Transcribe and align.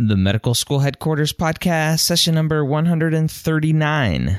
The 0.00 0.16
Medical 0.16 0.54
School 0.54 0.78
Headquarters 0.78 1.32
Podcast, 1.32 1.98
session 1.98 2.32
number 2.32 2.64
139. 2.64 4.38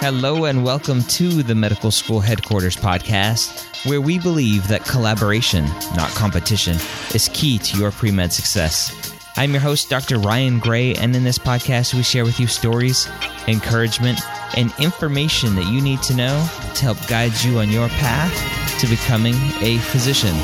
Hello, 0.00 0.46
and 0.46 0.64
welcome 0.64 1.02
to 1.02 1.42
the 1.42 1.54
Medical 1.54 1.90
School 1.90 2.20
Headquarters 2.20 2.76
Podcast, 2.76 3.86
where 3.86 4.00
we 4.00 4.18
believe 4.18 4.68
that 4.68 4.86
collaboration, 4.86 5.66
not 5.94 6.08
competition, 6.12 6.78
is 7.14 7.28
key 7.34 7.58
to 7.58 7.76
your 7.76 7.90
pre 7.90 8.10
med 8.10 8.32
success. 8.32 9.13
I'm 9.36 9.50
your 9.50 9.60
host, 9.60 9.90
Dr. 9.90 10.20
Ryan 10.20 10.60
Gray, 10.60 10.94
and 10.94 11.16
in 11.16 11.24
this 11.24 11.40
podcast, 11.40 11.92
we 11.92 12.04
share 12.04 12.24
with 12.24 12.38
you 12.38 12.46
stories, 12.46 13.08
encouragement, 13.48 14.20
and 14.56 14.72
information 14.78 15.56
that 15.56 15.66
you 15.66 15.80
need 15.80 16.00
to 16.02 16.14
know 16.14 16.48
to 16.76 16.84
help 16.84 17.04
guide 17.08 17.32
you 17.42 17.58
on 17.58 17.68
your 17.68 17.88
path 17.88 18.32
to 18.80 18.86
becoming 18.86 19.34
a 19.60 19.78
physician. 19.78 20.34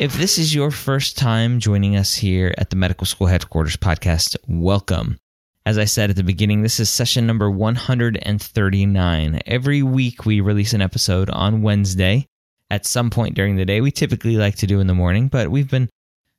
If 0.00 0.14
this 0.14 0.38
is 0.38 0.54
your 0.54 0.70
first 0.70 1.18
time 1.18 1.60
joining 1.60 1.96
us 1.96 2.14
here 2.14 2.54
at 2.56 2.70
the 2.70 2.76
Medical 2.76 3.06
School 3.06 3.26
Headquarters 3.26 3.76
podcast, 3.76 4.34
welcome. 4.48 5.18
As 5.66 5.76
I 5.76 5.84
said 5.84 6.08
at 6.08 6.16
the 6.16 6.22
beginning, 6.22 6.62
this 6.62 6.80
is 6.80 6.88
session 6.88 7.26
number 7.26 7.50
139. 7.50 9.40
Every 9.44 9.82
week 9.82 10.24
we 10.24 10.40
release 10.40 10.72
an 10.72 10.80
episode 10.80 11.28
on 11.28 11.60
Wednesday 11.60 12.26
at 12.70 12.86
some 12.86 13.10
point 13.10 13.34
during 13.34 13.56
the 13.56 13.66
day. 13.66 13.82
We 13.82 13.90
typically 13.90 14.38
like 14.38 14.56
to 14.56 14.66
do 14.66 14.80
in 14.80 14.86
the 14.86 14.94
morning, 14.94 15.28
but 15.28 15.50
we've 15.50 15.70
been 15.70 15.90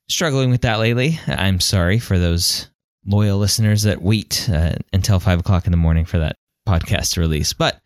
struggling 0.09 0.49
with 0.49 0.61
that 0.61 0.79
lately. 0.79 1.19
I'm 1.27 1.59
sorry 1.59 1.99
for 1.99 2.19
those 2.19 2.69
loyal 3.05 3.37
listeners 3.37 3.83
that 3.83 4.01
wait 4.01 4.49
uh, 4.51 4.75
until 4.91 5.19
five 5.19 5.39
o'clock 5.39 5.65
in 5.65 5.71
the 5.71 5.77
morning 5.77 6.05
for 6.05 6.19
that 6.19 6.35
podcast 6.67 7.13
to 7.13 7.21
release. 7.21 7.53
But 7.53 7.79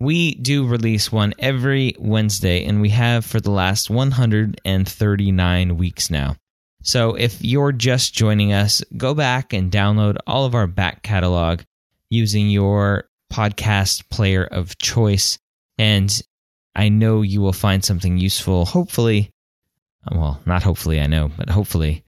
we 0.00 0.34
do 0.34 0.66
release 0.66 1.10
one 1.10 1.34
every 1.38 1.94
Wednesday, 1.98 2.64
and 2.64 2.80
we 2.80 2.90
have 2.90 3.24
for 3.24 3.40
the 3.40 3.50
last 3.50 3.90
139 3.90 5.76
weeks 5.76 6.10
now. 6.10 6.36
So 6.82 7.14
if 7.14 7.42
you're 7.42 7.72
just 7.72 8.14
joining 8.14 8.52
us, 8.52 8.82
go 8.96 9.14
back 9.14 9.52
and 9.52 9.72
download 9.72 10.18
all 10.26 10.44
of 10.46 10.54
our 10.54 10.68
back 10.68 11.02
catalog 11.02 11.62
using 12.10 12.48
your 12.48 13.08
podcast 13.32 14.08
player 14.10 14.44
of 14.44 14.78
choice. 14.78 15.38
And 15.76 16.22
I 16.76 16.88
know 16.88 17.22
you 17.22 17.40
will 17.40 17.52
find 17.52 17.84
something 17.84 18.18
useful, 18.18 18.64
hopefully, 18.64 19.30
Uh, 20.06 20.18
well, 20.18 20.40
not 20.46 20.62
hopefully, 20.62 21.00
I 21.00 21.06
know, 21.06 21.30
but 21.36 21.50
hopefully. 21.50 22.04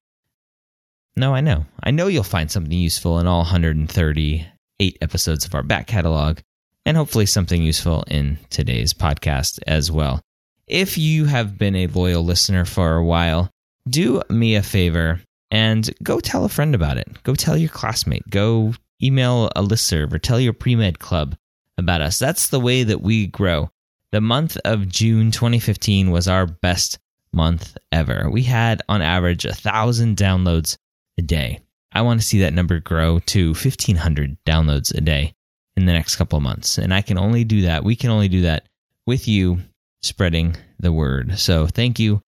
No, 1.16 1.34
I 1.34 1.41
know. 1.41 1.66
I 1.83 1.91
know 1.91 2.06
you'll 2.06 2.22
find 2.22 2.50
something 2.50 2.78
useful 2.78 3.19
in 3.19 3.27
all 3.27 3.41
138 3.41 4.98
episodes 5.00 5.44
of 5.44 5.55
our 5.55 5.62
back 5.62 5.86
catalog, 5.86 6.38
and 6.86 6.97
hopefully 6.97 7.27
something 7.27 7.62
useful 7.62 8.05
in 8.08 8.38
today's 8.48 8.94
podcast 8.94 9.58
as 9.66 9.91
well. 9.91 10.20
If 10.66 10.97
you 10.97 11.24
have 11.24 11.58
been 11.58 11.74
a 11.74 11.88
loyal 11.88 12.24
listener 12.24 12.64
for 12.64 12.94
a 12.94 13.05
while, 13.05 13.50
do 13.88 14.22
me 14.30 14.54
a 14.54 14.62
favor 14.62 15.20
and 15.50 15.91
go 16.02 16.20
tell 16.20 16.44
a 16.44 16.48
friend 16.48 16.75
about 16.75 16.97
it. 16.97 17.22
Go 17.25 17.34
tell 17.34 17.56
your 17.56 17.70
classmate. 17.70 18.28
Go 18.30 18.75
email 19.02 19.50
a 19.56 19.62
listserv 19.62 20.12
or 20.12 20.19
tell 20.19 20.38
your 20.38 20.53
pre 20.53 20.76
med 20.76 20.98
club 20.98 21.36
about 21.76 22.00
us. 22.00 22.19
That's 22.19 22.48
the 22.48 22.60
way 22.60 22.84
that 22.84 23.00
we 23.00 23.26
grow. 23.26 23.70
The 24.12 24.20
month 24.20 24.56
of 24.65 24.88
June 24.88 25.31
2015 25.31 26.10
was 26.10 26.28
our 26.28 26.47
best 26.47 26.98
month 27.32 27.76
ever. 27.92 28.28
We 28.30 28.42
had 28.42 28.82
on 28.88 29.02
average 29.02 29.44
a 29.44 29.54
thousand 29.54 30.16
downloads 30.16 30.76
a 31.18 31.22
day. 31.22 31.60
I 31.92 32.02
want 32.02 32.20
to 32.20 32.26
see 32.26 32.41
that 32.41 32.54
number 32.54 32.80
grow 32.80 33.18
to 33.18 33.48
1500 33.48 34.36
downloads 34.44 34.94
a 34.94 35.00
day 35.00 35.34
in 35.76 35.86
the 35.86 35.92
next 35.92 36.16
couple 36.16 36.36
of 36.36 36.42
months. 36.42 36.78
And 36.78 36.94
I 36.94 37.02
can 37.02 37.18
only 37.18 37.44
do 37.44 37.62
that. 37.62 37.84
We 37.84 37.96
can 37.96 38.10
only 38.10 38.28
do 38.28 38.42
that 38.42 38.68
with 39.06 39.26
you 39.26 39.58
spreading 40.02 40.56
the 40.78 40.92
word. 40.92 41.38
So 41.38 41.66
thank 41.66 41.98
you 41.98 42.22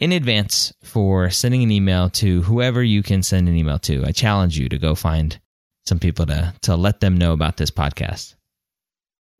in 0.00 0.12
advance 0.12 0.72
for 0.82 1.30
sending 1.30 1.62
an 1.62 1.70
email 1.70 2.10
to 2.10 2.42
whoever 2.42 2.82
you 2.82 3.02
can 3.02 3.22
send 3.22 3.48
an 3.48 3.56
email 3.56 3.78
to. 3.80 4.04
I 4.04 4.12
challenge 4.12 4.58
you 4.58 4.68
to 4.68 4.78
go 4.78 4.94
find 4.94 5.38
some 5.86 5.98
people 5.98 6.26
to, 6.26 6.54
to 6.62 6.76
let 6.76 7.00
them 7.00 7.16
know 7.16 7.32
about 7.32 7.56
this 7.56 7.70
podcast. 7.70 8.34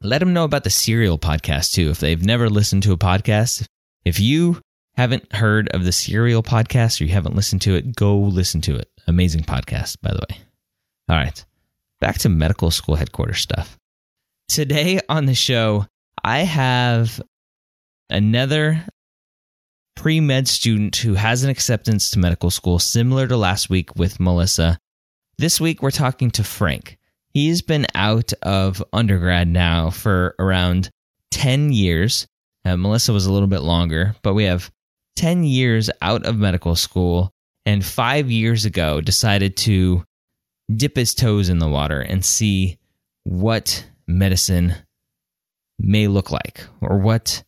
Let 0.01 0.19
them 0.19 0.33
know 0.33 0.45
about 0.45 0.65
the 0.65 0.71
Serial 0.71 1.19
podcast 1.19 1.73
too. 1.73 1.91
If 1.91 1.99
they've 1.99 2.23
never 2.23 2.51
listened 2.51 2.83
to 2.85 2.93
a 2.93 2.99
podcast, 2.99 3.67
if 4.05 4.21
you 4.21 4.61
haven't 4.97 5.33
heard 5.33 5.69
of 5.71 5.85
the 5.85 5.93
Serial 5.93 6.43
podcast 6.43 7.01
or 7.01 7.05
you 7.05 7.13
haven't 7.13 7.37
listened 7.37 7.63
to 7.63 7.75
it, 7.75 7.95
go 7.97 8.19
listen 8.19 8.61
to 8.63 8.77
it. 8.77 8.89
Amazing 9.07 9.43
podcast, 9.43 10.01
by 10.01 10.11
the 10.13 10.25
way. 10.29 10.39
All 11.09 11.17
right, 11.17 11.45
back 12.01 12.19
to 12.19 12.29
medical 12.29 12.71
school 12.71 12.95
headquarters 12.95 13.41
stuff. 13.41 13.79
Today 14.49 15.01
on 15.09 15.27
the 15.27 15.35
show, 15.35 15.87
I 16.23 16.41
have 16.41 17.21
another 18.09 18.85
pre 19.97 20.21
med 20.21 20.49
student 20.49 20.97
who 20.97 21.15
has 21.15 21.45
an 21.45 21.51
acceptance 21.51 22.11
to 22.11 22.19
medical 22.19 22.51
school, 22.51 22.79
similar 22.79 23.27
to 23.27 23.37
last 23.37 23.69
week 23.69 23.97
with 23.97 24.21
Melissa. 24.21 24.79
This 25.39 25.61
week, 25.61 25.83
we're 25.83 25.91
talking 25.91 26.31
to 26.33 26.45
Frank. 26.45 26.99
He's 27.29 27.63
been 27.63 27.87
out 27.95 28.33
of 28.43 28.83
undergrad 28.93 29.49
now 29.49 29.91
for 29.91 30.37
around 30.39 30.91
10 31.33 31.73
years. 31.73 32.29
Uh, 32.65 32.77
Melissa 32.77 33.13
was 33.13 33.27
a 33.27 33.33
little 33.33 33.49
bit 33.49 33.63
longer, 33.63 34.15
but 34.23 34.35
we 34.35 34.45
have 34.45 34.71
10 35.17 35.45
years 35.45 35.91
out 36.03 36.25
of 36.27 36.37
medical 36.37 36.75
school 36.77 37.33
and 37.67 37.85
five 37.85 38.31
years 38.31 38.65
ago 38.65 39.01
decided 39.01 39.57
to 39.57 40.05
dip 40.75 40.97
his 40.97 41.15
toes 41.15 41.49
in 41.49 41.59
the 41.59 41.69
water 41.69 42.01
and 42.01 42.25
see 42.25 42.79
what 43.25 43.87
medicine 44.07 44.75
may 45.79 46.09
look 46.09 46.31
like 46.31 46.65
or 46.81 46.99
what 46.99 47.43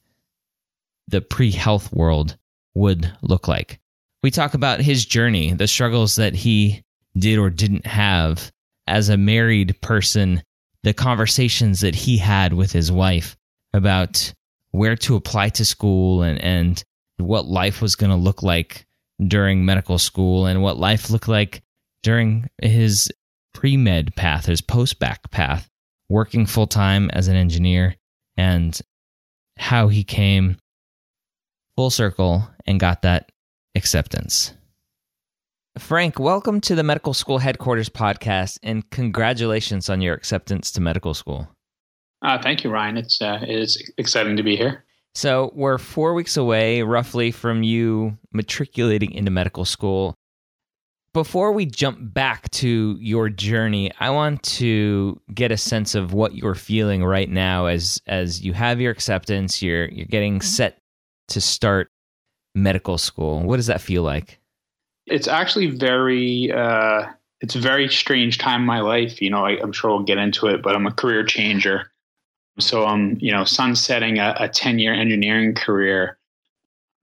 the 1.08 1.20
pre 1.20 1.50
health 1.50 1.92
world 1.92 2.36
would 2.74 3.10
look 3.22 3.48
like. 3.48 3.78
We 4.22 4.30
talk 4.30 4.54
about 4.54 4.80
his 4.80 5.04
journey, 5.04 5.52
the 5.52 5.68
struggles 5.68 6.16
that 6.16 6.34
he 6.34 6.82
did 7.16 7.38
or 7.38 7.50
didn't 7.50 7.86
have 7.86 8.50
as 8.86 9.08
a 9.08 9.16
married 9.16 9.80
person, 9.80 10.42
the 10.82 10.92
conversations 10.92 11.80
that 11.80 11.94
he 11.94 12.18
had 12.18 12.52
with 12.52 12.72
his 12.72 12.90
wife 12.90 13.36
about 13.72 14.32
where 14.70 14.96
to 14.96 15.16
apply 15.16 15.48
to 15.50 15.64
school 15.64 16.22
and, 16.22 16.40
and 16.40 16.84
what 17.18 17.46
life 17.46 17.80
was 17.80 17.96
going 17.96 18.10
to 18.10 18.16
look 18.16 18.42
like 18.42 18.86
during 19.26 19.64
medical 19.64 19.98
school 19.98 20.46
and 20.46 20.62
what 20.62 20.76
life 20.76 21.10
looked 21.10 21.28
like 21.28 21.62
during 22.02 22.48
his 22.62 23.10
pre 23.54 23.76
med 23.76 24.14
path, 24.16 24.46
his 24.46 24.60
post 24.60 24.98
bac 24.98 25.30
path, 25.30 25.68
working 26.08 26.46
full 26.46 26.66
time 26.66 27.10
as 27.10 27.28
an 27.28 27.36
engineer, 27.36 27.96
and 28.36 28.80
how 29.56 29.88
he 29.88 30.04
came 30.04 30.56
full 31.76 31.90
circle 31.90 32.48
and 32.66 32.80
got 32.80 33.02
that 33.02 33.32
acceptance. 33.74 34.52
Frank, 35.78 36.18
welcome 36.18 36.60
to 36.62 36.74
the 36.74 36.82
Medical 36.82 37.12
School 37.12 37.38
Headquarters 37.38 37.90
podcast 37.90 38.58
and 38.62 38.88
congratulations 38.90 39.90
on 39.90 40.00
your 40.00 40.14
acceptance 40.14 40.70
to 40.72 40.80
medical 40.80 41.12
school. 41.12 41.48
Uh, 42.22 42.40
thank 42.40 42.64
you, 42.64 42.70
Ryan. 42.70 42.96
It's 42.96 43.20
uh, 43.20 43.40
it's 43.42 43.76
exciting 43.98 44.36
to 44.38 44.42
be 44.42 44.56
here. 44.56 44.85
So 45.16 45.50
we're 45.54 45.78
four 45.78 46.12
weeks 46.12 46.36
away, 46.36 46.82
roughly, 46.82 47.30
from 47.30 47.62
you 47.62 48.18
matriculating 48.34 49.12
into 49.12 49.30
medical 49.30 49.64
school. 49.64 50.14
Before 51.14 51.52
we 51.52 51.64
jump 51.64 52.12
back 52.12 52.50
to 52.50 52.98
your 53.00 53.30
journey, 53.30 53.90
I 53.98 54.10
want 54.10 54.42
to 54.42 55.18
get 55.32 55.50
a 55.50 55.56
sense 55.56 55.94
of 55.94 56.12
what 56.12 56.34
you're 56.34 56.54
feeling 56.54 57.02
right 57.02 57.30
now 57.30 57.64
as 57.64 57.98
as 58.06 58.42
you 58.42 58.52
have 58.52 58.78
your 58.78 58.92
acceptance. 58.92 59.62
You're 59.62 59.88
you're 59.88 60.04
getting 60.04 60.34
mm-hmm. 60.34 60.46
set 60.46 60.76
to 61.28 61.40
start 61.40 61.88
medical 62.54 62.98
school. 62.98 63.40
What 63.40 63.56
does 63.56 63.68
that 63.68 63.80
feel 63.80 64.02
like? 64.02 64.38
It's 65.06 65.28
actually 65.28 65.68
very. 65.68 66.52
Uh, 66.52 67.06
it's 67.40 67.54
a 67.54 67.60
very 67.60 67.88
strange 67.88 68.36
time 68.36 68.60
in 68.60 68.66
my 68.66 68.80
life. 68.80 69.22
You 69.22 69.30
know, 69.30 69.46
I, 69.46 69.52
I'm 69.62 69.72
sure 69.72 69.92
we'll 69.92 70.02
get 70.02 70.18
into 70.18 70.48
it, 70.48 70.62
but 70.62 70.76
I'm 70.76 70.86
a 70.86 70.92
career 70.92 71.24
changer 71.24 71.90
so 72.58 72.86
I'm, 72.86 73.18
you 73.20 73.32
know, 73.32 73.44
sunsetting 73.44 74.18
a, 74.18 74.34
a 74.38 74.48
10 74.48 74.78
year 74.78 74.94
engineering 74.94 75.54
career, 75.54 76.18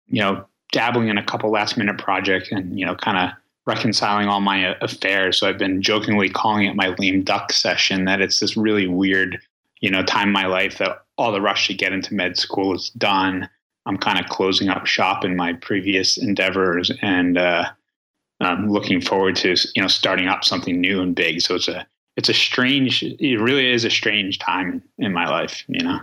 you 0.07 0.21
know, 0.21 0.45
dabbling 0.71 1.09
in 1.09 1.17
a 1.17 1.23
couple 1.23 1.51
last 1.51 1.77
minute 1.77 1.97
projects 1.97 2.51
and, 2.51 2.79
you 2.79 2.85
know, 2.85 2.95
kind 2.95 3.17
of 3.17 3.37
reconciling 3.65 4.27
all 4.27 4.41
my 4.41 4.69
uh, 4.69 4.75
affairs. 4.81 5.39
So 5.39 5.47
I've 5.47 5.57
been 5.57 5.81
jokingly 5.81 6.29
calling 6.29 6.65
it 6.65 6.75
my 6.75 6.95
lame 6.99 7.23
duck 7.23 7.51
session 7.51 8.05
that 8.05 8.21
it's 8.21 8.39
this 8.39 8.57
really 8.57 8.87
weird, 8.87 9.39
you 9.79 9.89
know, 9.89 10.03
time 10.03 10.29
in 10.29 10.33
my 10.33 10.47
life 10.47 10.79
that 10.79 11.03
all 11.17 11.31
the 11.31 11.41
rush 11.41 11.67
to 11.67 11.73
get 11.73 11.93
into 11.93 12.13
med 12.13 12.37
school 12.37 12.75
is 12.75 12.89
done. 12.89 13.47
I'm 13.85 13.97
kind 13.97 14.19
of 14.19 14.25
closing 14.29 14.69
up 14.69 14.85
shop 14.85 15.23
in 15.23 15.35
my 15.35 15.53
previous 15.53 16.17
endeavors 16.17 16.91
and 17.01 17.37
uh, 17.37 17.69
I'm 18.39 18.69
looking 18.69 19.01
forward 19.01 19.35
to 19.37 19.55
you 19.75 19.81
know 19.81 19.87
starting 19.87 20.27
up 20.27 20.43
something 20.43 20.79
new 20.79 21.01
and 21.01 21.15
big. 21.15 21.41
So 21.41 21.55
it's 21.55 21.67
a 21.67 21.85
it's 22.15 22.29
a 22.29 22.33
strange. 22.33 23.03
It 23.03 23.39
really 23.39 23.71
is 23.71 23.85
a 23.85 23.89
strange 23.89 24.39
time 24.39 24.83
in 24.97 25.13
my 25.13 25.27
life. 25.27 25.63
You 25.67 25.83
know. 25.83 25.99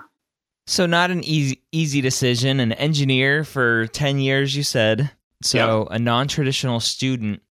So 0.67 0.87
not 0.87 1.11
an 1.11 1.25
easy 1.25 1.63
easy 1.73 2.01
decision. 2.01 2.61
An 2.61 2.73
engineer 2.73 3.45
for 3.45 3.87
ten 3.89 4.19
years, 4.19 4.57
you 4.57 4.63
said. 4.63 5.11
So 5.43 5.83
yep. 5.83 5.89
a 5.93 5.99
non 5.99 6.29
traditional 6.29 6.81
student. 6.81 7.43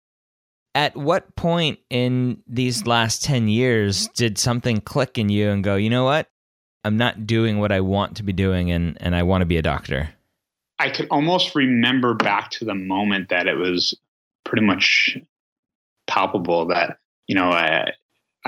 At 0.75 0.97
what 0.97 1.35
point 1.35 1.81
in 1.91 2.43
these 2.47 2.87
last 2.87 3.23
ten 3.23 3.49
years 3.49 4.09
did 4.09 4.39
something 4.39 4.81
click 4.81 5.19
in 5.19 5.29
you 5.29 5.51
and 5.51 5.65
go? 5.65 5.77
You 5.77 5.91
know 5.91 6.05
what? 6.05 6.29
I'm 6.85 6.97
not 6.97 7.27
doing 7.27 7.59
what 7.59 7.73
I 7.73 7.81
want 7.81 8.17
to 8.17 8.23
be 8.23 8.33
doing, 8.33 8.71
and 8.71 8.97
and 9.01 9.15
I 9.15 9.23
want 9.23 9.43
to 9.43 9.47
be 9.47 9.57
a 9.57 9.63
doctor. 9.63 10.11
I 10.79 10.91
could 10.91 11.09
almost 11.11 11.55
remember 11.57 12.15
back 12.15 12.51
to 12.53 12.65
the 12.65 12.75
moment 12.75 13.31
that 13.31 13.49
it 13.49 13.57
was 13.57 13.99
pretty 14.45 14.65
much 14.65 15.19
palpable 16.07 16.67
that 16.67 16.99
you 17.27 17.35
know 17.35 17.51
I, 17.51 17.93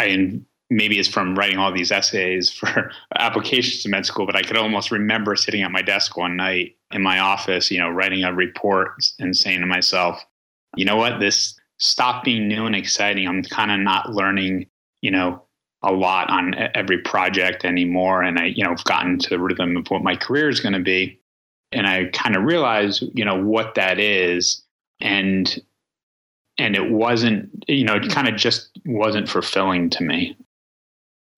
I 0.00 0.40
maybe 0.70 0.98
it's 0.98 1.08
from 1.08 1.34
writing 1.34 1.58
all 1.58 1.72
these 1.72 1.90
essays 1.90 2.50
for 2.50 2.92
applications 3.18 3.82
to 3.82 3.88
med 3.88 4.06
school, 4.06 4.24
but 4.24 4.36
I 4.36 4.42
could 4.42 4.56
almost 4.56 4.90
remember 4.90 5.34
sitting 5.36 5.62
at 5.62 5.72
my 5.72 5.82
desk 5.82 6.16
one 6.16 6.36
night 6.36 6.76
in 6.92 7.02
my 7.02 7.18
office, 7.18 7.70
you 7.70 7.78
know, 7.78 7.90
writing 7.90 8.24
a 8.24 8.32
report 8.32 8.92
and 9.18 9.36
saying 9.36 9.60
to 9.60 9.66
myself, 9.66 10.24
you 10.76 10.84
know 10.84 10.96
what, 10.96 11.18
this 11.18 11.58
stop 11.78 12.24
being 12.24 12.46
new 12.46 12.66
and 12.66 12.76
exciting. 12.76 13.26
I'm 13.26 13.42
kind 13.42 13.72
of 13.72 13.80
not 13.80 14.10
learning, 14.10 14.66
you 15.00 15.10
know, 15.10 15.42
a 15.82 15.92
lot 15.92 16.30
on 16.30 16.54
every 16.74 16.98
project 16.98 17.64
anymore. 17.64 18.22
And 18.22 18.38
I, 18.38 18.46
you 18.46 18.62
know, 18.62 18.70
I've 18.70 18.84
gotten 18.84 19.18
to 19.18 19.30
the 19.30 19.38
rhythm 19.38 19.76
of 19.76 19.86
what 19.88 20.02
my 20.02 20.14
career 20.14 20.48
is 20.48 20.60
going 20.60 20.74
to 20.74 20.80
be. 20.80 21.18
And 21.72 21.86
I 21.86 22.06
kind 22.12 22.36
of 22.36 22.42
realized, 22.42 23.02
you 23.14 23.24
know, 23.24 23.42
what 23.42 23.74
that 23.76 23.98
is. 23.98 24.62
And 25.00 25.58
and 26.58 26.76
it 26.76 26.90
wasn't 26.90 27.48
you 27.68 27.84
know 27.84 27.96
it 27.96 28.04
hmm. 28.04 28.10
kind 28.10 28.28
of 28.28 28.36
just 28.36 28.70
wasn't 28.84 29.28
fulfilling 29.28 29.90
to 29.90 30.04
me. 30.04 30.36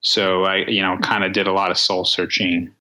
So 0.00 0.44
i 0.44 0.58
you 0.66 0.82
know 0.82 0.96
hmm. 0.96 1.02
kind 1.02 1.24
of 1.24 1.32
did 1.32 1.46
a 1.46 1.52
lot 1.52 1.70
of 1.70 1.78
soul 1.78 2.04
searching 2.04 2.72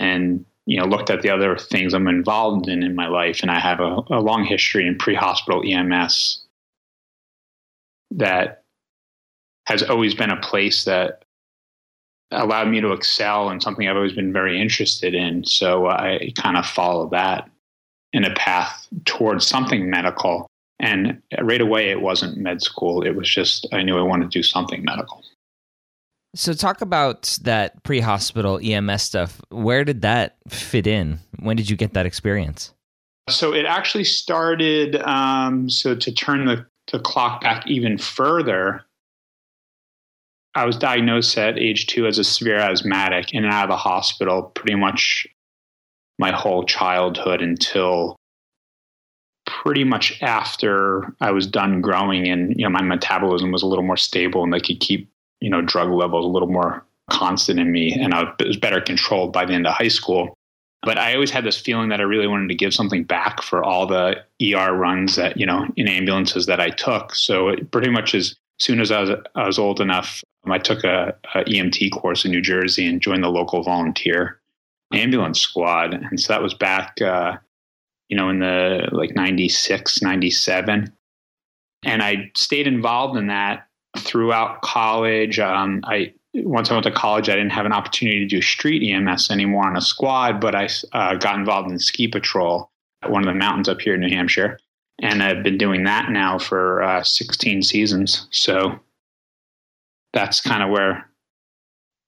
and 0.00 0.44
you 0.66 0.78
know 0.78 0.86
looked 0.86 1.10
at 1.10 1.22
the 1.22 1.30
other 1.30 1.56
things 1.56 1.94
i'm 1.94 2.08
involved 2.08 2.68
in 2.68 2.82
in 2.82 2.94
my 2.94 3.08
life. 3.08 3.40
And 3.42 3.50
i 3.50 3.58
have 3.58 3.80
a, 3.80 4.02
a 4.10 4.20
long 4.20 4.44
history 4.44 4.86
in 4.86 4.96
pre-hospital 4.96 5.62
ems 5.66 6.44
that 8.10 8.64
has 9.66 9.82
always 9.82 10.14
been 10.14 10.30
a 10.30 10.40
place 10.40 10.84
that 10.84 11.24
allowed 12.30 12.68
me 12.68 12.80
to 12.80 12.92
excel 12.92 13.50
and 13.50 13.62
something 13.62 13.88
i've 13.88 13.96
always 13.96 14.12
been 14.14 14.32
very 14.32 14.60
interested 14.60 15.14
in. 15.14 15.44
So 15.44 15.86
i 15.86 16.32
kind 16.36 16.56
of 16.56 16.64
followed 16.64 17.10
that 17.10 17.50
in 18.14 18.24
a 18.24 18.34
path 18.34 18.88
towards 19.04 19.46
something 19.46 19.90
medical 19.90 20.47
and 20.80 21.20
right 21.40 21.60
away, 21.60 21.90
it 21.90 22.00
wasn't 22.00 22.36
med 22.36 22.62
school. 22.62 23.02
It 23.02 23.16
was 23.16 23.28
just, 23.28 23.66
I 23.72 23.82
knew 23.82 23.98
I 23.98 24.02
wanted 24.02 24.30
to 24.30 24.38
do 24.38 24.42
something 24.42 24.84
medical. 24.84 25.24
So, 26.34 26.52
talk 26.52 26.82
about 26.82 27.38
that 27.42 27.82
pre 27.82 28.00
hospital 28.00 28.60
EMS 28.62 29.02
stuff. 29.02 29.40
Where 29.48 29.84
did 29.84 30.02
that 30.02 30.36
fit 30.48 30.86
in? 30.86 31.18
When 31.40 31.56
did 31.56 31.70
you 31.70 31.76
get 31.76 31.94
that 31.94 32.06
experience? 32.06 32.72
So, 33.28 33.54
it 33.54 33.64
actually 33.64 34.04
started. 34.04 34.96
Um, 35.02 35.70
so, 35.70 35.94
to 35.94 36.12
turn 36.12 36.44
the, 36.44 36.66
the 36.92 37.00
clock 37.00 37.40
back 37.40 37.66
even 37.66 37.96
further, 37.96 38.84
I 40.54 40.66
was 40.66 40.76
diagnosed 40.76 41.38
at 41.38 41.58
age 41.58 41.86
two 41.86 42.06
as 42.06 42.18
a 42.18 42.24
severe 42.24 42.58
asthmatic 42.58 43.32
in 43.32 43.44
and 43.44 43.52
out 43.52 43.64
of 43.64 43.70
the 43.70 43.76
hospital 43.76 44.42
pretty 44.54 44.74
much 44.74 45.26
my 46.18 46.30
whole 46.30 46.64
childhood 46.64 47.40
until 47.40 48.17
pretty 49.68 49.84
much 49.84 50.18
after 50.22 51.14
I 51.20 51.30
was 51.30 51.46
done 51.46 51.82
growing 51.82 52.26
and 52.26 52.58
you 52.58 52.64
know 52.64 52.70
my 52.70 52.80
metabolism 52.80 53.52
was 53.52 53.62
a 53.62 53.66
little 53.66 53.84
more 53.84 53.98
stable 53.98 54.42
and 54.42 54.50
they 54.50 54.60
could 54.60 54.80
keep 54.80 55.10
you 55.42 55.50
know 55.50 55.60
drug 55.60 55.90
levels 55.90 56.24
a 56.24 56.28
little 56.28 56.48
more 56.48 56.86
constant 57.10 57.60
in 57.60 57.70
me 57.70 57.92
and 57.92 58.14
I 58.14 58.32
was 58.42 58.56
better 58.56 58.80
controlled 58.80 59.30
by 59.30 59.44
the 59.44 59.52
end 59.52 59.66
of 59.66 59.74
high 59.74 59.88
school. 59.88 60.32
But 60.84 60.96
I 60.96 61.12
always 61.12 61.30
had 61.30 61.44
this 61.44 61.60
feeling 61.60 61.90
that 61.90 62.00
I 62.00 62.04
really 62.04 62.26
wanted 62.26 62.48
to 62.48 62.54
give 62.54 62.72
something 62.72 63.04
back 63.04 63.42
for 63.42 63.62
all 63.62 63.86
the 63.86 64.16
ER 64.42 64.72
runs 64.72 65.16
that 65.16 65.36
you 65.36 65.44
know 65.44 65.66
in 65.76 65.86
ambulances 65.86 66.46
that 66.46 66.60
I 66.60 66.70
took. 66.70 67.14
So 67.14 67.48
it 67.48 67.70
pretty 67.70 67.90
much 67.90 68.14
as 68.14 68.36
soon 68.58 68.80
as 68.80 68.90
I 68.90 69.02
was 69.02 69.10
I 69.34 69.46
was 69.46 69.58
old 69.58 69.82
enough, 69.82 70.24
I 70.46 70.56
took 70.56 70.82
a, 70.82 71.14
a 71.34 71.44
EMT 71.44 71.92
course 71.92 72.24
in 72.24 72.30
New 72.30 72.40
Jersey 72.40 72.86
and 72.86 73.02
joined 73.02 73.22
the 73.22 73.28
local 73.28 73.62
volunteer 73.62 74.40
ambulance 74.94 75.38
squad. 75.38 75.92
And 75.92 76.18
so 76.18 76.32
that 76.32 76.42
was 76.42 76.54
back. 76.54 77.02
Uh, 77.02 77.36
you 78.08 78.16
know, 78.16 78.28
in 78.28 78.40
the 78.40 78.88
like 78.92 79.14
96, 79.14 80.02
97. 80.02 80.92
And 81.84 82.02
I 82.02 82.30
stayed 82.36 82.66
involved 82.66 83.16
in 83.16 83.28
that 83.28 83.68
throughout 83.96 84.62
college. 84.62 85.38
Um, 85.38 85.80
I 85.84 86.12
once 86.34 86.70
I 86.70 86.74
went 86.74 86.84
to 86.84 86.90
college, 86.90 87.28
I 87.28 87.34
didn't 87.34 87.52
have 87.52 87.66
an 87.66 87.72
opportunity 87.72 88.20
to 88.20 88.26
do 88.26 88.42
street 88.42 88.88
EMS 88.88 89.30
anymore 89.30 89.66
on 89.66 89.76
a 89.76 89.80
squad, 89.80 90.40
but 90.40 90.54
I 90.54 90.68
uh, 90.92 91.14
got 91.14 91.38
involved 91.38 91.70
in 91.70 91.78
ski 91.78 92.06
patrol 92.08 92.70
at 93.02 93.10
one 93.10 93.26
of 93.26 93.32
the 93.32 93.38
mountains 93.38 93.68
up 93.68 93.80
here 93.80 93.94
in 93.94 94.00
New 94.00 94.10
Hampshire, 94.10 94.58
and 95.00 95.22
I've 95.22 95.42
been 95.42 95.58
doing 95.58 95.84
that 95.84 96.10
now 96.10 96.38
for 96.38 96.82
uh, 96.82 97.02
16 97.02 97.62
seasons. 97.62 98.28
So 98.30 98.78
that's 100.12 100.40
kind 100.40 100.62
of 100.62 100.70
where 100.70 101.08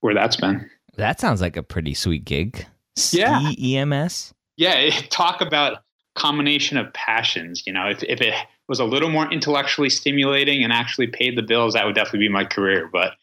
where 0.01 0.13
that's 0.13 0.35
been. 0.35 0.69
That 0.97 1.19
sounds 1.19 1.41
like 1.41 1.57
a 1.57 1.63
pretty 1.63 1.93
sweet 1.93 2.25
gig. 2.25 2.65
Ski 2.95 3.19
yeah. 3.19 3.81
EMS. 3.81 4.33
Yeah, 4.57 4.91
talk 5.09 5.41
about 5.41 5.81
combination 6.15 6.77
of 6.77 6.91
passions. 6.93 7.63
You 7.65 7.73
know, 7.73 7.87
if, 7.87 8.03
if 8.03 8.21
it 8.21 8.33
was 8.67 8.79
a 8.79 8.85
little 8.85 9.09
more 9.09 9.31
intellectually 9.31 9.89
stimulating 9.89 10.63
and 10.63 10.71
actually 10.71 11.07
paid 11.07 11.37
the 11.37 11.43
bills, 11.43 11.73
that 11.73 11.85
would 11.85 11.95
definitely 11.95 12.19
be 12.19 12.29
my 12.29 12.45
career. 12.45 12.89
But 12.91 13.13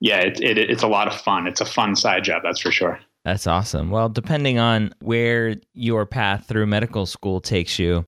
yeah, 0.00 0.18
it, 0.20 0.40
it, 0.40 0.58
it's 0.58 0.82
a 0.82 0.88
lot 0.88 1.08
of 1.08 1.20
fun. 1.20 1.46
It's 1.46 1.60
a 1.60 1.66
fun 1.66 1.96
side 1.96 2.24
job, 2.24 2.42
that's 2.44 2.60
for 2.60 2.70
sure. 2.70 3.00
That's 3.24 3.46
awesome. 3.46 3.90
Well, 3.90 4.08
depending 4.08 4.58
on 4.58 4.94
where 5.00 5.56
your 5.74 6.06
path 6.06 6.46
through 6.46 6.66
medical 6.66 7.04
school 7.04 7.40
takes 7.40 7.78
you, 7.78 8.04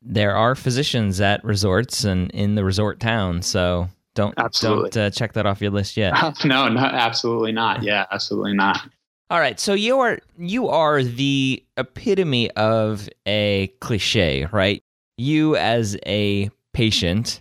there 0.00 0.36
are 0.36 0.54
physicians 0.54 1.20
at 1.20 1.44
resorts 1.44 2.04
and 2.04 2.30
in 2.30 2.54
the 2.54 2.64
resort 2.64 3.00
town. 3.00 3.42
So 3.42 3.88
don't 4.14 4.34
absolutely. 4.36 4.90
don't 4.90 5.04
uh, 5.04 5.10
check 5.10 5.32
that 5.32 5.46
off 5.46 5.60
your 5.60 5.70
list 5.70 5.96
yet. 5.96 6.14
no, 6.44 6.68
no, 6.68 6.80
absolutely 6.80 7.52
not. 7.52 7.82
Yeah, 7.82 8.06
absolutely 8.10 8.54
not. 8.54 8.88
All 9.30 9.40
right, 9.40 9.58
so 9.58 9.72
you 9.72 10.00
are 10.00 10.18
you 10.38 10.68
are 10.68 11.02
the 11.02 11.64
epitome 11.76 12.50
of 12.52 13.08
a 13.26 13.68
cliche, 13.80 14.46
right? 14.52 14.82
You 15.16 15.56
as 15.56 15.96
a 16.06 16.50
patient 16.74 17.40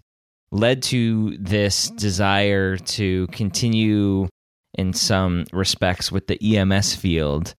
led 0.51 0.83
to 0.83 1.35
this 1.37 1.89
desire 1.89 2.77
to 2.77 3.27
continue 3.27 4.29
in 4.75 4.93
some 4.93 5.45
respects 5.51 6.11
with 6.11 6.27
the 6.27 6.57
EMS 6.57 6.95
field. 6.95 7.53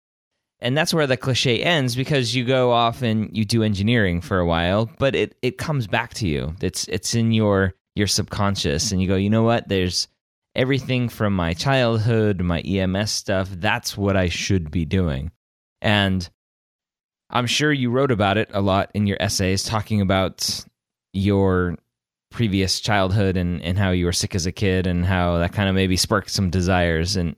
And 0.60 0.76
that's 0.76 0.94
where 0.94 1.06
the 1.06 1.16
cliche 1.16 1.62
ends 1.62 1.94
because 1.94 2.34
you 2.34 2.44
go 2.44 2.72
off 2.72 3.02
and 3.02 3.36
you 3.36 3.44
do 3.44 3.62
engineering 3.62 4.20
for 4.20 4.38
a 4.38 4.46
while, 4.46 4.90
but 4.98 5.14
it, 5.14 5.36
it 5.42 5.58
comes 5.58 5.86
back 5.86 6.14
to 6.14 6.28
you. 6.28 6.54
It's 6.62 6.88
it's 6.88 7.14
in 7.14 7.32
your 7.32 7.74
your 7.94 8.06
subconscious 8.06 8.90
and 8.90 9.02
you 9.02 9.08
go, 9.08 9.16
you 9.16 9.28
know 9.28 9.42
what, 9.42 9.68
there's 9.68 10.08
everything 10.54 11.08
from 11.08 11.34
my 11.34 11.54
childhood, 11.54 12.40
my 12.40 12.60
EMS 12.60 13.10
stuff, 13.10 13.48
that's 13.50 13.96
what 13.96 14.16
I 14.16 14.28
should 14.28 14.70
be 14.70 14.84
doing. 14.84 15.30
And 15.82 16.28
I'm 17.30 17.46
sure 17.46 17.72
you 17.72 17.90
wrote 17.90 18.10
about 18.10 18.38
it 18.38 18.50
a 18.52 18.60
lot 18.60 18.90
in 18.94 19.06
your 19.06 19.16
essays, 19.20 19.64
talking 19.64 20.00
about 20.00 20.64
your 21.12 21.76
previous 22.30 22.80
childhood 22.80 23.36
and, 23.36 23.62
and 23.62 23.78
how 23.78 23.90
you 23.90 24.04
were 24.04 24.12
sick 24.12 24.34
as 24.34 24.46
a 24.46 24.52
kid 24.52 24.86
and 24.86 25.04
how 25.04 25.38
that 25.38 25.52
kind 25.52 25.68
of 25.68 25.74
maybe 25.74 25.96
sparked 25.96 26.30
some 26.30 26.50
desires. 26.50 27.16
And 27.16 27.36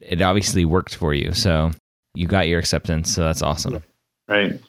it 0.00 0.20
obviously 0.22 0.64
worked 0.64 0.94
for 0.94 1.14
you. 1.14 1.32
So 1.32 1.70
you 2.14 2.26
got 2.26 2.48
your 2.48 2.58
acceptance. 2.58 3.14
So 3.14 3.22
that's 3.22 3.42
awesome. 3.42 3.82
Right. 4.28 4.60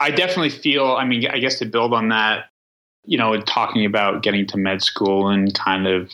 I 0.00 0.10
definitely 0.10 0.50
feel, 0.50 0.92
I 0.92 1.04
mean, 1.04 1.26
I 1.28 1.38
guess 1.38 1.58
to 1.60 1.64
build 1.64 1.94
on 1.94 2.08
that, 2.08 2.46
you 3.04 3.18
know, 3.18 3.40
talking 3.40 3.84
about 3.84 4.22
getting 4.22 4.46
to 4.48 4.58
med 4.58 4.82
school 4.82 5.28
and 5.28 5.54
kind 5.54 5.86
of 5.86 6.10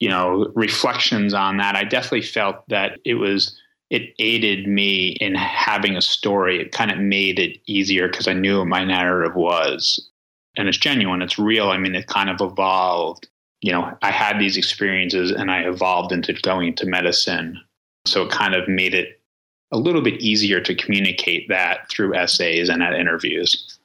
you 0.00 0.08
know, 0.08 0.50
reflections 0.54 1.34
on 1.34 1.56
that, 1.58 1.76
I 1.76 1.84
definitely 1.84 2.22
felt 2.22 2.68
that 2.68 2.98
it 3.04 3.14
was 3.14 3.58
it 3.90 4.14
aided 4.18 4.66
me 4.66 5.10
in 5.20 5.34
having 5.34 5.96
a 5.96 6.02
story. 6.02 6.60
It 6.60 6.72
kind 6.72 6.90
of 6.90 6.98
made 6.98 7.38
it 7.38 7.58
easier 7.66 8.08
because 8.08 8.26
I 8.26 8.32
knew 8.32 8.58
what 8.58 8.66
my 8.66 8.84
narrative 8.84 9.36
was. 9.36 10.10
And 10.56 10.68
it's 10.68 10.78
genuine, 10.78 11.22
it's 11.22 11.38
real. 11.38 11.68
I 11.68 11.78
mean, 11.78 11.94
it 11.94 12.06
kind 12.06 12.30
of 12.30 12.40
evolved. 12.40 13.28
You 13.60 13.72
know, 13.72 13.96
I 14.02 14.10
had 14.10 14.38
these 14.38 14.56
experiences 14.56 15.30
and 15.30 15.50
I 15.50 15.60
evolved 15.60 16.12
into 16.12 16.32
going 16.32 16.68
into 16.68 16.86
medicine. 16.86 17.60
So 18.06 18.22
it 18.22 18.30
kind 18.30 18.54
of 18.54 18.68
made 18.68 18.94
it 18.94 19.20
a 19.72 19.78
little 19.78 20.02
bit 20.02 20.20
easier 20.20 20.60
to 20.60 20.74
communicate 20.74 21.48
that 21.48 21.88
through 21.88 22.14
essays 22.14 22.68
and 22.68 22.82
at 22.82 22.94
interviews. 22.94 23.78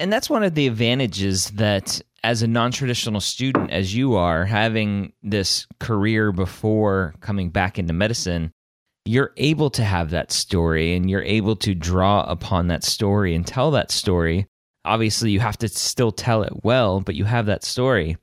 And 0.00 0.12
that's 0.12 0.28
one 0.28 0.42
of 0.42 0.54
the 0.54 0.66
advantages 0.66 1.50
that 1.52 2.00
as 2.24 2.42
a 2.42 2.48
non-traditional 2.48 3.20
student 3.20 3.70
as 3.70 3.94
you 3.94 4.16
are 4.16 4.44
having 4.44 5.12
this 5.22 5.66
career 5.78 6.32
before 6.32 7.14
coming 7.20 7.50
back 7.50 7.78
into 7.78 7.92
medicine 7.92 8.50
you're 9.04 9.32
able 9.36 9.70
to 9.70 9.84
have 9.84 10.10
that 10.10 10.32
story 10.32 10.94
and 10.94 11.10
you're 11.10 11.22
able 11.22 11.56
to 11.56 11.74
draw 11.74 12.22
upon 12.22 12.68
that 12.68 12.84
story 12.84 13.34
and 13.34 13.46
tell 13.46 13.70
that 13.72 13.90
story. 13.90 14.46
Obviously, 14.84 15.30
you 15.30 15.40
have 15.40 15.58
to 15.58 15.68
still 15.68 16.12
tell 16.12 16.42
it 16.42 16.64
well, 16.64 17.00
but 17.00 17.14
you 17.14 17.24
have 17.24 17.46
that 17.46 17.64
story. 17.64 18.16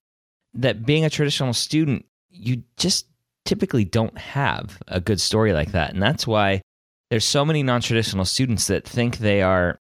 That 0.53 0.85
being 0.85 1.05
a 1.05 1.09
traditional 1.09 1.53
student, 1.53 2.05
you 2.29 2.63
just 2.77 3.07
typically 3.45 3.85
don't 3.85 4.17
have 4.17 4.79
a 4.87 4.99
good 4.99 5.21
story 5.21 5.53
like 5.53 5.71
that. 5.71 5.93
And 5.93 6.01
that's 6.01 6.25
why 6.25 6.61
there's 7.09 7.25
so 7.25 7.45
many 7.45 7.63
non 7.63 7.81
traditional 7.81 8.25
students 8.25 8.67
that 8.67 8.87
think 8.87 9.17
they 9.17 9.41
are 9.41 9.79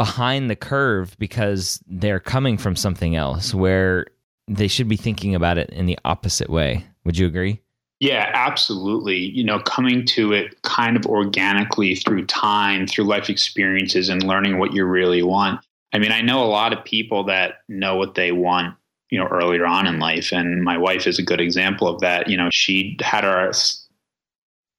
behind 0.00 0.48
the 0.48 0.56
curve 0.56 1.14
because 1.18 1.78
they're 1.86 2.18
coming 2.18 2.56
from 2.56 2.74
something 2.74 3.16
else 3.16 3.52
where 3.52 4.06
they 4.48 4.66
should 4.66 4.88
be 4.88 4.96
thinking 4.96 5.34
about 5.34 5.58
it 5.58 5.68
in 5.68 5.84
the 5.84 5.98
opposite 6.06 6.48
way. 6.48 6.82
Would 7.04 7.18
you 7.18 7.26
agree? 7.26 7.60
Yeah, 7.98 8.30
absolutely. 8.32 9.18
You 9.18 9.44
know, 9.44 9.58
coming 9.58 10.06
to 10.06 10.32
it 10.32 10.62
kind 10.62 10.96
of 10.96 11.04
organically 11.04 11.96
through 11.96 12.24
time, 12.24 12.86
through 12.86 13.04
life 13.04 13.28
experiences, 13.28 14.08
and 14.08 14.22
learning 14.22 14.58
what 14.58 14.72
you 14.72 14.86
really 14.86 15.22
want. 15.22 15.60
I 15.92 15.98
mean, 15.98 16.12
I 16.12 16.22
know 16.22 16.42
a 16.42 16.48
lot 16.48 16.72
of 16.72 16.82
people 16.82 17.24
that 17.24 17.56
know 17.68 17.96
what 17.96 18.14
they 18.14 18.32
want, 18.32 18.74
you 19.10 19.18
know, 19.18 19.26
earlier 19.26 19.66
on 19.66 19.86
in 19.86 19.98
life. 19.98 20.32
And 20.32 20.64
my 20.64 20.78
wife 20.78 21.06
is 21.06 21.18
a 21.18 21.22
good 21.22 21.42
example 21.42 21.86
of 21.86 22.00
that. 22.00 22.26
You 22.26 22.38
know, 22.38 22.48
she 22.50 22.96
had 23.02 23.24
her 23.24 23.52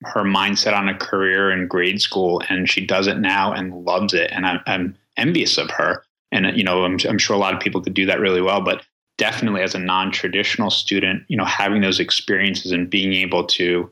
her 0.04 0.24
mindset 0.24 0.75
on 0.75 0.90
a 0.90 0.98
career 0.98 1.51
in 1.51 1.68
grade 1.68 2.01
school 2.01 2.42
and 2.50 2.68
she 2.68 2.84
does 2.84 3.06
it 3.06 3.20
now 3.20 3.54
and 3.54 3.86
loves 3.86 4.16
it. 4.16 4.32
And 4.32 4.48
I'm, 4.48 4.60
I'm 4.66 4.98
envious 5.18 5.58
of 5.58 5.70
her. 5.72 6.03
And, 6.32 6.58
you 6.58 6.63
know, 6.63 6.86
I'm, 6.86 6.98
I'm 7.08 7.18
sure 7.18 7.36
a 7.36 7.39
lot 7.39 7.53
of 7.53 7.60
people 7.60 7.82
could 7.82 7.94
do 7.94 8.06
that 8.06 8.20
really 8.20 8.41
well, 8.41 8.62
but 8.62 8.86
definitely 9.18 9.62
as 9.62 9.75
a 9.75 9.80
non-traditional 9.80 10.70
student, 10.70 11.24
you 11.27 11.38
know, 11.38 11.46
having 11.46 11.82
those 11.82 12.00
experiences 12.00 12.72
and 12.72 12.89
being 12.89 13.13
able 13.13 13.46
to 13.46 13.91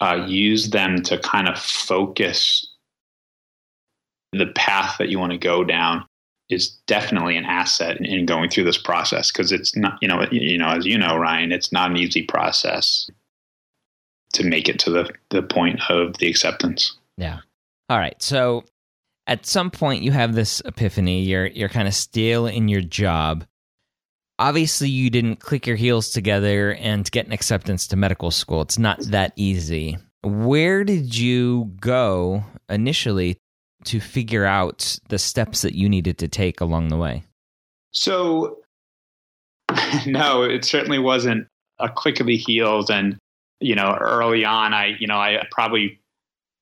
uh, 0.00 0.24
use 0.26 0.70
them 0.70 1.02
to 1.02 1.18
kind 1.18 1.48
of 1.48 1.58
focus 1.58 2.66
the 4.32 4.46
path 4.54 4.96
that 4.98 5.08
you 5.08 5.18
want 5.18 5.32
to 5.32 5.38
go 5.38 5.64
down 5.64 6.04
is 6.50 6.70
definitely 6.86 7.36
an 7.36 7.44
asset 7.44 7.96
in, 7.98 8.04
in 8.04 8.26
going 8.26 8.50
through 8.50 8.64
this 8.64 8.78
process 8.78 9.30
because 9.30 9.52
it's 9.52 9.76
not, 9.76 9.98
you 10.00 10.08
know, 10.08 10.24
you 10.30 10.58
know, 10.58 10.68
as 10.68 10.84
you 10.84 10.98
know, 10.98 11.16
Ryan, 11.16 11.52
it's 11.52 11.72
not 11.72 11.90
an 11.90 11.96
easy 11.96 12.22
process 12.22 13.08
to 14.32 14.44
make 14.44 14.68
it 14.68 14.78
to 14.80 14.90
the 14.90 15.12
the 15.30 15.42
point 15.42 15.80
of 15.88 16.16
the 16.18 16.28
acceptance. 16.28 16.96
Yeah. 17.16 17.40
All 17.88 17.98
right. 17.98 18.20
So 18.22 18.64
at 19.26 19.46
some 19.46 19.70
point 19.70 20.02
you 20.02 20.12
have 20.12 20.34
this 20.34 20.60
epiphany. 20.64 21.22
You're 21.22 21.46
you're 21.46 21.68
kind 21.68 21.88
of 21.88 21.94
still 21.94 22.46
in 22.46 22.68
your 22.68 22.80
job. 22.80 23.44
Obviously, 24.38 24.88
you 24.88 25.10
didn't 25.10 25.36
click 25.36 25.66
your 25.66 25.76
heels 25.76 26.10
together 26.10 26.72
and 26.74 27.10
get 27.10 27.26
an 27.26 27.32
acceptance 27.32 27.86
to 27.88 27.96
medical 27.96 28.30
school. 28.30 28.62
It's 28.62 28.78
not 28.78 28.98
that 29.02 29.32
easy. 29.36 29.98
Where 30.22 30.82
did 30.82 31.16
you 31.16 31.72
go 31.78 32.44
initially 32.68 33.36
to 33.84 34.00
figure 34.00 34.46
out 34.46 34.98
the 35.08 35.18
steps 35.18 35.62
that 35.62 35.74
you 35.74 35.88
needed 35.88 36.18
to 36.18 36.28
take 36.28 36.60
along 36.60 36.88
the 36.88 36.96
way? 36.96 37.22
So, 37.92 38.60
no, 40.06 40.42
it 40.42 40.64
certainly 40.64 40.98
wasn't 40.98 41.46
a 41.78 41.88
click 41.90 42.20
of 42.20 42.26
the 42.26 42.36
heels. 42.36 42.88
And 42.88 43.18
you 43.60 43.74
know, 43.74 43.96
early 44.00 44.44
on, 44.44 44.72
I, 44.72 44.96
you 44.98 45.06
know, 45.06 45.18
I 45.18 45.46
probably 45.50 46.00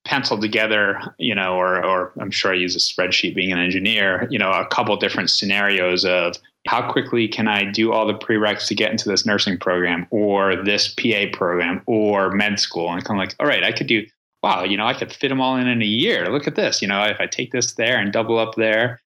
penciled 0.09 0.41
together, 0.41 0.99
you 1.19 1.35
know, 1.35 1.53
or, 1.53 1.85
or 1.85 2.11
I'm 2.19 2.31
sure 2.31 2.51
I 2.51 2.55
use 2.55 2.75
a 2.75 2.79
spreadsheet 2.79 3.35
being 3.35 3.51
an 3.51 3.59
engineer, 3.59 4.27
you 4.31 4.39
know, 4.39 4.49
a 4.49 4.65
couple 4.65 4.97
different 4.97 5.29
scenarios 5.29 6.03
of 6.03 6.35
how 6.65 6.91
quickly 6.91 7.27
can 7.27 7.47
I 7.47 7.65
do 7.65 7.91
all 7.93 8.07
the 8.07 8.15
prereqs 8.15 8.65
to 8.69 8.75
get 8.75 8.89
into 8.89 9.07
this 9.07 9.23
nursing 9.23 9.59
program 9.59 10.07
or 10.09 10.55
this 10.55 10.91
PA 10.95 11.25
program 11.31 11.83
or 11.85 12.31
med 12.31 12.59
school? 12.59 12.91
And 12.91 13.05
kind 13.05 13.19
of 13.19 13.27
like, 13.27 13.35
all 13.39 13.45
right, 13.45 13.63
I 13.63 13.71
could 13.71 13.85
do, 13.85 14.03
wow, 14.41 14.63
you 14.63 14.77
know, 14.77 14.87
I 14.87 14.95
could 14.95 15.13
fit 15.13 15.29
them 15.29 15.41
all 15.41 15.55
in 15.57 15.67
in 15.67 15.79
a 15.83 15.85
year. 15.85 16.27
Look 16.31 16.47
at 16.47 16.55
this, 16.55 16.81
you 16.81 16.87
know, 16.87 17.03
if 17.03 17.19
I 17.19 17.27
take 17.27 17.51
this 17.51 17.73
there 17.73 17.99
and 17.99 18.11
double 18.11 18.39
up 18.39 18.55
there. 18.55 19.01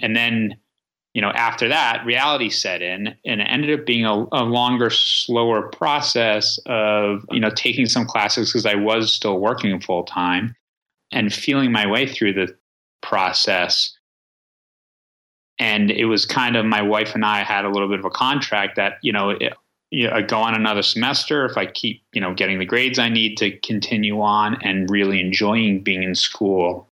And 0.00 0.14
then 0.14 0.56
you 1.16 1.22
know, 1.22 1.30
after 1.30 1.66
that, 1.66 2.04
reality 2.04 2.50
set 2.50 2.82
in, 2.82 3.06
and 3.24 3.40
it 3.40 3.44
ended 3.44 3.80
up 3.80 3.86
being 3.86 4.04
a, 4.04 4.26
a 4.32 4.44
longer, 4.44 4.90
slower 4.90 5.62
process 5.62 6.58
of, 6.66 7.24
you 7.30 7.40
know, 7.40 7.48
taking 7.48 7.86
some 7.86 8.04
classes 8.04 8.52
because 8.52 8.66
I 8.66 8.74
was 8.74 9.14
still 9.14 9.40
working 9.40 9.80
full 9.80 10.04
time 10.04 10.54
and 11.10 11.32
feeling 11.32 11.72
my 11.72 11.86
way 11.86 12.06
through 12.06 12.34
the 12.34 12.54
process. 13.00 13.96
And 15.58 15.90
it 15.90 16.04
was 16.04 16.26
kind 16.26 16.54
of 16.54 16.66
my 16.66 16.82
wife 16.82 17.14
and 17.14 17.24
I 17.24 17.44
had 17.44 17.64
a 17.64 17.70
little 17.70 17.88
bit 17.88 17.98
of 17.98 18.04
a 18.04 18.10
contract 18.10 18.76
that, 18.76 18.98
you 19.00 19.10
know, 19.10 19.30
it, 19.30 19.54
you 19.90 20.08
know, 20.08 20.16
I 20.16 20.20
go 20.20 20.36
on 20.36 20.54
another 20.54 20.82
semester 20.82 21.46
if 21.46 21.56
I 21.56 21.64
keep, 21.64 22.02
you 22.12 22.20
know, 22.20 22.34
getting 22.34 22.58
the 22.58 22.66
grades 22.66 22.98
I 22.98 23.08
need 23.08 23.38
to 23.38 23.58
continue 23.60 24.20
on 24.20 24.58
and 24.62 24.90
really 24.90 25.22
enjoying 25.22 25.82
being 25.82 26.02
in 26.02 26.14
school, 26.14 26.90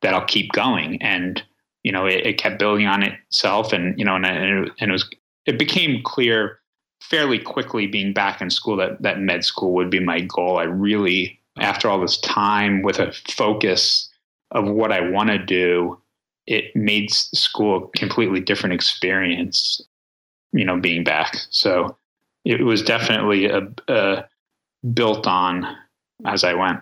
that 0.00 0.14
I'll 0.14 0.24
keep 0.24 0.52
going. 0.52 1.02
And 1.02 1.42
you 1.82 1.92
know, 1.92 2.06
it, 2.06 2.26
it 2.26 2.38
kept 2.38 2.58
building 2.58 2.86
on 2.86 3.02
itself, 3.02 3.72
and 3.72 3.98
you 3.98 4.04
know, 4.04 4.16
and, 4.16 4.26
and, 4.26 4.66
it, 4.66 4.72
and 4.80 4.90
it 4.90 4.92
was 4.92 5.08
it 5.46 5.58
became 5.58 6.02
clear 6.02 6.58
fairly 7.00 7.38
quickly 7.38 7.86
being 7.86 8.12
back 8.12 8.40
in 8.40 8.50
school 8.50 8.76
that 8.76 9.02
that 9.02 9.20
med 9.20 9.44
school 9.44 9.72
would 9.72 9.90
be 9.90 10.00
my 10.00 10.20
goal. 10.20 10.58
I 10.58 10.64
really, 10.64 11.40
after 11.58 11.88
all 11.88 12.00
this 12.00 12.18
time 12.18 12.82
with 12.82 12.98
a 12.98 13.12
focus 13.28 14.08
of 14.52 14.66
what 14.68 14.92
I 14.92 15.00
want 15.10 15.30
to 15.30 15.38
do, 15.38 15.98
it 16.46 16.74
made 16.76 17.10
school 17.10 17.90
a 17.94 17.98
completely 17.98 18.40
different 18.40 18.74
experience. 18.74 19.80
You 20.52 20.66
know, 20.66 20.78
being 20.78 21.02
back, 21.02 21.34
so 21.50 21.96
it 22.44 22.62
was 22.62 22.82
definitely 22.82 23.46
a, 23.46 23.66
a 23.88 24.24
built 24.92 25.26
on 25.26 25.66
as 26.26 26.44
I 26.44 26.52
went. 26.54 26.80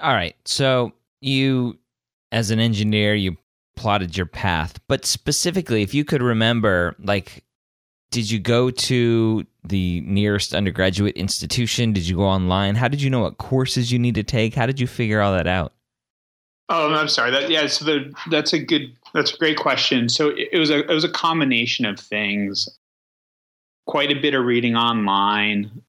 All 0.00 0.12
right, 0.12 0.36
so 0.44 0.92
you 1.22 1.78
as 2.32 2.50
an 2.50 2.58
engineer, 2.58 3.14
you 3.14 3.38
plotted 3.76 4.16
your 4.16 4.26
path. 4.26 4.80
But 4.88 5.04
specifically, 5.04 5.82
if 5.82 5.94
you 5.94 6.04
could 6.04 6.22
remember, 6.22 6.96
like, 6.98 7.44
did 8.10 8.30
you 8.30 8.38
go 8.38 8.70
to 8.70 9.46
the 9.64 10.00
nearest 10.02 10.54
undergraduate 10.54 11.16
institution? 11.16 11.92
Did 11.92 12.08
you 12.08 12.16
go 12.16 12.24
online? 12.24 12.74
How 12.74 12.88
did 12.88 13.02
you 13.02 13.10
know 13.10 13.20
what 13.20 13.38
courses 13.38 13.92
you 13.92 13.98
need 13.98 14.14
to 14.14 14.22
take? 14.22 14.54
How 14.54 14.66
did 14.66 14.80
you 14.80 14.86
figure 14.86 15.20
all 15.20 15.32
that 15.32 15.46
out? 15.46 15.72
Oh, 16.68 16.92
I'm 16.92 17.08
sorry. 17.08 17.30
That 17.30 17.48
yeah. 17.48 17.66
So 17.68 17.84
the, 17.84 18.12
that's 18.30 18.52
a 18.52 18.58
good. 18.58 18.96
That's 19.14 19.32
a 19.32 19.36
great 19.36 19.56
question. 19.56 20.08
So 20.08 20.32
it, 20.36 20.58
was 20.58 20.70
a 20.70 20.80
it 20.80 20.92
was 20.92 21.04
a 21.04 21.08
combination 21.08 21.86
of 21.86 21.98
things. 21.98 22.68
Quite 23.86 24.10
a 24.10 24.20
bit 24.20 24.34
of 24.34 24.44
reading 24.44 24.74
online. 24.74 25.82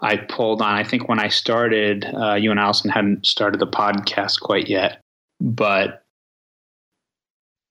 I 0.00 0.16
pulled 0.16 0.62
on. 0.62 0.74
I 0.74 0.84
think 0.84 1.08
when 1.08 1.18
I 1.18 1.28
started, 1.28 2.04
uh, 2.14 2.34
you 2.34 2.50
and 2.50 2.60
Allison 2.60 2.90
hadn't 2.90 3.26
started 3.26 3.60
the 3.60 3.66
podcast 3.66 4.40
quite 4.40 4.68
yet, 4.68 5.00
but 5.40 6.03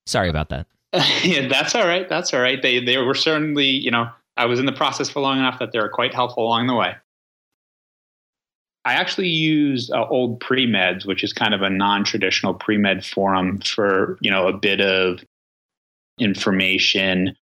Sorry 0.05 0.29
about 0.29 0.49
that. 0.49 0.67
yeah, 1.23 1.47
that's 1.47 1.75
all 1.75 1.87
right. 1.87 2.07
That's 2.07 2.33
all 2.33 2.41
right. 2.41 2.61
They 2.61 2.83
they 2.83 2.97
were 2.97 3.15
certainly, 3.15 3.67
you 3.67 3.91
know, 3.91 4.09
I 4.37 4.45
was 4.45 4.59
in 4.59 4.65
the 4.65 4.71
process 4.71 5.09
for 5.09 5.21
long 5.21 5.39
enough 5.39 5.59
that 5.59 5.71
they 5.71 5.79
were 5.79 5.89
quite 5.89 6.13
helpful 6.13 6.45
along 6.45 6.67
the 6.67 6.75
way. 6.75 6.95
I 8.85 8.93
actually 8.93 9.29
used 9.29 9.91
uh, 9.91 10.05
old 10.09 10.39
pre 10.39 10.67
meds, 10.67 11.05
which 11.05 11.23
is 11.23 11.31
kind 11.31 11.53
of 11.53 11.61
a 11.61 11.69
non 11.69 12.03
traditional 12.03 12.53
pre 12.53 12.77
med 12.77 13.05
forum 13.05 13.59
for 13.59 14.17
you 14.21 14.29
know 14.29 14.47
a 14.47 14.53
bit 14.53 14.81
of 14.81 15.19
information. 16.19 17.35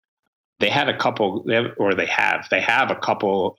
They 0.59 0.69
had 0.69 0.89
a 0.89 0.97
couple, 0.97 1.43
they 1.43 1.55
have, 1.55 1.71
or 1.77 1.95
they 1.95 2.05
have, 2.05 2.47
they 2.51 2.61
have 2.61 2.91
a 2.91 2.95
couple 2.95 3.57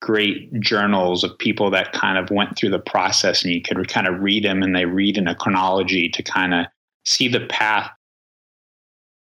great 0.00 0.52
journals 0.60 1.24
of 1.24 1.36
people 1.38 1.72
that 1.72 1.92
kind 1.92 2.16
of 2.16 2.30
went 2.30 2.56
through 2.56 2.70
the 2.70 2.78
process, 2.78 3.42
and 3.42 3.52
you 3.52 3.60
could 3.60 3.88
kind 3.88 4.06
of 4.06 4.20
read 4.20 4.44
them, 4.44 4.62
and 4.62 4.76
they 4.76 4.84
read 4.84 5.18
in 5.18 5.26
a 5.26 5.34
chronology 5.34 6.08
to 6.10 6.22
kind 6.22 6.54
of 6.54 6.66
see 7.08 7.28
the 7.28 7.46
path. 7.46 7.90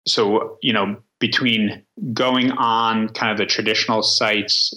So, 0.07 0.59
you 0.63 0.73
know, 0.73 0.97
between 1.21 1.85
going 2.13 2.51
on 2.53 3.09
kind 3.11 3.31
of 3.31 3.39
the 3.39 3.47
traditional 3.47 4.03
sites, 4.03 4.75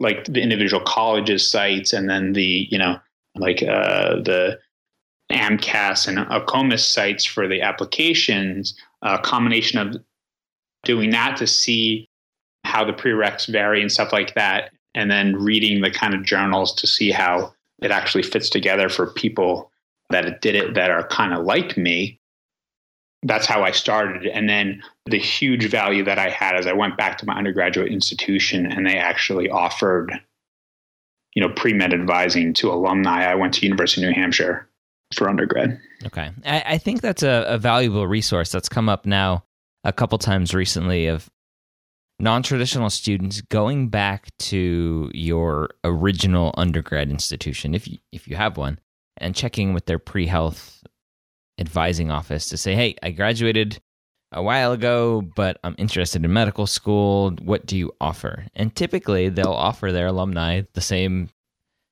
like 0.00 0.24
the 0.24 0.40
individual 0.40 0.82
colleges 0.84 1.48
sites, 1.48 1.92
and 1.92 2.08
then 2.08 2.32
the, 2.32 2.66
you 2.70 2.78
know, 2.78 2.98
like 3.34 3.62
uh, 3.62 4.16
the 4.22 4.58
AMCAS 5.30 6.08
and 6.08 6.18
AACOMAS 6.18 6.80
sites 6.80 7.24
for 7.24 7.46
the 7.46 7.60
applications, 7.60 8.74
a 9.02 9.18
combination 9.18 9.78
of 9.78 9.96
doing 10.84 11.10
that 11.10 11.36
to 11.36 11.46
see 11.46 12.08
how 12.64 12.84
the 12.84 12.92
prereqs 12.92 13.50
vary 13.50 13.80
and 13.80 13.92
stuff 13.92 14.12
like 14.12 14.34
that, 14.34 14.70
and 14.94 15.10
then 15.10 15.36
reading 15.36 15.80
the 15.80 15.90
kind 15.90 16.14
of 16.14 16.24
journals 16.24 16.74
to 16.76 16.86
see 16.86 17.10
how 17.10 17.52
it 17.82 17.90
actually 17.90 18.22
fits 18.22 18.48
together 18.50 18.88
for 18.88 19.12
people 19.12 19.70
that 20.10 20.40
did 20.40 20.54
it 20.54 20.74
that 20.74 20.90
are 20.90 21.06
kind 21.06 21.34
of 21.34 21.44
like 21.44 21.76
me. 21.76 22.20
That's 23.22 23.46
how 23.46 23.64
I 23.64 23.72
started. 23.72 24.26
And 24.26 24.48
then 24.48 24.82
the 25.06 25.18
huge 25.18 25.68
value 25.68 26.04
that 26.04 26.18
I 26.18 26.28
had 26.28 26.54
as 26.54 26.66
I 26.66 26.72
went 26.72 26.96
back 26.96 27.18
to 27.18 27.26
my 27.26 27.34
undergraduate 27.34 27.92
institution 27.92 28.66
and 28.70 28.86
they 28.86 28.96
actually 28.96 29.50
offered, 29.50 30.12
you 31.34 31.42
know, 31.42 31.52
pre 31.52 31.72
med 31.72 31.92
advising 31.92 32.54
to 32.54 32.70
alumni. 32.70 33.24
I 33.24 33.34
went 33.34 33.54
to 33.54 33.66
University 33.66 34.04
of 34.04 34.10
New 34.10 34.14
Hampshire 34.14 34.68
for 35.14 35.28
undergrad. 35.28 35.80
Okay. 36.06 36.30
I, 36.44 36.62
I 36.66 36.78
think 36.78 37.00
that's 37.00 37.22
a, 37.22 37.44
a 37.48 37.58
valuable 37.58 38.06
resource 38.06 38.52
that's 38.52 38.68
come 38.68 38.88
up 38.88 39.04
now 39.04 39.44
a 39.84 39.92
couple 39.92 40.18
times 40.18 40.54
recently 40.54 41.06
of 41.06 41.28
non 42.20 42.42
traditional 42.42 42.90
students 42.90 43.40
going 43.40 43.88
back 43.88 44.28
to 44.38 45.10
your 45.14 45.70
original 45.84 46.54
undergrad 46.56 47.10
institution, 47.10 47.74
if 47.74 47.88
you, 47.88 47.98
if 48.12 48.28
you 48.28 48.36
have 48.36 48.56
one, 48.56 48.78
and 49.20 49.34
checking 49.34 49.74
with 49.74 49.86
their 49.86 49.98
pre 49.98 50.26
health 50.26 50.82
advising 51.58 52.10
office 52.10 52.48
to 52.48 52.56
say, 52.56 52.74
hey, 52.74 52.94
I 53.02 53.10
graduated 53.10 53.80
a 54.32 54.42
while 54.42 54.72
ago, 54.72 55.22
but 55.36 55.58
I'm 55.64 55.74
interested 55.78 56.24
in 56.24 56.32
medical 56.32 56.66
school. 56.66 57.32
What 57.42 57.66
do 57.66 57.76
you 57.76 57.92
offer? 58.00 58.46
And 58.54 58.74
typically, 58.74 59.28
they'll 59.28 59.48
offer 59.48 59.90
their 59.90 60.08
alumni 60.08 60.62
the 60.74 60.80
same 60.80 61.30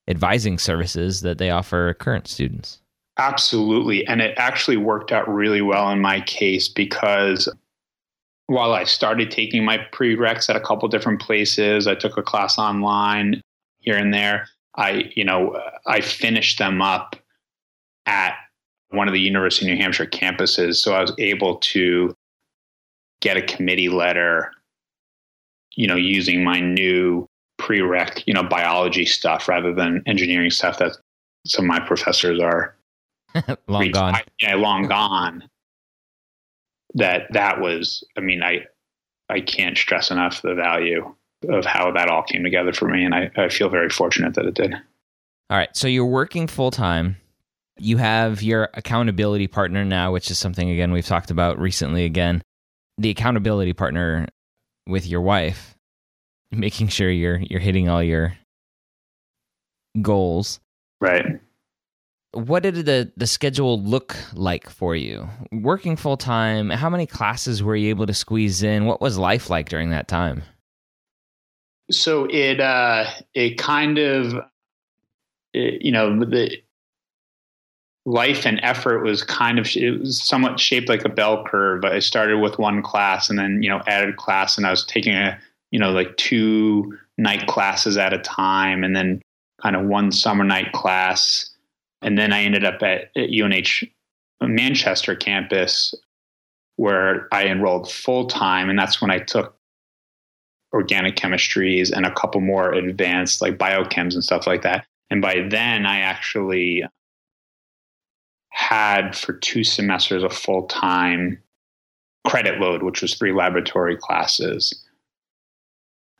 advising 0.08 0.58
services 0.58 1.22
that 1.22 1.38
they 1.38 1.50
offer 1.50 1.94
current 1.94 2.28
students. 2.28 2.80
Absolutely. 3.18 4.06
And 4.06 4.20
it 4.20 4.34
actually 4.36 4.76
worked 4.76 5.10
out 5.10 5.32
really 5.32 5.62
well 5.62 5.90
in 5.90 6.00
my 6.00 6.20
case 6.22 6.68
because 6.68 7.48
while 8.46 8.74
I 8.74 8.84
started 8.84 9.30
taking 9.30 9.64
my 9.64 9.78
prereqs 9.92 10.48
at 10.48 10.56
a 10.56 10.60
couple 10.60 10.86
different 10.88 11.20
places, 11.20 11.86
I 11.86 11.94
took 11.94 12.16
a 12.16 12.22
class 12.22 12.58
online 12.58 13.40
here 13.78 13.96
and 13.96 14.12
there. 14.12 14.48
I, 14.76 15.10
you 15.14 15.24
know, 15.24 15.60
I 15.86 16.00
finished 16.00 16.58
them 16.58 16.82
up 16.82 17.16
at 18.06 18.36
one 18.90 19.08
of 19.08 19.14
the 19.14 19.20
University 19.20 19.66
of 19.66 19.76
New 19.76 19.82
Hampshire 19.82 20.06
campuses. 20.06 20.76
So 20.76 20.94
I 20.94 21.00
was 21.00 21.12
able 21.18 21.56
to 21.56 22.14
get 23.20 23.36
a 23.36 23.42
committee 23.42 23.88
letter, 23.88 24.52
you 25.74 25.86
know, 25.86 25.96
using 25.96 26.44
my 26.44 26.60
new 26.60 27.26
prereq, 27.60 28.22
you 28.26 28.34
know, 28.34 28.42
biology 28.42 29.06
stuff 29.06 29.48
rather 29.48 29.74
than 29.74 30.02
engineering 30.06 30.50
stuff 30.50 30.78
that 30.78 30.96
some 31.46 31.64
of 31.64 31.68
my 31.68 31.80
professors 31.80 32.40
are 32.40 32.76
long 33.68 33.90
gone. 33.90 34.14
Yeah, 34.40 34.54
long 34.54 34.88
gone. 34.88 35.48
That 36.94 37.32
that 37.32 37.60
was. 37.60 38.04
I 38.16 38.20
mean, 38.20 38.42
I 38.42 38.66
I 39.28 39.40
can't 39.40 39.76
stress 39.76 40.10
enough 40.10 40.42
the 40.42 40.54
value 40.54 41.14
of 41.48 41.64
how 41.64 41.92
that 41.92 42.08
all 42.08 42.22
came 42.22 42.42
together 42.42 42.72
for 42.72 42.88
me, 42.88 43.04
and 43.04 43.14
I, 43.14 43.30
I 43.36 43.48
feel 43.48 43.68
very 43.68 43.90
fortunate 43.90 44.34
that 44.34 44.46
it 44.46 44.54
did. 44.54 44.74
All 44.74 45.56
right, 45.56 45.74
so 45.76 45.88
you're 45.88 46.04
working 46.04 46.46
full 46.46 46.70
time. 46.70 47.16
You 47.78 47.98
have 47.98 48.42
your 48.42 48.70
accountability 48.74 49.46
partner 49.46 49.84
now, 49.84 50.12
which 50.12 50.30
is 50.30 50.38
something 50.38 50.70
again 50.70 50.92
we've 50.92 51.06
talked 51.06 51.30
about 51.30 51.58
recently. 51.58 52.04
Again, 52.04 52.42
the 52.98 53.10
accountability 53.10 53.74
partner 53.74 54.26
with 54.86 55.06
your 55.06 55.20
wife, 55.20 55.74
making 56.50 56.88
sure 56.88 57.10
you're 57.10 57.38
you're 57.38 57.60
hitting 57.60 57.88
all 57.88 58.02
your 58.02 58.36
goals. 60.02 60.60
Right 61.00 61.40
what 62.36 62.62
did 62.62 62.74
the 62.74 63.10
the 63.16 63.26
schedule 63.26 63.80
look 63.82 64.14
like 64.34 64.68
for 64.68 64.94
you 64.94 65.26
working 65.52 65.96
full 65.96 66.18
time 66.18 66.68
how 66.68 66.90
many 66.90 67.06
classes 67.06 67.62
were 67.62 67.74
you 67.74 67.88
able 67.88 68.06
to 68.06 68.12
squeeze 68.12 68.62
in 68.62 68.84
what 68.84 69.00
was 69.00 69.16
life 69.16 69.48
like 69.48 69.70
during 69.70 69.90
that 69.90 70.06
time 70.06 70.42
so 71.90 72.26
it 72.30 72.60
uh 72.60 73.04
it 73.34 73.58
kind 73.58 73.98
of 73.98 74.34
it, 75.52 75.82
you 75.82 75.92
know 75.92 76.18
the 76.24 76.56
life 78.04 78.46
and 78.46 78.60
effort 78.62 79.02
was 79.02 79.22
kind 79.24 79.58
of 79.58 79.68
it 79.76 79.98
was 79.98 80.22
somewhat 80.22 80.60
shaped 80.60 80.88
like 80.88 81.04
a 81.04 81.08
bell 81.08 81.44
curve 81.44 81.84
i 81.84 81.98
started 81.98 82.38
with 82.38 82.58
one 82.58 82.82
class 82.82 83.28
and 83.28 83.38
then 83.38 83.62
you 83.62 83.68
know 83.68 83.82
added 83.86 84.16
class 84.16 84.56
and 84.56 84.66
i 84.66 84.70
was 84.70 84.84
taking 84.84 85.14
a 85.14 85.38
you 85.72 85.78
know 85.78 85.90
like 85.90 86.16
two 86.16 86.96
night 87.18 87.46
classes 87.48 87.96
at 87.96 88.12
a 88.12 88.18
time 88.18 88.84
and 88.84 88.94
then 88.94 89.20
kind 89.60 89.74
of 89.74 89.86
one 89.86 90.12
summer 90.12 90.44
night 90.44 90.70
class 90.72 91.50
and 92.02 92.18
then 92.18 92.32
I 92.32 92.42
ended 92.42 92.64
up 92.64 92.82
at, 92.82 93.10
at 93.16 93.30
UNH 93.30 93.84
Manchester 94.40 95.14
campus 95.14 95.94
where 96.76 97.26
I 97.32 97.46
enrolled 97.46 97.90
full 97.90 98.26
time. 98.26 98.68
And 98.68 98.78
that's 98.78 99.00
when 99.00 99.10
I 99.10 99.18
took 99.18 99.55
organic 100.72 101.16
chemistries 101.16 101.90
and 101.92 102.04
a 102.04 102.14
couple 102.14 102.40
more 102.40 102.72
advanced 102.72 103.40
like 103.40 103.58
biochems 103.58 104.14
and 104.14 104.24
stuff 104.24 104.46
like 104.46 104.62
that. 104.62 104.86
And 105.10 105.22
by 105.22 105.46
then 105.48 105.86
I 105.86 106.00
actually 106.00 106.84
had 108.50 109.16
for 109.16 109.34
two 109.34 109.62
semesters 109.62 110.22
a 110.22 110.30
full 110.30 110.66
time 110.66 111.42
credit 112.26 112.58
load, 112.58 112.82
which 112.82 113.02
was 113.02 113.14
three 113.14 113.32
laboratory 113.32 113.96
classes, 113.96 114.82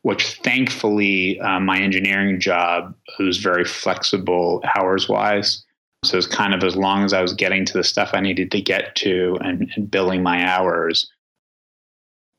which 0.02 0.34
thankfully 0.44 1.40
uh, 1.40 1.58
my 1.58 1.78
engineering 1.78 2.38
job 2.38 2.94
was 3.18 3.38
very 3.38 3.64
flexible 3.64 4.62
hours 4.76 5.08
wise. 5.08 5.64
So 6.04 6.16
it's 6.16 6.26
kind 6.26 6.54
of 6.54 6.62
as 6.62 6.76
long 6.76 7.04
as 7.04 7.12
I 7.12 7.22
was 7.22 7.32
getting 7.32 7.64
to 7.64 7.72
the 7.72 7.82
stuff 7.82 8.10
I 8.12 8.20
needed 8.20 8.52
to 8.52 8.60
get 8.60 8.94
to 8.96 9.38
and, 9.40 9.72
and 9.74 9.90
billing 9.90 10.22
my 10.22 10.46
hours, 10.46 11.10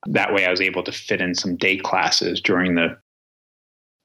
that 0.05 0.33
way 0.33 0.45
I 0.45 0.51
was 0.51 0.61
able 0.61 0.83
to 0.83 0.91
fit 0.91 1.21
in 1.21 1.35
some 1.35 1.55
day 1.55 1.77
classes 1.77 2.39
during 2.41 2.75
the 2.75 2.97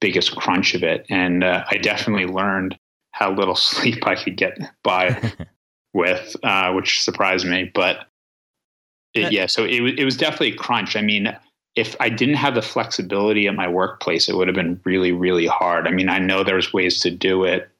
biggest 0.00 0.34
crunch 0.34 0.74
of 0.74 0.82
it. 0.82 1.06
And 1.10 1.44
uh, 1.44 1.64
I 1.70 1.76
definitely 1.76 2.26
learned 2.26 2.78
how 3.12 3.32
little 3.32 3.54
sleep 3.56 4.06
I 4.06 4.14
could 4.14 4.36
get 4.36 4.58
by 4.82 5.32
with, 5.92 6.36
uh, 6.42 6.72
which 6.72 7.02
surprised 7.02 7.46
me. 7.46 7.70
But 7.74 8.06
it, 9.14 9.32
yeah, 9.32 9.46
so 9.46 9.64
it, 9.64 9.98
it 9.98 10.04
was 10.04 10.16
definitely 10.16 10.52
a 10.52 10.56
crunch. 10.56 10.96
I 10.96 11.02
mean, 11.02 11.36
if 11.76 11.94
I 12.00 12.08
didn't 12.08 12.36
have 12.36 12.54
the 12.54 12.62
flexibility 12.62 13.46
at 13.46 13.54
my 13.54 13.68
workplace, 13.68 14.28
it 14.28 14.36
would 14.36 14.48
have 14.48 14.54
been 14.54 14.80
really, 14.84 15.12
really 15.12 15.46
hard. 15.46 15.86
I 15.86 15.90
mean, 15.90 16.08
I 16.08 16.18
know 16.18 16.42
there's 16.42 16.72
ways 16.72 17.00
to 17.00 17.10
do 17.10 17.44
it 17.44 17.70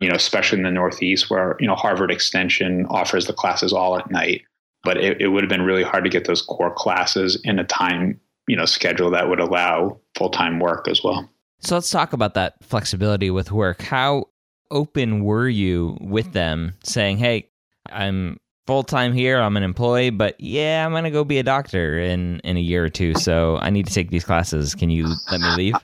you 0.00 0.08
know, 0.08 0.14
especially 0.14 0.58
in 0.58 0.64
the 0.64 0.70
Northeast 0.70 1.30
where, 1.30 1.56
you 1.58 1.66
know, 1.66 1.74
Harvard 1.74 2.10
Extension 2.10 2.86
offers 2.86 3.26
the 3.26 3.32
classes 3.32 3.72
all 3.72 3.98
at 3.98 4.10
night. 4.10 4.42
But 4.86 4.98
it, 4.98 5.20
it 5.20 5.28
would 5.28 5.42
have 5.42 5.50
been 5.50 5.62
really 5.62 5.82
hard 5.82 6.04
to 6.04 6.10
get 6.10 6.26
those 6.26 6.40
core 6.40 6.72
classes 6.72 7.38
in 7.42 7.58
a 7.58 7.64
time, 7.64 8.20
you 8.46 8.56
know, 8.56 8.64
schedule 8.64 9.10
that 9.10 9.28
would 9.28 9.40
allow 9.40 9.98
full 10.14 10.30
time 10.30 10.60
work 10.60 10.86
as 10.86 11.02
well. 11.02 11.28
So 11.58 11.74
let's 11.74 11.90
talk 11.90 12.12
about 12.12 12.34
that 12.34 12.54
flexibility 12.62 13.28
with 13.30 13.50
work. 13.50 13.82
How 13.82 14.26
open 14.70 15.24
were 15.24 15.48
you 15.48 15.98
with 16.00 16.32
them 16.32 16.74
saying, 16.84 17.18
hey, 17.18 17.50
I'm 17.90 18.38
full 18.68 18.84
time 18.84 19.12
here, 19.12 19.40
I'm 19.40 19.56
an 19.56 19.64
employee, 19.64 20.10
but 20.10 20.40
yeah, 20.40 20.86
I'm 20.86 20.92
going 20.92 21.04
to 21.04 21.10
go 21.10 21.24
be 21.24 21.38
a 21.38 21.42
doctor 21.42 21.98
in, 21.98 22.38
in 22.44 22.56
a 22.56 22.60
year 22.60 22.84
or 22.84 22.88
two. 22.88 23.14
So 23.14 23.56
I 23.58 23.70
need 23.70 23.86
to 23.86 23.92
take 23.92 24.10
these 24.10 24.24
classes. 24.24 24.74
Can 24.74 24.88
you 24.88 25.08
let 25.30 25.40
me 25.40 25.50
leave? 25.56 25.74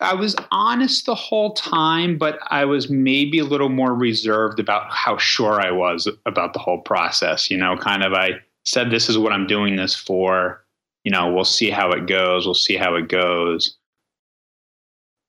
I 0.00 0.14
was 0.14 0.34
honest 0.50 1.06
the 1.06 1.14
whole 1.14 1.52
time, 1.52 2.16
but 2.16 2.38
I 2.50 2.64
was 2.64 2.88
maybe 2.88 3.38
a 3.38 3.44
little 3.44 3.68
more 3.68 3.94
reserved 3.94 4.58
about 4.58 4.90
how 4.90 5.18
sure 5.18 5.60
I 5.60 5.70
was 5.70 6.08
about 6.24 6.54
the 6.54 6.58
whole 6.58 6.80
process. 6.80 7.50
You 7.50 7.58
know, 7.58 7.76
kind 7.76 8.02
of 8.02 8.14
I 8.14 8.40
said, 8.64 8.90
this 8.90 9.08
is 9.08 9.18
what 9.18 9.32
I'm 9.32 9.46
doing 9.46 9.76
this 9.76 9.94
for. 9.94 10.64
You 11.04 11.12
know, 11.12 11.30
we'll 11.32 11.44
see 11.44 11.70
how 11.70 11.90
it 11.92 12.06
goes. 12.06 12.46
We'll 12.46 12.54
see 12.54 12.76
how 12.76 12.94
it 12.94 13.08
goes. 13.08 13.76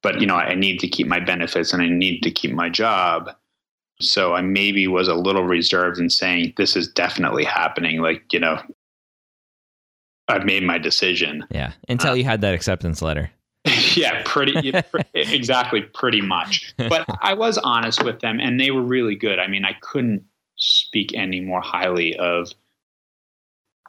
But, 0.04 0.20
you 0.20 0.28
know, 0.28 0.36
I 0.36 0.56
need 0.56 0.80
to 0.80 0.88
keep 0.88 1.08
my 1.08 1.20
benefits 1.20 1.74
and 1.74 1.82
I 1.82 1.88
need 1.88 2.22
to 2.22 2.32
keep 2.32 2.52
my 2.52 2.70
job. 2.70 3.30
So 4.00 4.34
I 4.34 4.42
maybe 4.42 4.88
was 4.88 5.08
a 5.08 5.14
little 5.14 5.44
reserved 5.44 6.00
in 6.00 6.10
saying, 6.10 6.54
this 6.58 6.76
is 6.76 6.88
definitely 6.88 7.44
happening. 7.44 8.02
Like, 8.02 8.24
you 8.32 8.40
know, 8.40 8.60
I've 10.28 10.46
made 10.46 10.64
my 10.64 10.78
decision. 10.78 11.46
Yeah. 11.52 11.74
Until 11.88 12.12
uh, 12.12 12.16
you 12.16 12.24
had 12.24 12.42
that 12.42 12.56
acceptance 12.56 13.02
letter. 13.02 13.32
yeah, 13.96 14.22
pretty 14.26 14.74
exactly, 15.14 15.82
pretty 15.82 16.22
much. 16.22 16.74
But 16.78 17.06
I 17.22 17.34
was 17.34 17.58
honest 17.60 18.04
with 18.04 18.20
them, 18.20 18.40
and 18.40 18.60
they 18.60 18.72
were 18.72 18.82
really 18.82 19.16
good. 19.16 19.40
I 19.40 19.48
mean, 19.48 19.66
I 19.66 19.74
couldn't 19.82 20.24
speak 20.58 21.14
any 21.16 21.42
more 21.42 21.62
highly 21.62 22.16
of 22.18 22.52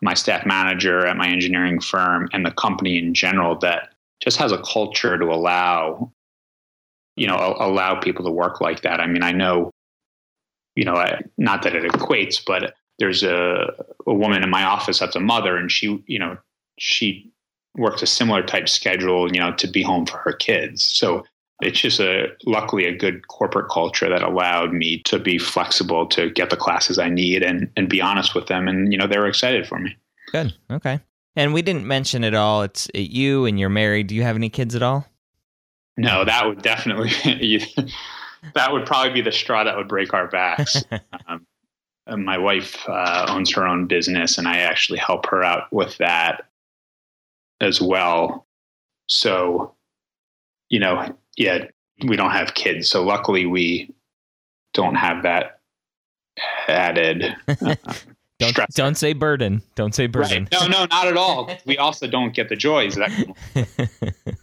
my 0.03 0.15
staff 0.15 0.45
manager 0.45 1.07
at 1.07 1.17
my 1.17 1.29
engineering 1.29 1.81
firm 1.81 2.29
and 2.33 2.45
the 2.45 2.51
company 2.51 2.99
in 2.99 3.15
general 3.15 3.57
that 3.61 3.91
just 4.21 4.37
has 4.37 4.53
a 4.53 4.59
culture 4.63 5.17
to 5.17 5.27
allow 5.27 6.13
you 7.17 7.27
know 7.27 7.57
allow 7.59 7.99
people 7.99 8.25
to 8.25 8.31
work 8.31 8.61
like 8.61 8.83
that 8.83 9.01
i 9.01 9.07
mean 9.07 9.23
i 9.23 9.33
know 9.33 9.71
you 10.75 10.85
know 10.85 11.05
not 11.39 11.63
that 11.63 11.77
it 11.77 11.85
equates 11.85 12.43
but 12.45 12.75
there's 12.99 13.23
a, 13.23 13.67
a 14.07 14.15
woman 14.15 14.43
in 14.43 14.51
my 14.51 14.65
office 14.65 14.99
that's 14.99 15.17
a 15.17 15.21
mother 15.21 15.57
and 15.57 15.71
she 15.71 16.03
you 16.07 16.19
know 16.19 16.37
she 16.79 17.32
works 17.77 18.03
a 18.03 18.07
similar 18.07 18.43
type 18.43 18.69
schedule, 18.69 19.33
you 19.33 19.41
know, 19.41 19.53
to 19.53 19.67
be 19.67 19.83
home 19.83 20.07
for 20.07 20.19
her 20.19 20.33
kids. 20.33 20.85
So 20.85 21.25
it's 21.63 21.81
just 21.81 22.01
a 22.01 22.27
luckily 22.45 22.87
a 22.87 22.97
good 22.97 23.29
corporate 23.29 23.71
culture 23.71 24.09
that 24.09 24.23
allowed 24.23 24.73
me 24.73 24.99
to 25.05 25.19
be 25.19 25.39
flexible 25.39 26.07
to 26.09 26.31
get 26.31 26.51
the 26.51 26.57
classes 26.57 26.99
I 26.99 27.09
need 27.09 27.43
and 27.43 27.71
and 27.77 27.89
be 27.89 28.01
honest 28.01 28.35
with 28.35 28.49
them 28.49 28.69
and 28.69 28.93
you 28.93 28.99
know 28.99 29.07
they 29.07 29.19
were 29.19 29.29
excited 29.29 29.67
for 29.67 29.79
me. 29.79 29.97
Good. 30.33 30.53
Okay. 30.71 31.01
And 31.35 31.55
we 31.55 31.63
didn't 31.63 31.87
mention 31.87 32.25
it 32.25 32.35
all. 32.35 32.63
It's 32.63 32.89
you 32.95 33.47
and 33.47 33.59
you're 33.59 33.71
married. 33.71 34.09
Do 34.09 34.15
you 34.15 34.23
have 34.23 34.37
any 34.37 34.51
kids 34.51 34.75
at 34.75 34.83
all? 34.83 35.07
No, 35.97 36.25
that 36.25 36.47
would 36.47 36.63
definitely 36.63 37.11
that 38.55 38.73
would 38.73 38.85
probably 38.85 39.13
be 39.13 39.23
the 39.23 39.33
straw 39.33 39.65
that 39.65 39.77
would 39.77 39.89
break 39.89 40.13
our 40.13 40.27
backs. 40.27 40.85
um, 41.29 41.47
my 42.25 42.37
wife 42.37 42.77
uh, 42.89 43.27
owns 43.29 43.55
her 43.55 43.67
own 43.67 43.87
business, 43.87 44.37
and 44.37 44.49
I 44.49 44.59
actually 44.59 44.99
help 44.99 45.27
her 45.27 45.45
out 45.45 45.73
with 45.73 45.97
that 45.99 46.49
as 47.63 47.81
well. 47.81 48.47
So, 49.09 49.75
you 50.69 50.81
know, 50.81 51.17
yeah, 51.37 51.67
we 52.05 52.17
don't 52.17 52.33
have 52.33 52.55
kids. 52.55 52.89
So 52.89 53.05
luckily 53.05 53.47
we 53.47 53.95
don't 54.75 54.97
have 54.97 55.23
that 55.23 55.61
added. 56.69 57.37
don't, 57.47 58.51
stress. 58.51 58.75
Don't 58.75 58.97
say 58.97 59.13
burden. 59.13 59.63
Don't 59.77 59.95
say 59.95 60.09
burden. 60.09 60.49
Right. 60.53 60.53
No, 60.53 60.67
no, 60.67 60.87
not 60.87 61.07
at 61.07 61.17
all. 61.17 61.51
We 61.67 61.79
also 61.79 62.09
don't 62.09 62.35
get 62.35 62.49
the 62.49 62.57
joys 62.57 62.97
that. 62.97 63.13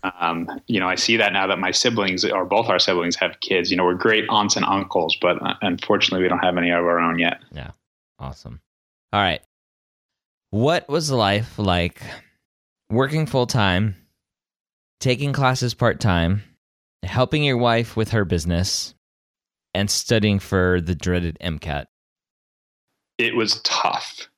um, 0.20 0.50
you 0.68 0.80
know, 0.80 0.88
I 0.88 0.96
see 0.96 1.18
that 1.18 1.34
now 1.34 1.48
that 1.48 1.60
my 1.60 1.72
siblings 1.72 2.24
or 2.24 2.46
both 2.46 2.70
our 2.70 2.80
siblings 2.80 3.16
have 3.18 3.40
kids. 3.42 3.70
You 3.70 3.78
know, 3.78 3.84
we're 3.84 3.96
great 3.96 4.26
aunts 4.30 4.56
and 4.56 4.66
uncles, 4.66 5.18
but 5.20 5.42
uh, 5.42 5.56
unfortunately, 5.62 6.24
we 6.24 6.30
don't 6.30 6.40
have 6.40 6.58
any 6.58 6.70
of 6.70 6.86
our 6.86 7.00
own 7.00 7.20
yet. 7.20 7.42
Yeah, 7.52 7.72
awesome. 8.20 8.62
All 9.12 9.20
right, 9.20 9.42
what 10.52 10.88
was 10.88 11.12
life 11.12 11.60
like 11.60 12.02
working 12.90 13.26
full 13.26 13.48
time, 13.48 13.96
taking 15.00 15.34
classes 15.34 15.74
part 15.74 16.00
time, 16.00 16.44
helping 17.04 17.44
your 17.44 17.58
wife 17.58 17.96
with 17.96 18.12
her 18.12 18.26
business, 18.26 18.94
and 19.74 19.90
studying 19.90 20.40
for 20.40 20.82
the 20.82 20.96
dreaded 20.96 21.38
MCAT? 21.42 21.86
It 23.18 23.36
was 23.36 23.62
tough. 23.62 24.30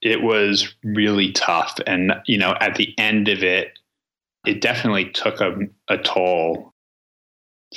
It 0.00 0.22
was 0.22 0.74
really 0.82 1.32
tough. 1.32 1.78
And, 1.86 2.12
you 2.26 2.38
know, 2.38 2.54
at 2.60 2.76
the 2.76 2.94
end 2.98 3.28
of 3.28 3.42
it, 3.42 3.78
it 4.46 4.60
definitely 4.60 5.10
took 5.10 5.40
a, 5.40 5.56
a 5.88 5.98
toll 5.98 6.72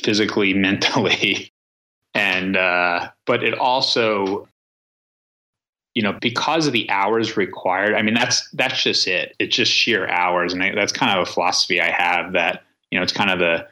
physically, 0.04 0.54
mentally. 0.56 1.52
And, 2.14 2.56
uh, 2.56 3.10
but 3.26 3.44
it 3.44 3.58
also, 3.58 4.48
you 5.96 6.02
know, 6.02 6.14
because 6.22 6.68
of 6.68 6.74
the 6.74 6.90
hours 6.90 7.38
required, 7.38 7.96
I 7.96 8.02
mean, 8.02 8.14
that's, 8.14 8.48
that's 8.52 8.84
just 8.84 9.08
it. 9.08 9.34
It's 9.40 9.56
just 9.56 9.72
sheer 9.72 10.08
hours. 10.10 10.54
And 10.54 10.62
I, 10.62 10.76
that's 10.76 10.92
kind 10.92 11.18
of 11.18 11.28
a 11.28 11.32
philosophy 11.32 11.82
I 11.82 11.90
have 11.90 12.34
that, 12.34 12.64
you 12.92 13.00
know, 13.00 13.04
it's 13.04 13.14
kind 13.14 13.32
of 13.32 13.40
the, 13.40 13.66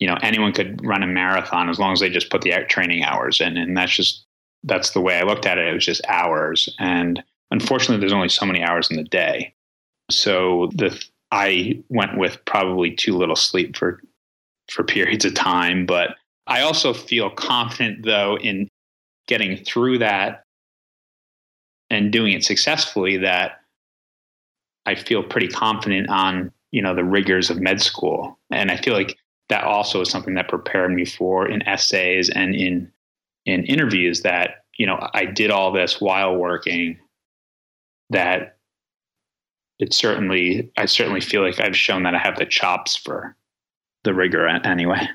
you 0.00 0.08
know, 0.08 0.18
anyone 0.22 0.52
could 0.52 0.84
run 0.84 1.04
a 1.04 1.06
marathon 1.06 1.70
as 1.70 1.78
long 1.78 1.92
as 1.92 2.00
they 2.00 2.10
just 2.10 2.30
put 2.30 2.42
the 2.42 2.52
training 2.68 3.04
hours 3.04 3.40
in. 3.40 3.56
And 3.56 3.76
that's 3.76 3.94
just, 3.94 4.24
that's 4.64 4.90
the 4.90 5.00
way 5.00 5.18
I 5.18 5.22
looked 5.22 5.46
at 5.46 5.58
it. 5.58 5.68
It 5.68 5.72
was 5.72 5.86
just 5.86 6.04
hours. 6.08 6.68
And 6.80 7.22
unfortunately, 7.52 8.00
there's 8.00 8.12
only 8.12 8.28
so 8.28 8.44
many 8.44 8.62
hours 8.62 8.90
in 8.90 8.96
the 8.96 9.04
day. 9.04 9.54
So 10.10 10.68
the, 10.74 11.00
I 11.30 11.80
went 11.88 12.18
with 12.18 12.44
probably 12.44 12.90
too 12.90 13.16
little 13.16 13.36
sleep 13.36 13.76
for, 13.76 14.02
for 14.68 14.82
periods 14.82 15.24
of 15.24 15.34
time, 15.34 15.86
but 15.86 16.16
I 16.48 16.62
also 16.62 16.92
feel 16.92 17.30
confident 17.30 18.04
though 18.04 18.36
in 18.38 18.68
getting 19.28 19.56
through 19.64 19.98
that 19.98 20.42
and 21.92 22.10
doing 22.10 22.32
it 22.32 22.42
successfully 22.42 23.18
that 23.18 23.60
I 24.86 24.94
feel 24.94 25.22
pretty 25.22 25.48
confident 25.48 26.08
on, 26.08 26.50
you 26.72 26.82
know, 26.82 26.94
the 26.94 27.04
rigors 27.04 27.50
of 27.50 27.60
med 27.60 27.82
school. 27.82 28.38
And 28.50 28.70
I 28.70 28.78
feel 28.78 28.94
like 28.94 29.16
that 29.50 29.64
also 29.64 30.00
is 30.00 30.10
something 30.10 30.34
that 30.34 30.48
prepared 30.48 30.92
me 30.92 31.04
for 31.04 31.46
in 31.46 31.62
essays 31.68 32.30
and 32.30 32.54
in 32.54 32.90
in 33.44 33.64
interviews 33.64 34.22
that 34.22 34.64
you 34.78 34.86
know 34.86 35.08
I 35.12 35.26
did 35.26 35.50
all 35.50 35.72
this 35.72 36.00
while 36.00 36.36
working 36.36 36.98
that 38.10 38.56
it 39.78 39.92
certainly 39.92 40.70
I 40.78 40.86
certainly 40.86 41.20
feel 41.20 41.42
like 41.42 41.60
I've 41.60 41.76
shown 41.76 42.04
that 42.04 42.14
I 42.14 42.18
have 42.18 42.38
the 42.38 42.46
chops 42.46 42.96
for 42.96 43.36
the 44.04 44.14
rigor 44.14 44.46
anyway. 44.46 45.06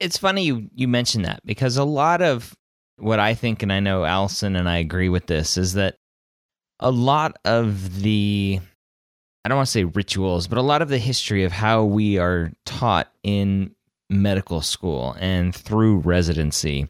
It's 0.00 0.18
funny 0.18 0.44
you 0.44 0.68
you 0.74 0.88
mentioned 0.88 1.24
that 1.26 1.40
because 1.44 1.76
a 1.76 1.84
lot 1.84 2.22
of 2.22 2.56
what 3.00 3.18
I 3.18 3.34
think 3.34 3.62
and 3.62 3.72
I 3.72 3.80
know 3.80 4.04
Allison 4.04 4.56
and 4.56 4.68
I 4.68 4.78
agree 4.78 5.08
with 5.08 5.26
this 5.26 5.56
is 5.56 5.74
that 5.74 5.96
a 6.78 6.90
lot 6.90 7.36
of 7.44 8.02
the 8.02 8.60
I 9.44 9.48
don't 9.48 9.56
want 9.56 9.66
to 9.66 9.72
say 9.72 9.84
rituals, 9.84 10.48
but 10.48 10.58
a 10.58 10.62
lot 10.62 10.82
of 10.82 10.90
the 10.90 10.98
history 10.98 11.44
of 11.44 11.52
how 11.52 11.84
we 11.84 12.18
are 12.18 12.52
taught 12.66 13.10
in 13.22 13.74
medical 14.10 14.60
school 14.60 15.16
and 15.18 15.54
through 15.54 15.98
residency 15.98 16.88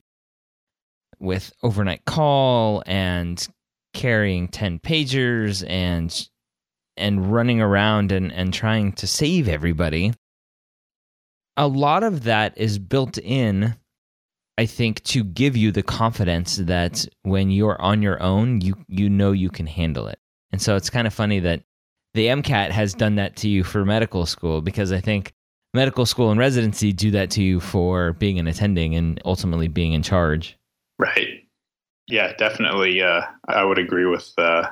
with 1.20 1.52
overnight 1.62 2.04
call 2.06 2.82
and 2.86 3.46
carrying 3.92 4.48
10 4.48 4.78
pagers 4.80 5.68
and 5.68 6.28
and 6.96 7.32
running 7.32 7.60
around 7.60 8.12
and, 8.12 8.32
and 8.32 8.52
trying 8.52 8.92
to 8.92 9.06
save 9.06 9.48
everybody 9.48 10.12
a 11.56 11.66
lot 11.66 12.02
of 12.02 12.24
that 12.24 12.56
is 12.56 12.78
built 12.78 13.18
in 13.18 13.76
i 14.60 14.66
think 14.66 15.02
to 15.02 15.24
give 15.24 15.56
you 15.56 15.72
the 15.72 15.82
confidence 15.82 16.56
that 16.56 17.06
when 17.22 17.50
you're 17.50 17.80
on 17.80 18.02
your 18.02 18.22
own 18.22 18.60
you 18.60 18.74
you 18.88 19.08
know 19.08 19.32
you 19.32 19.50
can 19.50 19.66
handle 19.66 20.06
it 20.06 20.18
and 20.52 20.60
so 20.60 20.76
it's 20.76 20.90
kind 20.90 21.06
of 21.06 21.14
funny 21.14 21.40
that 21.40 21.62
the 22.14 22.26
MCAT 22.26 22.70
has 22.70 22.94
done 22.94 23.16
that 23.16 23.36
to 23.36 23.48
you 23.48 23.62
for 23.62 23.84
medical 23.84 24.26
school 24.26 24.60
because 24.60 24.92
I 24.92 25.00
think 25.00 25.32
medical 25.72 26.06
school 26.06 26.30
and 26.30 26.40
residency 26.40 26.92
do 26.92 27.10
that 27.12 27.30
to 27.32 27.42
you 27.42 27.60
for 27.60 28.14
being 28.14 28.38
an 28.38 28.46
attending 28.46 28.94
and 28.94 29.20
ultimately 29.24 29.68
being 29.68 29.92
in 29.92 30.02
charge. 30.02 30.58
Right. 30.98 31.44
Yeah, 32.08 32.32
definitely. 32.36 33.00
Uh, 33.00 33.22
I 33.48 33.62
would 33.62 33.78
agree 33.78 34.06
with, 34.06 34.32
uh, 34.36 34.68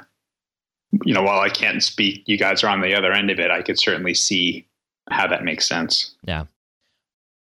you 1.04 1.14
know, 1.14 1.22
while 1.22 1.40
I 1.40 1.48
can't 1.48 1.82
speak, 1.82 2.24
you 2.26 2.36
guys 2.36 2.64
are 2.64 2.68
on 2.68 2.80
the 2.80 2.94
other 2.94 3.12
end 3.12 3.30
of 3.30 3.38
it. 3.38 3.50
I 3.50 3.62
could 3.62 3.78
certainly 3.78 4.14
see 4.14 4.66
how 5.10 5.28
that 5.28 5.44
makes 5.44 5.68
sense. 5.68 6.16
Yeah. 6.24 6.44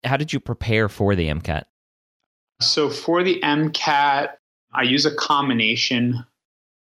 How 0.05 0.17
did 0.17 0.33
you 0.33 0.41
prepare 0.41 0.89
for 0.89 1.15
the 1.15 1.29
MCAT? 1.29 1.65
So 2.61 2.91
for 2.91 3.23
the 3.23 3.41
MCAT, 3.43 4.31
I 4.73 4.83
use 4.83 5.07
a 5.07 5.15
combination 5.15 6.25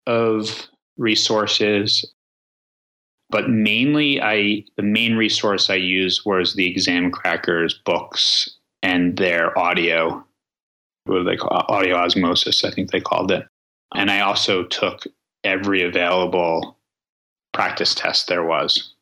of 0.07 0.69
resources 0.97 2.05
but 3.31 3.49
mainly 3.49 4.21
I 4.21 4.65
the 4.77 4.83
main 4.83 5.17
resource 5.17 5.71
I 5.71 5.77
used 5.77 6.23
was 6.27 6.55
the 6.55 6.75
Examkrackers 6.75 7.75
books 7.85 8.51
and 8.83 9.17
their 9.17 9.57
audio. 9.59 10.25
What 11.05 11.19
do 11.19 11.25
they 11.25 11.37
call 11.37 11.65
audio 11.69 11.97
osmosis? 11.97 12.65
I 12.65 12.71
think 12.71 12.91
they 12.91 13.01
called 13.01 13.31
it. 13.31 13.47
And 13.95 14.11
I 14.11 14.21
also 14.21 14.65
took 14.65 15.05
every 15.45 15.83
available 15.83 16.77
practice 17.53 17.95
test 17.95 18.29
there 18.29 18.45
was. 18.45 18.93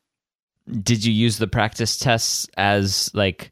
Did 0.83 1.03
you 1.03 1.11
use 1.11 1.39
the 1.39 1.47
practice 1.47 1.97
tests 1.97 2.47
as 2.55 3.11
like 3.13 3.51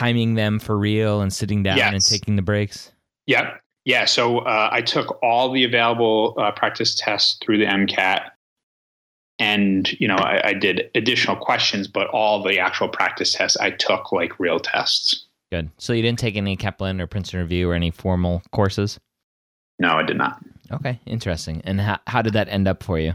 timing 0.00 0.34
them 0.34 0.58
for 0.58 0.78
real 0.78 1.20
and 1.20 1.32
sitting 1.32 1.62
down 1.62 1.76
yes. 1.76 1.92
and 1.92 2.04
taking 2.04 2.36
the 2.36 2.42
breaks? 2.42 2.92
Yep. 3.26 3.60
Yeah. 3.84 4.04
So 4.04 4.40
uh, 4.40 4.68
I 4.72 4.82
took 4.82 5.18
all 5.22 5.52
the 5.52 5.64
available 5.64 6.34
uh, 6.38 6.52
practice 6.52 6.94
tests 6.94 7.38
through 7.42 7.58
the 7.58 7.66
MCAT 7.66 8.30
and 9.40 9.98
you 9.98 10.06
know 10.06 10.16
I, 10.16 10.48
I, 10.48 10.52
did 10.52 10.90
additional 10.94 11.34
questions 11.34 11.88
but 11.88 12.08
all 12.08 12.42
the 12.42 12.58
actual 12.60 12.88
practice 12.88 13.32
tests 13.32 13.56
i 13.56 13.70
took 13.70 14.12
like 14.12 14.38
real 14.38 14.60
tests 14.60 15.24
good 15.50 15.70
so 15.78 15.92
you 15.92 16.02
didn't 16.02 16.18
take 16.18 16.36
any 16.36 16.56
kaplan 16.56 17.00
or 17.00 17.06
princeton 17.06 17.40
review 17.40 17.70
or 17.70 17.74
any 17.74 17.90
formal 17.90 18.42
courses 18.52 19.00
no 19.78 19.88
i 19.94 20.02
did 20.02 20.18
not 20.18 20.40
okay 20.70 21.00
interesting 21.06 21.62
and 21.64 21.80
how, 21.80 21.98
how 22.06 22.22
did 22.22 22.34
that 22.34 22.48
end 22.48 22.68
up 22.68 22.82
for 22.82 22.98
you 22.98 23.14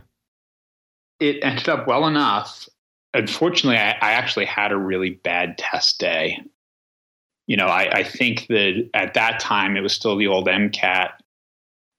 it 1.20 1.38
ended 1.44 1.70
up 1.70 1.88
well 1.88 2.08
enough 2.08 2.68
unfortunately 3.14 3.78
I, 3.78 3.92
I 3.92 4.12
actually 4.14 4.46
had 4.46 4.72
a 4.72 4.78
really 4.78 5.12
bad 5.12 5.58
test 5.58 6.00
day 6.00 6.40
you 7.48 7.58
know 7.58 7.68
I, 7.68 8.00
I 8.00 8.04
think 8.04 8.48
that 8.48 8.90
at 8.94 9.14
that 9.14 9.40
time 9.40 9.78
it 9.78 9.82
was 9.82 9.94
still 9.94 10.16
the 10.18 10.28
old 10.28 10.48
mcat 10.48 11.12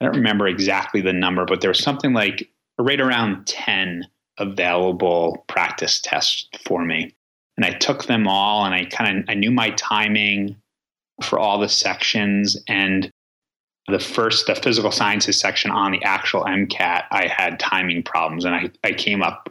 i 0.00 0.04
don't 0.04 0.16
remember 0.16 0.46
exactly 0.46 1.00
the 1.00 1.12
number 1.12 1.44
but 1.44 1.60
there 1.60 1.70
was 1.70 1.82
something 1.82 2.12
like 2.12 2.50
right 2.78 3.00
around 3.00 3.46
10 3.46 4.06
available 4.38 5.44
practice 5.48 6.00
tests 6.00 6.48
for 6.64 6.84
me. 6.84 7.14
And 7.56 7.64
I 7.64 7.70
took 7.70 8.04
them 8.04 8.28
all 8.28 8.64
and 8.64 8.74
I 8.74 8.84
kind 8.84 9.18
of 9.18 9.24
I 9.28 9.34
knew 9.34 9.50
my 9.50 9.70
timing 9.70 10.56
for 11.22 11.38
all 11.38 11.58
the 11.58 11.68
sections. 11.68 12.56
And 12.68 13.10
the 13.88 13.98
first 13.98 14.46
the 14.46 14.54
physical 14.54 14.90
sciences 14.90 15.40
section 15.40 15.70
on 15.70 15.92
the 15.92 16.02
actual 16.04 16.44
MCAT 16.44 17.04
I 17.10 17.28
had 17.28 17.58
timing 17.58 18.02
problems 18.02 18.44
and 18.44 18.54
I, 18.54 18.70
I 18.84 18.92
came 18.92 19.22
up 19.22 19.50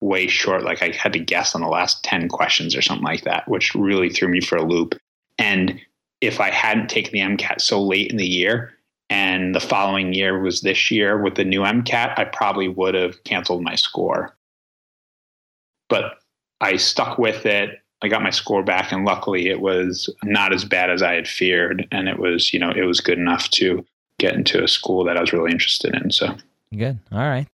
way 0.00 0.26
short. 0.26 0.62
Like 0.62 0.82
I 0.82 0.94
had 0.96 1.12
to 1.12 1.18
guess 1.18 1.54
on 1.54 1.60
the 1.60 1.68
last 1.68 2.02
10 2.04 2.28
questions 2.28 2.74
or 2.74 2.82
something 2.82 3.04
like 3.04 3.24
that 3.24 3.46
which 3.48 3.74
really 3.74 4.08
threw 4.08 4.28
me 4.28 4.40
for 4.40 4.56
a 4.56 4.64
loop 4.64 4.94
and 5.38 5.80
if 6.20 6.40
I 6.40 6.50
hadn't 6.50 6.88
taken 6.88 7.12
the 7.12 7.20
MCAT 7.20 7.60
so 7.60 7.82
late 7.82 8.10
in 8.10 8.16
the 8.16 8.26
year 8.26 8.72
and 9.10 9.54
the 9.54 9.60
following 9.60 10.14
year 10.14 10.40
was 10.40 10.62
this 10.62 10.90
year 10.90 11.22
with 11.22 11.34
the 11.34 11.44
new 11.44 11.60
MCAT, 11.60 12.18
I 12.18 12.24
probably 12.24 12.68
would 12.68 12.94
have 12.94 13.22
canceled 13.24 13.62
my 13.62 13.74
score. 13.74 14.34
But 15.88 16.18
I 16.60 16.76
stuck 16.76 17.18
with 17.18 17.44
it. 17.44 17.80
I 18.02 18.08
got 18.08 18.22
my 18.22 18.30
score 18.30 18.62
back, 18.62 18.92
and 18.92 19.04
luckily 19.04 19.48
it 19.48 19.60
was 19.60 20.10
not 20.24 20.52
as 20.52 20.64
bad 20.64 20.90
as 20.90 21.02
I 21.02 21.14
had 21.14 21.28
feared. 21.28 21.86
And 21.90 22.08
it 22.08 22.18
was, 22.18 22.52
you 22.52 22.58
know, 22.58 22.70
it 22.70 22.82
was 22.82 23.00
good 23.00 23.18
enough 23.18 23.50
to 23.50 23.84
get 24.18 24.34
into 24.34 24.62
a 24.62 24.68
school 24.68 25.04
that 25.04 25.16
I 25.16 25.20
was 25.20 25.32
really 25.32 25.50
interested 25.50 25.94
in. 25.94 26.10
So 26.10 26.34
good. 26.76 26.98
All 27.12 27.18
right. 27.18 27.46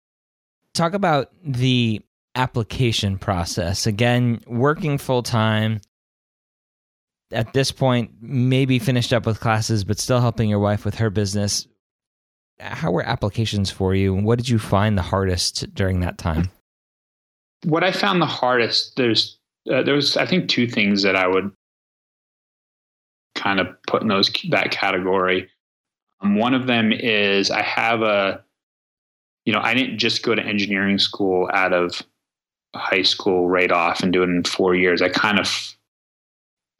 Talk 0.74 0.94
about 0.94 1.30
the 1.44 2.00
application 2.34 3.18
process. 3.18 3.86
Again, 3.86 4.40
working 4.46 4.98
full 4.98 5.22
time, 5.22 5.80
at 7.32 7.52
this 7.52 7.72
point 7.72 8.10
maybe 8.20 8.78
finished 8.78 9.12
up 9.12 9.26
with 9.26 9.40
classes 9.40 9.84
but 9.84 9.98
still 9.98 10.20
helping 10.20 10.48
your 10.48 10.58
wife 10.58 10.84
with 10.84 10.96
her 10.96 11.10
business 11.10 11.66
how 12.60 12.90
were 12.90 13.02
applications 13.02 13.70
for 13.70 13.94
you? 13.94 14.14
What 14.14 14.36
did 14.36 14.46
you 14.46 14.58
find 14.58 14.98
the 14.98 15.02
hardest 15.02 15.74
during 15.74 16.00
that 16.00 16.18
time? 16.18 16.50
What 17.64 17.84
i 17.84 17.92
found 17.92 18.22
the 18.22 18.26
hardest 18.26 18.96
there's 18.96 19.38
uh, 19.70 19.82
there 19.82 19.94
was 19.94 20.16
i 20.16 20.24
think 20.24 20.48
two 20.48 20.66
things 20.66 21.02
that 21.02 21.14
i 21.14 21.26
would 21.26 21.52
kind 23.40 23.60
of 23.60 23.68
put 23.86 24.02
in 24.02 24.08
those 24.08 24.30
that 24.50 24.70
category. 24.70 25.48
Um, 26.20 26.36
one 26.36 26.54
of 26.54 26.66
them 26.66 26.92
is 26.92 27.50
I 27.50 27.62
have 27.62 28.02
a, 28.02 28.44
you 29.44 29.52
know, 29.52 29.60
I 29.60 29.74
didn't 29.74 29.98
just 29.98 30.22
go 30.22 30.34
to 30.34 30.42
engineering 30.42 30.98
school 30.98 31.48
out 31.52 31.72
of 31.72 32.02
high 32.74 33.02
school 33.02 33.48
right 33.48 33.72
off 33.72 34.02
and 34.02 34.12
do 34.12 34.22
it 34.22 34.28
in 34.28 34.44
four 34.44 34.74
years. 34.74 35.00
I 35.00 35.08
kind 35.08 35.38
of 35.38 35.74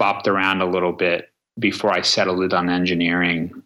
bopped 0.00 0.26
around 0.26 0.62
a 0.62 0.66
little 0.66 0.92
bit 0.92 1.30
before 1.58 1.92
I 1.92 2.00
settled 2.00 2.42
it 2.42 2.54
on 2.54 2.70
engineering. 2.70 3.62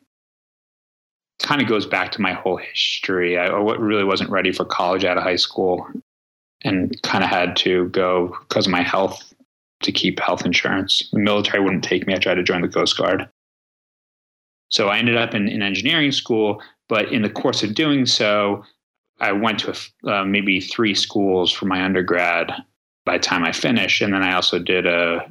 Kind 1.39 1.63
of 1.63 1.69
goes 1.69 1.87
back 1.87 2.11
to 2.13 2.21
my 2.21 2.33
whole 2.33 2.57
history. 2.57 3.39
I 3.39 3.47
really 3.47 4.05
wasn't 4.05 4.31
ready 4.31 4.53
for 4.53 4.65
college 4.65 5.05
out 5.05 5.17
of 5.17 5.23
high 5.23 5.37
school 5.37 5.87
and 6.63 7.01
kind 7.03 7.23
of 7.23 7.31
had 7.31 7.57
to 7.57 7.89
go 7.91 8.37
because 8.49 8.67
of 8.67 8.73
my 8.73 8.83
health 8.83 9.33
to 9.83 9.93
keep 9.93 10.19
health 10.19 10.45
insurance. 10.45 11.09
The 11.13 11.21
military 11.21 11.63
wouldn't 11.63 11.85
take 11.85 12.07
me. 12.07 12.15
I 12.15 12.19
tried 12.19 12.37
to 12.37 12.43
join 12.43 12.63
the 12.63 12.69
Coast 12.69 12.97
Guard. 12.97 13.29
So 14.71 14.89
I 14.89 14.99
ended 14.99 15.17
up 15.17 15.35
in, 15.35 15.47
in 15.47 15.63
engineering 15.63 16.11
school, 16.11 16.63
but 16.89 17.13
in 17.13 17.23
the 17.23 17.31
course 17.31 17.63
of 17.63 17.75
doing 17.75 18.07
so, 18.07 18.65
I 19.21 19.33
went 19.33 19.61
to 19.61 19.77
uh, 20.11 20.25
maybe 20.25 20.61
three 20.61 20.95
schools 20.95 21.53
for 21.53 21.67
my 21.67 21.85
undergrad 21.85 22.51
by 23.05 23.19
the 23.19 23.23
time 23.23 23.45
I 23.45 23.53
finished. 23.53 24.01
And 24.01 24.13
then 24.13 24.23
I 24.23 24.35
also 24.35 24.59
did 24.59 24.87
a 24.87 25.29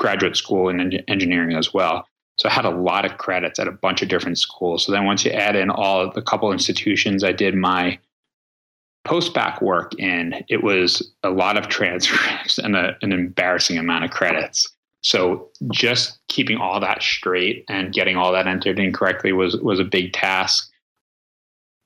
graduate 0.00 0.34
school 0.34 0.68
in 0.68 0.92
engineering 1.08 1.54
as 1.56 1.72
well. 1.72 2.06
So 2.36 2.48
I 2.48 2.52
had 2.52 2.64
a 2.64 2.70
lot 2.70 3.04
of 3.04 3.18
credits 3.18 3.60
at 3.60 3.68
a 3.68 3.72
bunch 3.72 4.00
of 4.00 4.08
different 4.08 4.38
schools. 4.38 4.86
So 4.86 4.92
then 4.92 5.04
once 5.04 5.24
you 5.26 5.30
add 5.30 5.56
in 5.56 5.68
all 5.68 6.10
the 6.10 6.22
couple 6.22 6.50
institutions 6.52 7.22
I 7.22 7.32
did 7.32 7.54
my 7.54 7.98
post-bac 9.04 9.60
work 9.60 9.92
in, 9.98 10.42
it 10.48 10.62
was 10.62 11.12
a 11.22 11.30
lot 11.30 11.58
of 11.58 11.68
transcripts 11.76 12.58
and 12.58 12.74
a, 12.76 12.96
an 13.02 13.12
embarrassing 13.12 13.76
amount 13.78 14.04
of 14.06 14.10
credits. 14.10 14.66
So 15.02 15.50
just 15.70 16.18
keeping 16.28 16.56
all 16.56 16.80
that 16.80 17.02
straight 17.02 17.64
and 17.68 17.92
getting 17.92 18.16
all 18.16 18.32
that 18.32 18.46
entered 18.46 18.78
in 18.78 18.92
correctly 18.92 19.32
was 19.32 19.56
was 19.58 19.80
a 19.80 19.84
big 19.84 20.12
task. 20.12 20.70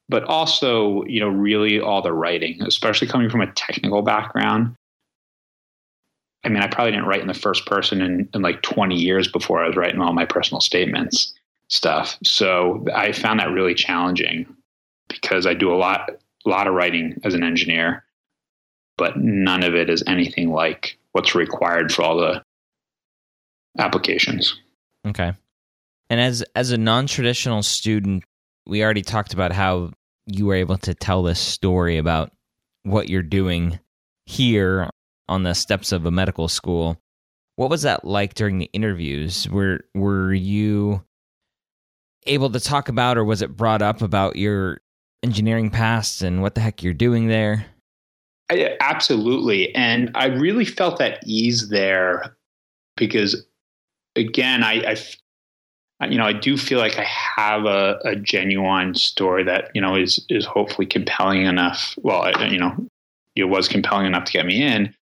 But 0.09 0.24
also, 0.24 1.05
you 1.05 1.20
know, 1.20 1.29
really 1.29 1.81
all 1.81 2.03
the 2.03 2.12
writing, 2.12 2.61
especially 2.62 3.09
coming 3.09 3.31
from 3.31 3.40
a 3.40 3.53
technical 3.53 4.03
background. 4.03 4.77
I 6.45 6.49
mean, 6.49 6.63
I 6.63 6.67
probably 6.67 6.93
didn't 6.93 7.07
write 7.07 7.23
in 7.23 7.27
the 7.27 7.35
first 7.35 7.67
person 7.67 8.03
in, 8.03 8.29
in 8.35 8.43
like 8.43 8.63
20 8.63 8.95
years 8.95 9.29
before 9.29 9.65
I 9.65 9.67
was 9.67 9.77
writing 9.77 10.01
all 10.01 10.13
my 10.13 10.27
personal 10.27 10.61
statements 10.61 11.33
stuff. 11.69 12.19
So 12.23 12.85
I 12.95 13.13
found 13.13 13.41
that 13.41 13.51
really 13.51 13.75
challenging 13.75 14.55
because 15.09 15.47
I 15.47 15.55
do 15.55 15.73
a 15.73 15.77
lot 15.77 16.11
a 16.47 16.49
lot 16.49 16.67
of 16.67 16.75
writing 16.75 17.21
as 17.25 17.33
an 17.33 17.43
engineer, 17.43 18.05
but 18.99 19.17
none 19.17 19.65
of 19.65 19.75
it 19.75 19.89
is 19.89 20.05
anything 20.07 20.51
like 20.51 20.99
what's 21.13 21.35
required 21.35 21.91
for 21.91 22.03
all 22.03 22.19
the 22.19 22.43
applications. 23.79 24.55
Okay. 25.07 25.33
And 26.11 26.21
as 26.21 26.45
as 26.55 26.71
a 26.71 26.79
non-traditional 26.79 27.63
student, 27.63 28.25
we 28.67 28.85
already 28.85 29.03
talked 29.03 29.33
about 29.33 29.53
how 29.53 29.93
you 30.27 30.47
were 30.47 30.55
able 30.55 30.79
to 30.79 30.95
tell 30.95 31.23
this 31.23 31.41
story 31.41 31.97
about 31.97 32.31
what 32.83 33.09
you're 33.09 33.23
doing 33.23 33.79
here 34.27 34.91
on 35.29 35.43
the 35.43 35.55
steps 35.55 35.93
of 35.93 36.07
a 36.07 36.11
medical 36.11 36.49
school. 36.49 37.01
What 37.57 37.71
was 37.71 37.83
that 37.83 38.05
like 38.05 38.35
during 38.35 38.59
the 38.59 38.71
interviews? 38.73 39.49
Were 39.49 39.81
were 39.95 40.33
you 40.33 41.05
able 42.27 42.51
to 42.51 42.61
talk 42.61 42.89
about 42.89 43.19
or 43.19 43.25
was 43.25 43.43
it 43.43 43.57
brought 43.57 43.83
up 43.83 44.03
about 44.03 44.37
your 44.37 44.81
engineering 45.23 45.71
past 45.71 46.23
and 46.23 46.43
what 46.43 46.55
the 46.55 46.61
heck 46.61 46.83
you're 46.83 46.95
doing 46.95 47.29
there? 47.29 47.67
I, 48.51 48.77
absolutely. 48.81 49.75
And 49.75 50.11
I 50.15 50.27
really 50.27 50.65
felt 50.65 51.01
at 51.01 51.21
ease 51.27 51.69
there 51.69 52.37
because 52.97 53.45
again, 54.17 54.63
I, 54.63 54.97
I, 56.01 56.07
you 56.07 56.19
know, 56.19 56.27
I 56.27 56.33
do 56.33 56.57
feel 56.57 56.79
like 56.79 56.99
I 56.99 57.05
have 57.05 57.65
a, 57.65 57.99
a 58.05 58.17
genuine 58.17 58.95
story 58.95 59.45
that 59.45 59.71
you 59.75 59.81
know 59.81 59.97
is 59.97 60.25
is 60.29 60.45
hopefully 60.45 60.87
compelling 60.87 61.47
enough. 61.47 61.95
Well, 62.03 62.31
you 62.51 62.59
know, 62.59 62.75
it 63.35 63.45
was 63.45 63.69
compelling 63.69 64.07
enough 64.07 64.25
to 64.25 64.33
get 64.33 64.45
me 64.45 64.63
in, 64.63 64.95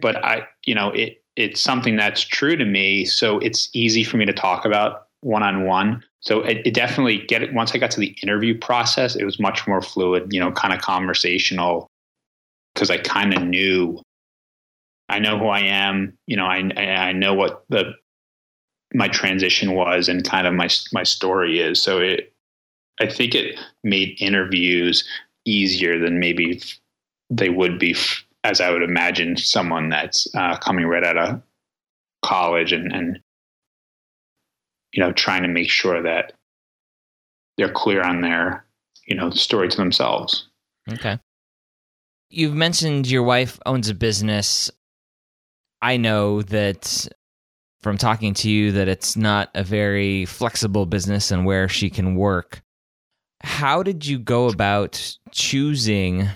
but 0.00 0.22
I, 0.24 0.46
you 0.64 0.74
know, 0.74 0.90
it 0.90 1.22
it's 1.36 1.60
something 1.60 1.96
that's 1.96 2.22
true 2.22 2.56
to 2.56 2.64
me, 2.64 3.04
so 3.04 3.38
it's 3.40 3.68
easy 3.72 4.04
for 4.04 4.16
me 4.16 4.24
to 4.26 4.32
talk 4.32 4.64
about 4.64 5.08
one 5.20 5.42
on 5.42 5.64
one. 5.64 6.02
So 6.20 6.40
it, 6.42 6.62
it, 6.64 6.74
definitely 6.74 7.24
get 7.26 7.42
it. 7.42 7.52
Once 7.52 7.74
I 7.74 7.78
got 7.78 7.90
to 7.92 8.00
the 8.00 8.16
interview 8.22 8.56
process, 8.58 9.16
it 9.16 9.24
was 9.24 9.40
much 9.40 9.66
more 9.66 9.82
fluid, 9.82 10.32
you 10.32 10.40
know, 10.40 10.52
kind 10.52 10.72
of 10.72 10.80
conversational 10.80 11.90
because 12.74 12.90
I 12.90 12.98
kind 12.98 13.34
of 13.34 13.42
knew 13.42 14.00
I 15.08 15.18
know 15.18 15.38
who 15.38 15.46
I 15.46 15.60
am. 15.60 16.16
You 16.26 16.36
know, 16.36 16.46
I 16.46 16.58
I 16.76 17.12
know 17.12 17.34
what 17.34 17.64
the 17.68 17.92
my 18.94 19.08
transition 19.08 19.72
was 19.72 20.08
and 20.08 20.24
kind 20.24 20.46
of 20.46 20.54
my 20.54 20.68
my 20.92 21.02
story 21.02 21.60
is. 21.60 21.82
So 21.82 21.98
it, 21.98 22.32
I 23.00 23.06
think 23.08 23.34
it 23.34 23.58
made 23.82 24.16
interviews 24.20 25.06
easier 25.44 25.98
than 25.98 26.20
maybe 26.20 26.62
they 27.28 27.48
would 27.48 27.78
be, 27.78 27.96
as 28.44 28.60
I 28.60 28.70
would 28.70 28.82
imagine 28.82 29.36
someone 29.36 29.88
that's 29.88 30.28
uh, 30.34 30.56
coming 30.58 30.84
right 30.86 31.02
out 31.02 31.16
of 31.16 31.42
college 32.22 32.72
and, 32.72 32.92
and 32.92 33.18
you 34.92 35.02
know 35.02 35.12
trying 35.12 35.42
to 35.42 35.48
make 35.48 35.70
sure 35.70 36.02
that 36.02 36.34
they're 37.56 37.72
clear 37.72 38.02
on 38.02 38.20
their 38.20 38.64
you 39.06 39.16
know 39.16 39.30
story 39.30 39.68
to 39.68 39.76
themselves. 39.76 40.48
Okay. 40.92 41.18
You've 42.30 42.54
mentioned 42.54 43.10
your 43.10 43.22
wife 43.22 43.58
owns 43.64 43.88
a 43.88 43.94
business. 43.94 44.70
I 45.80 45.96
know 45.96 46.42
that 46.42 47.08
from 47.80 47.98
talking 47.98 48.34
to 48.34 48.50
you 48.50 48.72
that 48.72 48.88
it's 48.88 49.16
not 49.16 49.50
a 49.54 49.62
very 49.62 50.24
flexible 50.24 50.86
business 50.86 51.30
and 51.30 51.44
where 51.44 51.68
she 51.68 51.90
can 51.90 52.16
work. 52.16 52.62
How 53.42 53.82
did 53.82 54.06
you 54.06 54.18
go 54.18 54.48
about 54.48 55.18
choosing 55.30 56.28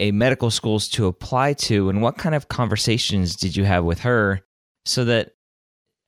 a 0.00 0.10
medical 0.10 0.50
schools 0.50 0.88
to 0.88 1.06
apply 1.06 1.52
to 1.52 1.88
and 1.90 2.02
what 2.02 2.16
kind 2.16 2.34
of 2.34 2.48
conversations 2.48 3.36
did 3.36 3.54
you 3.54 3.64
have 3.64 3.84
with 3.84 4.00
her 4.00 4.40
so 4.84 5.04
that 5.04 5.32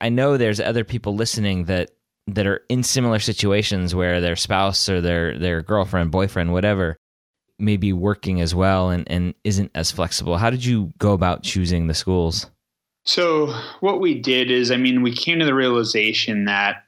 I 0.01 0.09
know 0.09 0.35
there's 0.35 0.59
other 0.59 0.83
people 0.83 1.15
listening 1.15 1.65
that 1.65 1.91
that 2.27 2.47
are 2.47 2.61
in 2.69 2.83
similar 2.83 3.19
situations 3.19 3.93
where 3.93 4.19
their 4.19 4.35
spouse 4.35 4.89
or 4.89 4.99
their 4.99 5.37
their 5.37 5.61
girlfriend, 5.61 6.11
boyfriend, 6.11 6.51
whatever 6.51 6.97
may 7.59 7.77
be 7.77 7.93
working 7.93 8.41
as 8.41 8.55
well 8.55 8.89
and, 8.89 9.09
and 9.09 9.35
isn't 9.43 9.71
as 9.75 9.91
flexible. 9.91 10.37
How 10.37 10.49
did 10.49 10.65
you 10.65 10.91
go 10.97 11.13
about 11.13 11.43
choosing 11.43 11.87
the 11.87 11.93
schools? 11.93 12.49
So, 13.05 13.53
what 13.79 14.01
we 14.01 14.19
did 14.19 14.49
is, 14.49 14.71
I 14.71 14.77
mean, 14.77 15.03
we 15.03 15.13
came 15.13 15.39
to 15.39 15.45
the 15.45 15.53
realization 15.53 16.45
that 16.45 16.83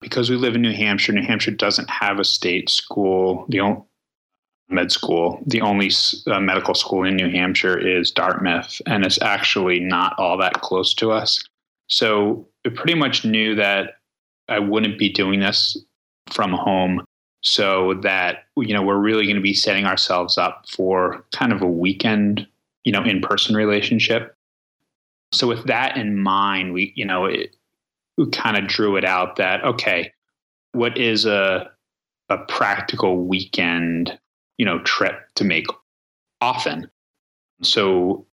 because 0.00 0.30
we 0.30 0.36
live 0.36 0.54
in 0.54 0.62
New 0.62 0.72
Hampshire, 0.72 1.12
New 1.12 1.26
Hampshire 1.26 1.50
doesn't 1.50 1.90
have 1.90 2.18
a 2.18 2.24
state 2.24 2.70
school, 2.70 3.46
the 3.48 3.60
only 3.60 3.82
med 4.70 4.92
school. 4.92 5.42
The 5.46 5.60
only 5.60 5.90
uh, 6.26 6.40
medical 6.40 6.74
school 6.74 7.04
in 7.04 7.16
New 7.16 7.30
Hampshire 7.30 7.78
is 7.78 8.10
Dartmouth, 8.10 8.80
and 8.86 9.04
it's 9.04 9.20
actually 9.20 9.80
not 9.80 10.14
all 10.18 10.36
that 10.38 10.54
close 10.54 10.94
to 10.94 11.10
us. 11.10 11.42
So, 11.88 12.46
we 12.64 12.70
pretty 12.70 12.94
much 12.94 13.24
knew 13.24 13.54
that 13.54 13.94
I 14.48 14.58
wouldn't 14.58 14.98
be 14.98 15.08
doing 15.10 15.40
this 15.40 15.76
from 16.28 16.52
home 16.52 17.04
so 17.42 17.94
that 18.02 18.44
you 18.56 18.74
know 18.74 18.82
we're 18.82 18.98
really 18.98 19.24
going 19.24 19.36
to 19.36 19.42
be 19.42 19.54
setting 19.54 19.86
ourselves 19.86 20.36
up 20.36 20.66
for 20.68 21.24
kind 21.32 21.52
of 21.52 21.62
a 21.62 21.66
weekend 21.66 22.46
you 22.84 22.92
know 22.92 23.02
in-person 23.02 23.56
relationship 23.56 24.36
so 25.32 25.46
with 25.46 25.64
that 25.66 25.96
in 25.96 26.18
mind, 26.18 26.72
we 26.72 26.92
you 26.96 27.04
know 27.04 27.26
it, 27.26 27.56
we 28.16 28.28
kind 28.30 28.56
of 28.56 28.66
drew 28.66 28.96
it 28.96 29.04
out 29.04 29.36
that 29.36 29.64
okay, 29.64 30.12
what 30.72 30.98
is 30.98 31.24
a 31.24 31.70
a 32.28 32.38
practical 32.38 33.24
weekend 33.24 34.18
you 34.60 34.66
know 34.66 34.78
trip 34.80 35.16
to 35.36 35.44
make 35.44 35.66
often? 36.42 36.90
So 37.62 38.26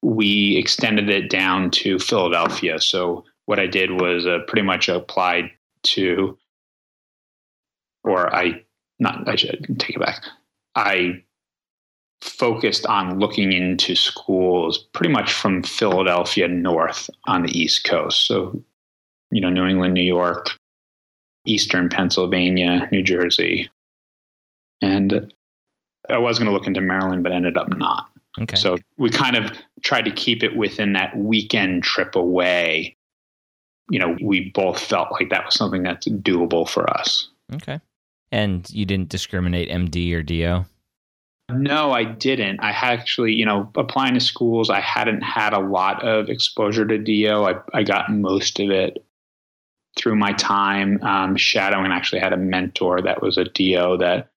we 0.00 0.56
extended 0.56 1.10
it 1.10 1.28
down 1.28 1.70
to 1.82 1.98
Philadelphia. 1.98 2.80
So 2.80 3.24
what 3.44 3.60
I 3.60 3.66
did 3.66 4.00
was 4.00 4.26
uh, 4.26 4.38
pretty 4.48 4.62
much 4.62 4.88
applied 4.88 5.50
to, 5.82 6.38
or 8.04 8.34
I 8.34 8.64
not 8.98 9.28
I 9.28 9.36
should 9.36 9.66
take 9.78 9.96
it 9.96 10.00
back. 10.00 10.24
I 10.76 11.22
focused 12.22 12.86
on 12.86 13.18
looking 13.18 13.52
into 13.52 13.94
schools 13.94 14.78
pretty 14.94 15.12
much 15.12 15.30
from 15.30 15.62
Philadelphia 15.62 16.48
north 16.48 17.10
on 17.26 17.42
the 17.42 17.52
East 17.52 17.84
Coast. 17.84 18.26
So, 18.26 18.64
you 19.30 19.42
know, 19.42 19.50
New 19.50 19.66
England, 19.66 19.92
New 19.92 20.00
York, 20.00 20.58
Eastern 21.44 21.90
Pennsylvania, 21.90 22.88
New 22.90 23.02
Jersey. 23.02 23.68
And 24.80 25.32
I 26.08 26.18
was 26.18 26.38
going 26.38 26.46
to 26.46 26.52
look 26.52 26.66
into 26.66 26.80
Maryland, 26.80 27.22
but 27.22 27.32
ended 27.32 27.56
up 27.56 27.68
not. 27.76 28.08
Okay. 28.40 28.56
So 28.56 28.76
we 28.98 29.10
kind 29.10 29.36
of 29.36 29.52
tried 29.82 30.04
to 30.06 30.10
keep 30.10 30.42
it 30.42 30.56
within 30.56 30.92
that 30.94 31.16
weekend 31.16 31.84
trip 31.84 32.16
away. 32.16 32.96
You 33.90 33.98
know, 33.98 34.16
we 34.22 34.50
both 34.54 34.80
felt 34.80 35.12
like 35.12 35.30
that 35.30 35.44
was 35.44 35.54
something 35.54 35.82
that's 35.82 36.08
doable 36.08 36.68
for 36.68 36.88
us. 36.90 37.28
Okay. 37.54 37.80
And 38.32 38.68
you 38.70 38.84
didn't 38.84 39.10
discriminate 39.10 39.70
MD 39.70 40.12
or 40.14 40.22
DO? 40.22 40.64
No, 41.50 41.92
I 41.92 42.04
didn't. 42.04 42.60
I 42.60 42.70
actually, 42.70 43.32
you 43.34 43.44
know, 43.44 43.70
applying 43.76 44.14
to 44.14 44.20
schools, 44.20 44.70
I 44.70 44.80
hadn't 44.80 45.20
had 45.20 45.52
a 45.52 45.60
lot 45.60 46.02
of 46.02 46.28
exposure 46.30 46.86
to 46.86 46.98
DO. 46.98 47.44
I, 47.44 47.54
I 47.72 47.82
got 47.82 48.10
most 48.10 48.58
of 48.58 48.70
it 48.70 49.04
through 49.96 50.16
my 50.16 50.32
time 50.32 51.00
um, 51.02 51.36
shadowing, 51.36 51.92
I 51.92 51.96
actually 51.96 52.20
had 52.20 52.32
a 52.32 52.36
mentor 52.36 53.00
that 53.02 53.22
was 53.22 53.36
a 53.36 53.44
DO 53.44 53.98
that 53.98 54.30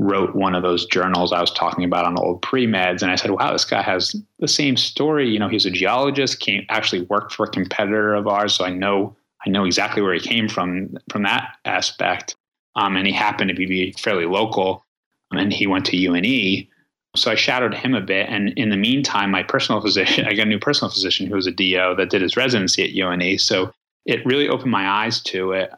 wrote 0.00 0.34
one 0.34 0.54
of 0.54 0.62
those 0.62 0.86
journals 0.86 1.30
I 1.30 1.42
was 1.42 1.52
talking 1.52 1.84
about 1.84 2.06
on 2.06 2.18
old 2.18 2.40
pre 2.40 2.66
meds. 2.66 3.02
And 3.02 3.10
I 3.10 3.16
said, 3.16 3.32
wow, 3.32 3.52
this 3.52 3.66
guy 3.66 3.82
has 3.82 4.16
the 4.38 4.48
same 4.48 4.78
story. 4.78 5.28
You 5.28 5.38
know, 5.38 5.48
he's 5.48 5.66
a 5.66 5.70
geologist, 5.70 6.40
came 6.40 6.64
actually 6.70 7.02
worked 7.02 7.34
for 7.34 7.44
a 7.44 7.50
competitor 7.50 8.14
of 8.14 8.26
ours. 8.26 8.54
So 8.54 8.64
I 8.64 8.70
know, 8.70 9.14
I 9.46 9.50
know 9.50 9.66
exactly 9.66 10.00
where 10.00 10.14
he 10.14 10.20
came 10.20 10.48
from, 10.48 10.96
from 11.10 11.24
that 11.24 11.54
aspect. 11.66 12.34
Um, 12.76 12.96
and 12.96 13.06
he 13.06 13.12
happened 13.12 13.50
to 13.50 13.54
be 13.54 13.92
fairly 13.92 14.24
local 14.24 14.86
and 15.32 15.52
he 15.52 15.66
went 15.66 15.84
to 15.86 15.96
UNE. 15.96 16.66
So 17.14 17.30
I 17.30 17.34
shadowed 17.34 17.74
him 17.74 17.94
a 17.94 18.00
bit. 18.00 18.26
And 18.30 18.50
in 18.56 18.70
the 18.70 18.78
meantime, 18.78 19.30
my 19.30 19.42
personal 19.42 19.80
physician, 19.82 20.26
I 20.26 20.32
got 20.32 20.46
a 20.46 20.50
new 20.50 20.58
personal 20.58 20.90
physician 20.90 21.26
who 21.26 21.34
was 21.34 21.46
a 21.46 21.52
DO 21.52 21.96
that 21.98 22.08
did 22.08 22.22
his 22.22 22.38
residency 22.38 22.82
at 22.84 22.94
UNE. 22.94 23.38
So 23.38 23.70
it 24.06 24.24
really 24.24 24.48
opened 24.48 24.70
my 24.70 24.88
eyes 24.88 25.20
to 25.24 25.52
it. 25.52 25.70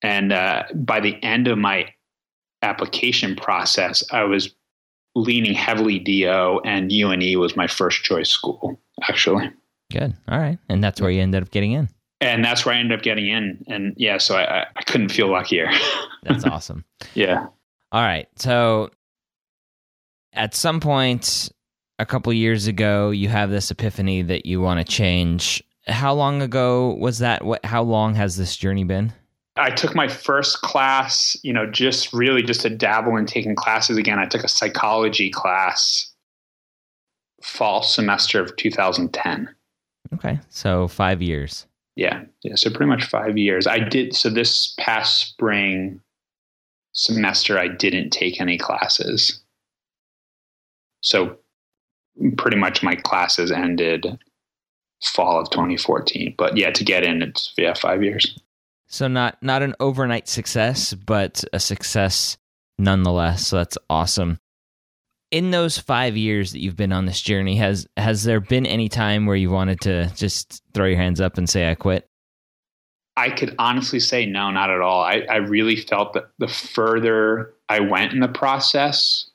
And 0.00 0.32
uh, 0.32 0.62
by 0.74 1.00
the 1.00 1.22
end 1.22 1.48
of 1.48 1.58
my 1.58 1.92
application 2.62 3.36
process, 3.36 4.02
I 4.12 4.24
was 4.24 4.54
leaning 5.14 5.54
heavily 5.54 5.98
DO, 5.98 6.60
and 6.64 6.92
UNE 6.92 7.38
was 7.38 7.56
my 7.56 7.66
first 7.66 8.02
choice 8.02 8.28
school, 8.28 8.80
actually. 9.08 9.50
Good. 9.90 10.14
All 10.28 10.38
right. 10.38 10.58
And 10.68 10.82
that's 10.84 11.00
where 11.00 11.10
you 11.10 11.20
ended 11.22 11.42
up 11.42 11.50
getting 11.50 11.72
in. 11.72 11.88
And 12.20 12.44
that's 12.44 12.66
where 12.66 12.74
I 12.74 12.78
ended 12.78 12.98
up 12.98 13.04
getting 13.04 13.28
in. 13.28 13.64
And 13.68 13.94
yeah, 13.96 14.18
so 14.18 14.36
I, 14.36 14.66
I 14.74 14.82
couldn't 14.82 15.10
feel 15.10 15.30
luckier. 15.30 15.70
that's 16.24 16.44
awesome. 16.44 16.84
Yeah. 17.14 17.46
All 17.92 18.02
right. 18.02 18.28
So 18.36 18.90
at 20.32 20.54
some 20.54 20.80
point 20.80 21.50
a 21.98 22.06
couple 22.06 22.32
years 22.32 22.66
ago, 22.66 23.10
you 23.10 23.28
have 23.28 23.50
this 23.50 23.70
epiphany 23.70 24.22
that 24.22 24.46
you 24.46 24.60
want 24.60 24.84
to 24.84 24.92
change. 24.92 25.62
How 25.86 26.12
long 26.12 26.42
ago 26.42 26.94
was 26.94 27.18
that? 27.18 27.44
What 27.44 27.64
how 27.64 27.82
long 27.82 28.14
has 28.14 28.36
this 28.36 28.56
journey 28.56 28.84
been? 28.84 29.12
I 29.58 29.70
took 29.70 29.94
my 29.94 30.08
first 30.08 30.62
class, 30.62 31.36
you 31.42 31.52
know, 31.52 31.66
just 31.70 32.12
really 32.12 32.42
just 32.42 32.60
to 32.62 32.70
dabble 32.70 33.16
in 33.16 33.26
taking 33.26 33.54
classes 33.54 33.96
again. 33.96 34.18
I 34.18 34.26
took 34.26 34.44
a 34.44 34.48
psychology 34.48 35.30
class 35.30 36.12
fall 37.42 37.82
semester 37.82 38.40
of 38.40 38.56
2010. 38.56 39.48
Okay. 40.14 40.38
So 40.48 40.88
5 40.88 41.22
years. 41.22 41.66
Yeah. 41.96 42.24
Yeah, 42.42 42.54
so 42.54 42.70
pretty 42.70 42.86
much 42.86 43.04
5 43.04 43.36
years. 43.36 43.66
I 43.66 43.78
did 43.80 44.14
so 44.14 44.30
this 44.30 44.74
past 44.78 45.18
spring 45.30 46.00
semester 46.92 47.58
I 47.58 47.68
didn't 47.68 48.10
take 48.10 48.40
any 48.40 48.58
classes. 48.58 49.40
So 51.00 51.36
pretty 52.36 52.56
much 52.56 52.82
my 52.82 52.96
classes 52.96 53.50
ended 53.52 54.18
fall 55.04 55.40
of 55.40 55.50
2014. 55.50 56.34
But 56.36 56.56
yeah, 56.56 56.70
to 56.70 56.84
get 56.84 57.04
in 57.04 57.22
it's 57.22 57.52
yeah, 57.56 57.74
5 57.74 58.02
years. 58.02 58.38
So 58.88 59.06
not 59.06 59.40
not 59.42 59.62
an 59.62 59.74
overnight 59.80 60.28
success, 60.28 60.94
but 60.94 61.44
a 61.52 61.60
success 61.60 62.38
nonetheless. 62.78 63.46
So 63.46 63.56
that's 63.56 63.78
awesome. 63.88 64.38
In 65.30 65.50
those 65.50 65.76
five 65.76 66.16
years 66.16 66.52
that 66.52 66.60
you've 66.60 66.76
been 66.76 66.92
on 66.92 67.04
this 67.04 67.20
journey, 67.20 67.56
has 67.56 67.86
has 67.98 68.24
there 68.24 68.40
been 68.40 68.64
any 68.64 68.88
time 68.88 69.26
where 69.26 69.36
you 69.36 69.50
wanted 69.50 69.80
to 69.82 70.10
just 70.16 70.62
throw 70.72 70.86
your 70.86 70.96
hands 70.96 71.20
up 71.20 71.36
and 71.36 71.48
say 71.48 71.70
I 71.70 71.74
quit? 71.74 72.08
I 73.18 73.30
could 73.30 73.54
honestly 73.58 74.00
say 74.00 74.24
no, 74.24 74.50
not 74.50 74.70
at 74.70 74.80
all. 74.80 75.02
I, 75.02 75.26
I 75.28 75.36
really 75.36 75.76
felt 75.76 76.14
that 76.14 76.30
the 76.38 76.48
further 76.48 77.52
I 77.68 77.80
went 77.80 78.12
in 78.12 78.20
the 78.20 78.28
process, 78.28 79.28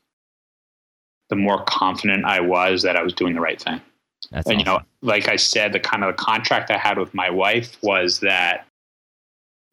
the 1.29 1.35
more 1.35 1.63
confident 1.65 2.25
I 2.25 2.39
was 2.39 2.81
that 2.83 2.95
I 2.95 3.03
was 3.03 3.13
doing 3.13 3.35
the 3.35 3.41
right 3.41 3.61
thing. 3.61 3.81
That's 4.31 4.47
and 4.47 4.55
awesome. 4.55 4.59
you 4.59 4.65
know, 4.65 4.79
like 5.01 5.27
I 5.27 5.35
said, 5.35 5.73
the 5.73 5.81
kind 5.81 6.03
of 6.03 6.15
the 6.15 6.23
contract 6.23 6.71
I 6.71 6.77
had 6.77 6.97
with 6.97 7.13
my 7.13 7.29
wife 7.29 7.77
was 7.81 8.21
that 8.21 8.65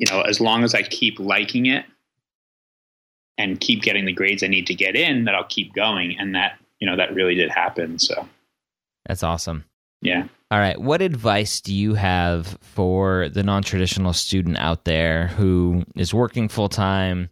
you 0.00 0.06
know, 0.10 0.22
as 0.22 0.40
long 0.40 0.64
as 0.64 0.74
I 0.74 0.82
keep 0.82 1.20
liking 1.20 1.66
it 1.66 1.84
and 3.36 3.60
keep 3.60 3.82
getting 3.82 4.06
the 4.06 4.14
grades 4.14 4.42
I 4.42 4.46
need 4.46 4.66
to 4.68 4.74
get 4.74 4.96
in, 4.96 5.26
that 5.26 5.34
I'll 5.34 5.44
keep 5.44 5.74
going. 5.74 6.18
And 6.18 6.34
that, 6.34 6.58
you 6.78 6.88
know, 6.88 6.96
that 6.96 7.14
really 7.14 7.34
did 7.34 7.50
happen. 7.50 7.98
So 7.98 8.26
that's 9.04 9.22
awesome. 9.22 9.66
Yeah. 10.00 10.26
All 10.50 10.58
right. 10.58 10.80
What 10.80 11.02
advice 11.02 11.60
do 11.60 11.74
you 11.74 11.94
have 11.94 12.58
for 12.62 13.28
the 13.28 13.42
non 13.42 13.62
traditional 13.62 14.14
student 14.14 14.56
out 14.56 14.86
there 14.86 15.26
who 15.28 15.84
is 15.94 16.14
working 16.14 16.48
full 16.48 16.70
time, 16.70 17.28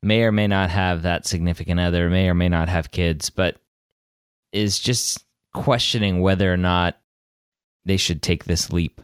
may 0.00 0.22
or 0.22 0.30
may 0.30 0.46
not 0.46 0.70
have 0.70 1.02
that 1.02 1.26
significant 1.26 1.80
other, 1.80 2.08
may 2.08 2.28
or 2.28 2.34
may 2.34 2.48
not 2.48 2.68
have 2.68 2.92
kids, 2.92 3.28
but 3.28 3.56
is 4.52 4.78
just 4.78 5.24
questioning 5.52 6.20
whether 6.20 6.52
or 6.52 6.56
not 6.56 6.96
they 7.84 7.96
should 7.96 8.22
take 8.22 8.44
this 8.44 8.72
leap? 8.72 9.00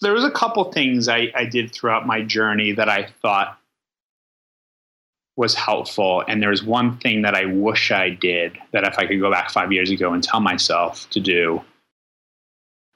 There 0.00 0.12
was 0.12 0.24
a 0.24 0.30
couple 0.30 0.64
things 0.72 1.08
I, 1.08 1.32
I 1.34 1.44
did 1.44 1.72
throughout 1.72 2.06
my 2.06 2.22
journey 2.22 2.72
that 2.72 2.88
I 2.88 3.08
thought 3.22 3.58
was 5.36 5.54
helpful. 5.54 6.24
And 6.26 6.42
there 6.42 6.50
was 6.50 6.62
one 6.62 6.98
thing 6.98 7.22
that 7.22 7.34
I 7.34 7.44
wish 7.44 7.90
I 7.90 8.10
did 8.10 8.58
that 8.72 8.84
if 8.84 8.98
I 8.98 9.06
could 9.06 9.20
go 9.20 9.30
back 9.30 9.50
five 9.50 9.72
years 9.72 9.90
ago 9.90 10.12
and 10.12 10.22
tell 10.22 10.40
myself 10.40 11.08
to 11.10 11.20
do, 11.20 11.62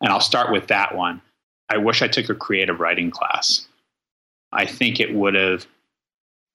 and 0.01 0.11
I'll 0.11 0.21
start 0.21 0.51
with 0.51 0.69
that 0.69 0.95
one. 0.97 1.21
I 1.69 1.77
wish 1.77 2.03
I 2.03 2.09
took 2.09 2.29
a 2.29 2.35
creative 2.35 2.81
writing 2.81 3.11
class. 3.11 3.67
I 4.53 4.67
think 4.67 4.99
it 4.99 5.15
would 5.15 5.35
have 5.35 5.67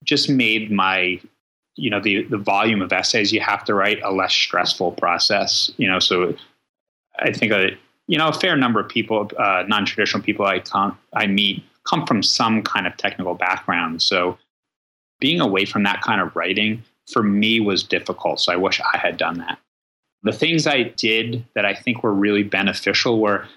just 0.04 0.30
made 0.30 0.72
my, 0.72 1.22
you 1.76 1.90
know, 1.90 2.02
the 2.02 2.24
the 2.24 2.38
volume 2.38 2.82
of 2.82 2.92
essays 2.92 3.32
you 3.32 3.40
have 3.40 3.64
to 3.66 3.74
write 3.74 4.02
a 4.04 4.12
less 4.12 4.34
stressful 4.34 4.94
process. 4.94 5.72
You 5.78 5.88
know, 5.88 6.00
so 6.00 6.36
I 7.20 7.32
think 7.32 7.52
that 7.52 7.78
you 8.08 8.18
know, 8.18 8.28
a 8.28 8.34
fair 8.34 8.56
number 8.56 8.80
of 8.80 8.88
people, 8.88 9.30
uh, 9.38 9.64
non-traditional 9.68 10.24
people 10.24 10.46
I 10.46 10.60
come, 10.60 10.98
I 11.14 11.28
meet, 11.28 11.64
come 11.86 12.06
from 12.06 12.22
some 12.22 12.62
kind 12.62 12.86
of 12.88 12.96
technical 12.98 13.34
background. 13.34 14.02
So, 14.02 14.38
being 15.20 15.40
away 15.40 15.66
from 15.66 15.84
that 15.84 16.02
kind 16.02 16.22
of 16.22 16.36
writing 16.36 16.84
for 17.12 17.24
me 17.24 17.60
was 17.60 17.84
difficult. 17.84 18.40
So, 18.40 18.54
I 18.54 18.58
wish 18.58 18.80
I 18.82 18.98
had 18.98 19.18
done 19.18 19.40
that. 19.40 19.60
The 20.24 20.34
things 20.34 20.68
I 20.68 20.84
did 20.84 21.46
that 21.56 21.66
I 21.66 21.74
think 21.74 22.04
were 22.04 22.14
really 22.14 22.44
beneficial 22.44 23.20
were 23.20 23.48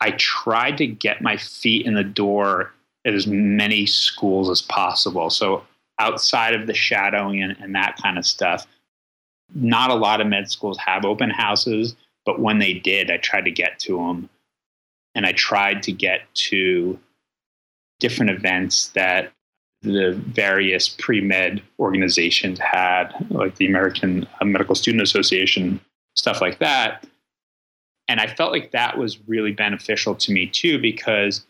I 0.00 0.12
tried 0.12 0.78
to 0.78 0.86
get 0.86 1.22
my 1.22 1.36
feet 1.36 1.86
in 1.86 1.94
the 1.94 2.04
door 2.04 2.72
at 3.06 3.14
as 3.14 3.26
many 3.26 3.86
schools 3.86 4.48
as 4.48 4.62
possible. 4.62 5.28
So, 5.28 5.64
outside 5.98 6.54
of 6.54 6.66
the 6.66 6.74
shadowing 6.74 7.42
and, 7.42 7.56
and 7.60 7.74
that 7.74 7.98
kind 8.02 8.16
of 8.16 8.24
stuff, 8.24 8.66
not 9.54 9.90
a 9.90 9.94
lot 9.94 10.22
of 10.22 10.26
med 10.26 10.50
schools 10.50 10.78
have 10.78 11.04
open 11.04 11.28
houses 11.28 11.94
but 12.24 12.40
when 12.40 12.58
they 12.58 12.74
did, 12.74 13.10
I 13.10 13.16
tried 13.16 13.44
to 13.46 13.50
get 13.50 13.78
to 13.80 13.96
them 13.96 14.28
and 15.14 15.26
I 15.26 15.32
tried 15.32 15.82
to 15.84 15.92
get 15.92 16.22
to 16.34 16.98
different 17.98 18.30
events 18.30 18.88
that 18.88 19.32
the 19.82 20.12
various 20.12 20.88
pre 20.88 21.20
med 21.20 21.62
organizations 21.78 22.58
had, 22.58 23.12
like 23.30 23.56
the 23.56 23.66
American 23.66 24.26
uh, 24.40 24.44
Medical 24.44 24.74
Student 24.74 25.02
Association, 25.02 25.80
stuff 26.16 26.40
like 26.40 26.58
that. 26.58 27.06
And 28.08 28.20
I 28.20 28.26
felt 28.26 28.52
like 28.52 28.72
that 28.72 28.98
was 28.98 29.18
really 29.28 29.52
beneficial 29.52 30.14
to 30.16 30.32
me 30.32 30.46
too, 30.46 30.78
because 30.78 31.46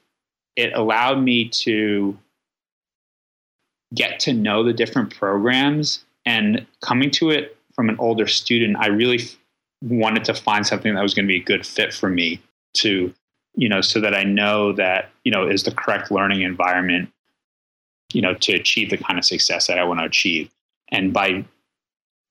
it 0.57 0.73
allowed 0.75 1.23
me 1.23 1.49
to 1.49 2.17
get 3.95 4.21
to 4.21 4.33
know 4.33 4.63
the 4.63 4.73
different 4.73 5.15
programs. 5.15 6.05
And 6.27 6.67
coming 6.83 7.11
to 7.13 7.31
it 7.31 7.57
from 7.75 7.89
an 7.89 7.97
older 7.99 8.27
student, 8.27 8.77
I 8.79 8.89
really 8.89 9.21
wanted 9.83 10.25
to 10.25 10.35
find 10.35 10.67
something 10.67 10.95
that 10.95 11.03
was 11.03 11.15
going 11.15 11.27
to 11.27 11.33
be 11.33 11.41
a 11.41 11.45
good 11.45 11.67
fit 11.67 11.93
for 11.93 12.09
me 12.09 12.41
to, 12.75 13.13
you 13.55 13.69
know, 13.69 13.81
so 13.81 14.01
that 14.01 14.15
I 14.15 14.25
know 14.25 14.73
that, 14.73 15.11
you 15.25 15.33
know, 15.33 15.49
is 15.49 15.63
the 15.63 15.73
correct 15.73 16.11
learning 16.11 16.43
environment, 16.43 17.11
you 18.13 18.23
know, 18.23 18.35
to 18.35 18.53
achieve 18.53 18.91
the 18.91 18.99
kind 18.99 19.19
of 19.19 19.25
success 19.25 19.67
that 19.67 19.79
I 19.79 19.85
want 19.85 20.01
to 20.01 20.07
achieve. 20.07 20.51
And 20.89 21.13
by 21.13 21.45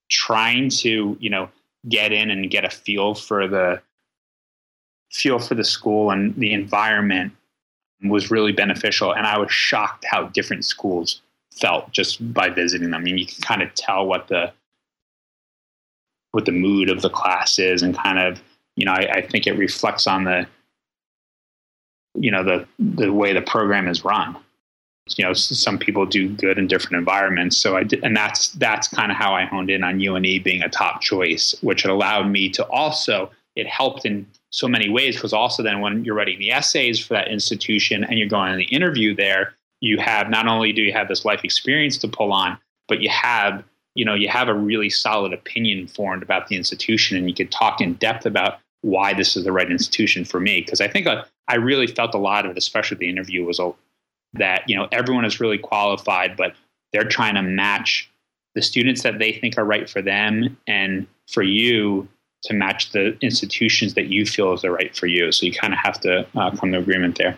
trying 0.10 0.70
to, 0.70 1.18
you 1.20 1.30
know, 1.30 1.50
get 1.88 2.12
in 2.12 2.30
and 2.30 2.50
get 2.52 2.66
a 2.66 2.70
feel 2.70 3.16
for 3.16 3.48
the 3.48 3.82
feel 5.12 5.40
for 5.40 5.56
the 5.56 5.64
school 5.64 6.12
and 6.12 6.36
the 6.36 6.54
environment 6.54 7.34
was 8.04 8.30
really 8.30 8.52
beneficial. 8.52 9.14
And 9.14 9.26
I 9.26 9.38
was 9.38 9.52
shocked 9.52 10.06
how 10.10 10.28
different 10.28 10.66
schools 10.66 11.22
felt 11.52 11.92
just 11.92 12.34
by 12.34 12.50
visiting 12.50 12.92
them. 12.92 13.02
I 13.02 13.04
mean, 13.04 13.18
you 13.18 13.26
can 13.26 13.42
kind 13.42 13.62
of 13.62 13.74
tell 13.74 14.06
what 14.06 14.28
the 14.28 14.52
what 16.32 16.46
the 16.46 16.52
mood 16.52 16.90
of 16.90 17.02
the 17.02 17.10
class 17.10 17.60
is 17.60 17.82
and 17.82 17.96
kind 17.96 18.20
of 18.20 18.42
you 18.76 18.86
know 18.86 18.92
I, 18.92 19.12
I, 19.16 19.22
think 19.22 19.48
it 19.48 19.54
reflects 19.54 20.08
on 20.08 20.24
the 20.24 20.48
you 22.16 22.32
know 22.32 22.44
the 22.44 22.68
the 22.80 23.12
way 23.12 23.34
the 23.34 23.42
program 23.42 23.88
is 23.88 24.04
run. 24.04 24.38
You 25.18 25.26
know 25.26 25.34
some 25.34 25.80
people 25.80 26.06
do 26.06 26.30
good 26.30 26.60
in 26.60 26.68
different 26.68 26.98
environments. 26.98 27.58
So 27.58 27.76
i 27.76 27.84
did, 27.84 28.04
and 28.04 28.16
that's 28.16 28.50
that's 28.54 28.88
kind 28.88 29.12
of 29.12 29.18
how 29.18 29.34
i 29.34 29.46
honed 29.46 29.70
in 29.70 29.84
on 29.84 30.00
une 30.00 30.44
being 30.44 30.62
a 30.62 30.70
top 30.70 31.02
choice 31.02 31.56
which 31.62 31.86
allowed 31.86 32.30
me 32.30 32.50
to 32.50 32.64
also 32.66 33.32
it 33.56 33.68
helped 33.68 34.06
in 34.06 34.26
so 34.52 34.68
many 34.68 34.90
ways 34.90 35.16
because 35.16 35.34
also 35.34 35.64
then 35.64 35.82
when 35.82 36.06
you're 36.06 36.16
writing 36.16 36.40
the 36.40 36.52
essays 36.52 37.00
for 37.00 37.14
that 37.16 37.28
institution 37.28 38.04
and 38.04 38.20
you're 38.20 38.28
going 38.28 38.52
on 38.52 38.58
the 38.58 38.66
interview 38.66 39.16
there 39.16 39.54
you 39.82 39.98
have 39.98 40.30
not 40.30 40.48
only 40.48 40.72
do 40.72 40.82
you 40.82 40.94
have 40.94 41.08
this 41.08 41.26
life 41.26 41.44
experience 41.44 41.98
to 41.98 42.08
pull 42.08 42.32
on 42.32 42.58
but 42.88 43.02
you 43.02 43.10
have 43.10 43.64
you 43.96 44.06
know 44.06 44.14
you 44.14 44.30
have 44.30 44.48
a 44.48 44.54
really 44.54 44.90
solid 44.90 45.34
opinion 45.34 45.88
formed 45.88 46.24
about 46.24 46.48
the 46.48 46.56
institution 46.56 47.18
and 47.18 47.28
you 47.30 47.36
could 47.36 47.52
talk 47.52 47.82
in 47.82 47.94
depth 47.96 48.26
about 48.26 48.60
why 48.82 49.14
this 49.14 49.36
is 49.36 49.44
the 49.44 49.52
right 49.52 49.70
institution 49.70 50.26
for 50.26 50.40
me. 50.40 50.62
Because 50.62 50.82
I 50.82 50.88
think 50.88 51.08
uh, 51.08 51.24
I 51.48 51.56
really 51.56 51.88
felt 51.88 52.14
a 52.14 52.18
lot 52.18 52.46
of 52.46 52.52
it, 52.52 52.58
especially 52.58 52.98
the 52.98 53.10
interview, 53.10 53.44
was 53.46 53.60
a, 53.60 53.74
that 54.34 54.68
you 54.68 54.76
know 54.76 54.88
everyone 54.92 55.26
is 55.26 55.40
really 55.40 55.58
qualified, 55.58 56.38
but 56.38 56.54
they're 56.94 57.08
trying 57.08 57.36
to 57.36 57.42
match 57.42 58.10
the 58.56 58.62
students 58.62 59.04
that 59.04 59.20
they 59.20 59.32
think 59.32 59.58
are 59.58 59.66
right 59.66 59.90
for 59.90 60.02
them 60.02 60.58
and 60.68 61.08
for 61.28 61.44
you 61.44 62.08
to 62.42 62.54
match 62.54 62.92
the 62.92 63.18
institutions 63.22 63.94
that 63.94 64.08
you 64.08 64.26
feel 64.26 64.54
is 64.54 64.62
the 64.62 64.72
right 64.72 64.96
for 64.96 65.08
you. 65.08 65.32
So 65.32 65.46
you 65.46 65.52
kind 65.52 65.74
of 65.74 65.80
have 65.80 66.00
to 66.02 66.26
uh, 66.36 66.52
come 66.56 66.72
to 66.72 66.80
agreement 66.80 67.18
there. 67.18 67.36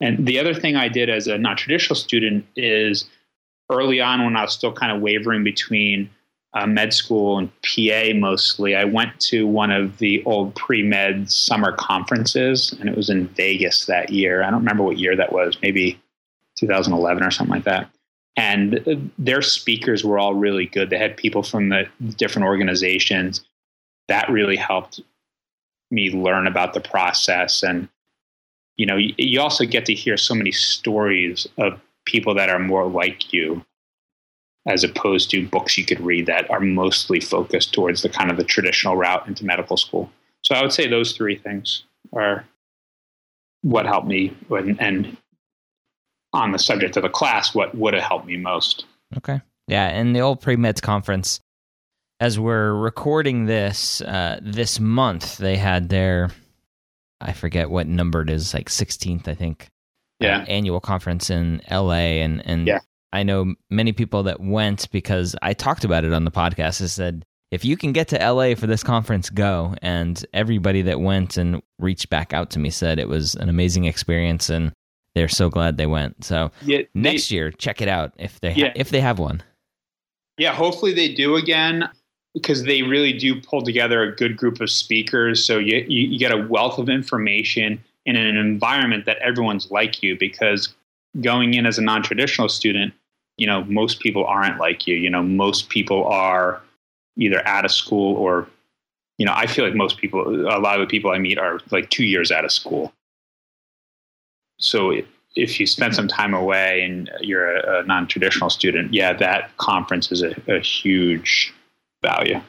And 0.00 0.26
the 0.26 0.38
other 0.38 0.54
thing 0.54 0.76
I 0.76 0.88
did 0.88 1.08
as 1.08 1.26
a 1.26 1.38
non 1.38 1.56
traditional 1.56 1.96
student 1.96 2.46
is 2.56 3.08
early 3.70 4.00
on 4.00 4.24
when 4.24 4.36
I 4.36 4.42
was 4.42 4.52
still 4.52 4.72
kind 4.72 4.92
of 4.92 5.00
wavering 5.00 5.44
between 5.44 6.10
uh, 6.54 6.66
med 6.66 6.94
school 6.94 7.38
and 7.38 7.50
PA 7.62 8.14
mostly, 8.14 8.76
I 8.76 8.84
went 8.84 9.18
to 9.20 9.46
one 9.46 9.70
of 9.70 9.98
the 9.98 10.22
old 10.24 10.54
pre 10.54 10.82
med 10.82 11.30
summer 11.30 11.72
conferences, 11.72 12.74
and 12.78 12.88
it 12.88 12.96
was 12.96 13.10
in 13.10 13.26
Vegas 13.28 13.86
that 13.86 14.10
year. 14.10 14.42
I 14.42 14.50
don't 14.50 14.60
remember 14.60 14.84
what 14.84 14.98
year 14.98 15.16
that 15.16 15.32
was, 15.32 15.58
maybe 15.62 16.00
2011 16.56 17.22
or 17.22 17.30
something 17.30 17.54
like 17.54 17.64
that. 17.64 17.90
And 18.36 19.10
their 19.18 19.42
speakers 19.42 20.04
were 20.04 20.18
all 20.18 20.34
really 20.34 20.66
good. 20.66 20.90
They 20.90 20.98
had 20.98 21.16
people 21.16 21.42
from 21.42 21.68
the 21.68 21.88
different 22.16 22.46
organizations. 22.46 23.44
That 24.08 24.28
really 24.30 24.56
helped 24.56 25.00
me 25.90 26.10
learn 26.10 26.46
about 26.46 26.74
the 26.74 26.80
process. 26.80 27.62
And, 27.62 27.88
you 28.76 28.86
know, 28.86 28.96
you 28.96 29.40
also 29.40 29.64
get 29.64 29.86
to 29.86 29.94
hear 29.94 30.16
so 30.16 30.34
many 30.34 30.50
stories 30.50 31.46
of 31.58 31.80
people 32.04 32.34
that 32.34 32.48
are 32.48 32.58
more 32.58 32.86
like 32.86 33.32
you 33.32 33.64
as 34.66 34.82
opposed 34.82 35.30
to 35.30 35.46
books 35.48 35.76
you 35.76 35.84
could 35.84 36.00
read 36.00 36.26
that 36.26 36.50
are 36.50 36.60
mostly 36.60 37.20
focused 37.20 37.74
towards 37.74 38.02
the 38.02 38.08
kind 38.08 38.30
of 38.30 38.36
the 38.36 38.44
traditional 38.44 38.96
route 38.96 39.26
into 39.28 39.44
medical 39.44 39.76
school. 39.76 40.10
So 40.42 40.54
I 40.54 40.62
would 40.62 40.72
say 40.72 40.88
those 40.88 41.12
three 41.12 41.36
things 41.36 41.84
are 42.12 42.44
what 43.62 43.86
helped 43.86 44.06
me 44.06 44.36
when, 44.48 44.78
and 44.78 45.16
on 46.32 46.52
the 46.52 46.58
subject 46.58 46.96
of 46.96 47.02
the 47.02 47.08
class, 47.08 47.54
what 47.54 47.74
would 47.74 47.94
have 47.94 48.02
helped 48.02 48.26
me 48.26 48.36
most. 48.36 48.86
Okay. 49.16 49.40
Yeah. 49.68 49.88
And 49.88 50.14
the 50.14 50.20
old 50.20 50.40
pre 50.40 50.56
meds 50.56 50.82
conference, 50.82 51.40
as 52.20 52.38
we're 52.38 52.72
recording 52.72 53.46
this 53.46 54.00
uh, 54.02 54.38
this 54.42 54.80
month, 54.80 55.38
they 55.38 55.56
had 55.56 55.88
their, 55.88 56.30
I 57.20 57.32
forget 57.32 57.70
what 57.70 57.86
number 57.86 58.22
it 58.22 58.30
is, 58.30 58.54
like 58.54 58.68
16th, 58.68 59.28
I 59.28 59.34
think. 59.34 59.68
Yeah. 60.20 60.38
Uh, 60.38 60.44
annual 60.44 60.80
conference 60.80 61.30
in 61.30 61.60
LA. 61.70 62.20
And, 62.22 62.44
and 62.46 62.66
yeah. 62.66 62.80
I 63.12 63.22
know 63.22 63.54
many 63.70 63.92
people 63.92 64.22
that 64.24 64.40
went 64.40 64.90
because 64.90 65.36
I 65.42 65.54
talked 65.54 65.84
about 65.84 66.04
it 66.04 66.12
on 66.12 66.24
the 66.24 66.30
podcast. 66.30 66.82
I 66.82 66.86
said, 66.86 67.24
if 67.50 67.64
you 67.64 67.76
can 67.76 67.92
get 67.92 68.08
to 68.08 68.18
LA 68.18 68.54
for 68.54 68.66
this 68.66 68.82
conference, 68.82 69.30
go. 69.30 69.74
And 69.82 70.24
everybody 70.32 70.82
that 70.82 71.00
went 71.00 71.36
and 71.36 71.62
reached 71.78 72.10
back 72.10 72.32
out 72.32 72.50
to 72.50 72.58
me 72.58 72.70
said 72.70 72.98
it 72.98 73.08
was 73.08 73.34
an 73.34 73.48
amazing 73.48 73.84
experience 73.84 74.50
and 74.50 74.72
they're 75.14 75.28
so 75.28 75.48
glad 75.48 75.76
they 75.76 75.86
went. 75.86 76.24
So 76.24 76.50
yeah, 76.62 76.82
next 76.94 77.30
year, 77.30 77.50
check 77.52 77.80
it 77.80 77.88
out 77.88 78.12
if 78.18 78.40
they 78.40 78.52
ha- 78.52 78.72
if 78.74 78.90
they 78.90 79.00
have 79.00 79.18
one. 79.18 79.42
Yeah, 80.36 80.52
hopefully 80.52 80.92
they 80.92 81.14
do 81.14 81.36
again 81.36 81.88
because 82.34 82.64
they 82.64 82.82
really 82.82 83.12
do 83.12 83.40
pull 83.40 83.62
together 83.62 84.02
a 84.02 84.14
good 84.14 84.36
group 84.36 84.60
of 84.60 84.68
speakers. 84.68 85.44
So 85.44 85.58
you, 85.58 85.84
you, 85.88 86.08
you 86.08 86.18
get 86.18 86.32
a 86.32 86.46
wealth 86.48 86.78
of 86.78 86.88
information 86.88 87.82
in 88.06 88.16
an 88.16 88.36
environment 88.36 89.06
that 89.06 89.18
everyone's 89.18 89.70
like 89.70 90.02
you 90.02 90.16
because 90.18 90.74
going 91.20 91.54
in 91.54 91.64
as 91.64 91.78
a 91.78 91.82
non-traditional 91.82 92.48
student 92.48 92.92
you 93.36 93.46
know, 93.46 93.64
most 93.64 94.00
people 94.00 94.24
aren't 94.24 94.58
like 94.58 94.86
you. 94.86 94.96
You 94.96 95.10
know, 95.10 95.22
most 95.22 95.68
people 95.68 96.06
are 96.06 96.60
either 97.16 97.46
out 97.46 97.64
of 97.64 97.72
school 97.72 98.16
or, 98.16 98.48
you 99.18 99.26
know, 99.26 99.32
I 99.34 99.46
feel 99.46 99.64
like 99.64 99.74
most 99.74 99.96
people, 99.98 100.28
a 100.48 100.58
lot 100.58 100.80
of 100.80 100.86
the 100.86 100.90
people 100.90 101.10
I 101.10 101.18
meet 101.18 101.38
are 101.38 101.60
like 101.70 101.90
two 101.90 102.04
years 102.04 102.30
out 102.30 102.44
of 102.44 102.52
school. 102.52 102.92
So 104.58 104.94
if 105.34 105.58
you 105.58 105.66
spend 105.66 105.94
some 105.94 106.06
time 106.06 106.32
away 106.32 106.82
and 106.82 107.10
you're 107.20 107.56
a, 107.56 107.80
a 107.80 107.82
non 107.84 108.06
traditional 108.06 108.50
student, 108.50 108.94
yeah, 108.94 109.12
that 109.14 109.56
conference 109.56 110.12
is 110.12 110.22
a, 110.22 110.34
a 110.48 110.60
huge 110.60 111.52
value. 112.02 112.40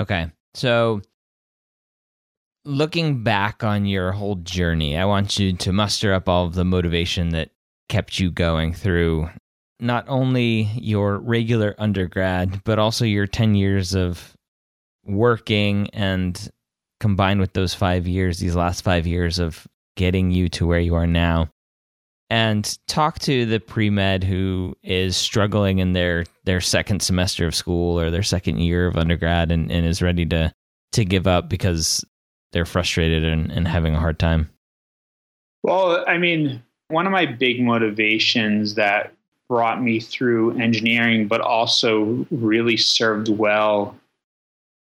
Okay. 0.00 0.30
So 0.54 1.00
looking 2.64 3.22
back 3.22 3.64
on 3.64 3.86
your 3.86 4.12
whole 4.12 4.36
journey, 4.36 4.96
I 4.96 5.04
want 5.04 5.38
you 5.38 5.52
to 5.54 5.72
muster 5.72 6.12
up 6.12 6.28
all 6.28 6.46
of 6.46 6.54
the 6.54 6.64
motivation 6.64 7.30
that 7.30 7.50
kept 7.88 8.18
you 8.18 8.30
going 8.30 8.74
through 8.74 9.28
not 9.80 10.04
only 10.08 10.62
your 10.74 11.18
regular 11.18 11.74
undergrad, 11.78 12.62
but 12.64 12.78
also 12.78 13.04
your 13.04 13.26
10 13.26 13.54
years 13.54 13.94
of 13.94 14.34
working 15.04 15.88
and 15.92 16.50
combined 17.00 17.40
with 17.40 17.52
those 17.52 17.74
five 17.74 18.06
years, 18.06 18.38
these 18.38 18.56
last 18.56 18.82
five 18.82 19.06
years 19.06 19.38
of 19.38 19.66
getting 19.96 20.30
you 20.30 20.48
to 20.48 20.66
where 20.66 20.80
you 20.80 20.94
are 20.94 21.06
now. 21.06 21.48
And 22.30 22.78
talk 22.86 23.20
to 23.20 23.46
the 23.46 23.58
pre 23.58 23.88
med 23.88 24.22
who 24.22 24.74
is 24.82 25.16
struggling 25.16 25.78
in 25.78 25.94
their, 25.94 26.24
their 26.44 26.60
second 26.60 27.00
semester 27.00 27.46
of 27.46 27.54
school 27.54 27.98
or 27.98 28.10
their 28.10 28.22
second 28.22 28.58
year 28.58 28.86
of 28.86 28.98
undergrad 28.98 29.50
and, 29.50 29.70
and 29.72 29.86
is 29.86 30.02
ready 30.02 30.26
to, 30.26 30.52
to 30.92 31.04
give 31.06 31.26
up 31.26 31.48
because 31.48 32.04
they're 32.52 32.64
frustrated 32.64 33.24
and, 33.24 33.50
and 33.50 33.68
having 33.68 33.94
a 33.94 34.00
hard 34.00 34.18
time. 34.18 34.50
Well, 35.62 36.04
I 36.06 36.18
mean, 36.18 36.62
one 36.88 37.06
of 37.06 37.12
my 37.12 37.26
big 37.26 37.60
motivations 37.60 38.74
that 38.74 39.12
brought 39.48 39.82
me 39.82 40.00
through 40.00 40.58
engineering, 40.58 41.26
but 41.26 41.40
also 41.40 42.26
really 42.30 42.76
served 42.76 43.28
well 43.28 43.96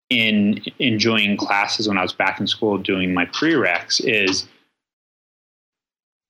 in 0.09 0.63
enjoying 0.79 1.37
classes 1.37 1.87
when 1.87 1.97
I 1.97 2.03
was 2.03 2.13
back 2.13 2.39
in 2.39 2.47
school 2.47 2.77
doing 2.77 3.13
my 3.13 3.25
prereqs 3.25 4.03
is 4.03 4.47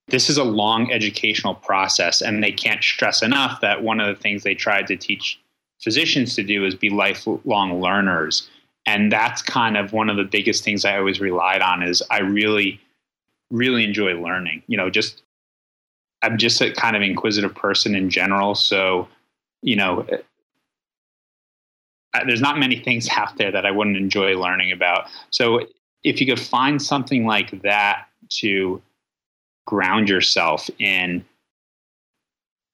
this 0.07 0.29
is 0.29 0.37
a 0.37 0.43
long 0.43 0.91
educational 0.91 1.55
process 1.55 2.21
and 2.21 2.43
they 2.43 2.51
can't 2.51 2.83
stress 2.83 3.21
enough 3.21 3.61
that 3.61 3.83
one 3.83 3.99
of 3.99 4.15
the 4.15 4.21
things 4.21 4.43
they 4.43 4.55
tried 4.55 4.87
to 4.87 4.95
teach 4.95 5.39
physicians 5.81 6.35
to 6.35 6.43
do 6.43 6.65
is 6.65 6.75
be 6.75 6.89
lifelong 6.89 7.81
learners 7.81 8.49
and 8.85 9.11
that's 9.11 9.41
kind 9.41 9.77
of 9.77 9.93
one 9.93 10.09
of 10.09 10.17
the 10.17 10.23
biggest 10.23 10.63
things 10.63 10.85
i 10.85 10.97
always 10.97 11.19
relied 11.19 11.61
on 11.61 11.83
is 11.83 12.01
i 12.11 12.19
really 12.19 12.79
really 13.51 13.83
enjoy 13.83 14.13
learning 14.19 14.61
you 14.67 14.77
know 14.77 14.89
just 14.89 15.23
I'm 16.23 16.37
just 16.37 16.61
a 16.61 16.71
kind 16.71 16.95
of 16.95 17.01
inquisitive 17.01 17.53
person 17.53 17.93
in 17.93 18.09
general. 18.09 18.55
So, 18.55 19.07
you 19.61 19.75
know, 19.75 20.07
there's 22.25 22.41
not 22.41 22.57
many 22.57 22.77
things 22.77 23.09
out 23.15 23.37
there 23.37 23.51
that 23.51 23.65
I 23.65 23.71
wouldn't 23.71 23.97
enjoy 23.97 24.39
learning 24.39 24.71
about. 24.71 25.07
So, 25.29 25.67
if 26.03 26.19
you 26.19 26.27
could 26.27 26.39
find 26.39 26.81
something 26.81 27.25
like 27.25 27.61
that 27.61 28.07
to 28.29 28.81
ground 29.65 30.09
yourself 30.09 30.69
in, 30.79 31.23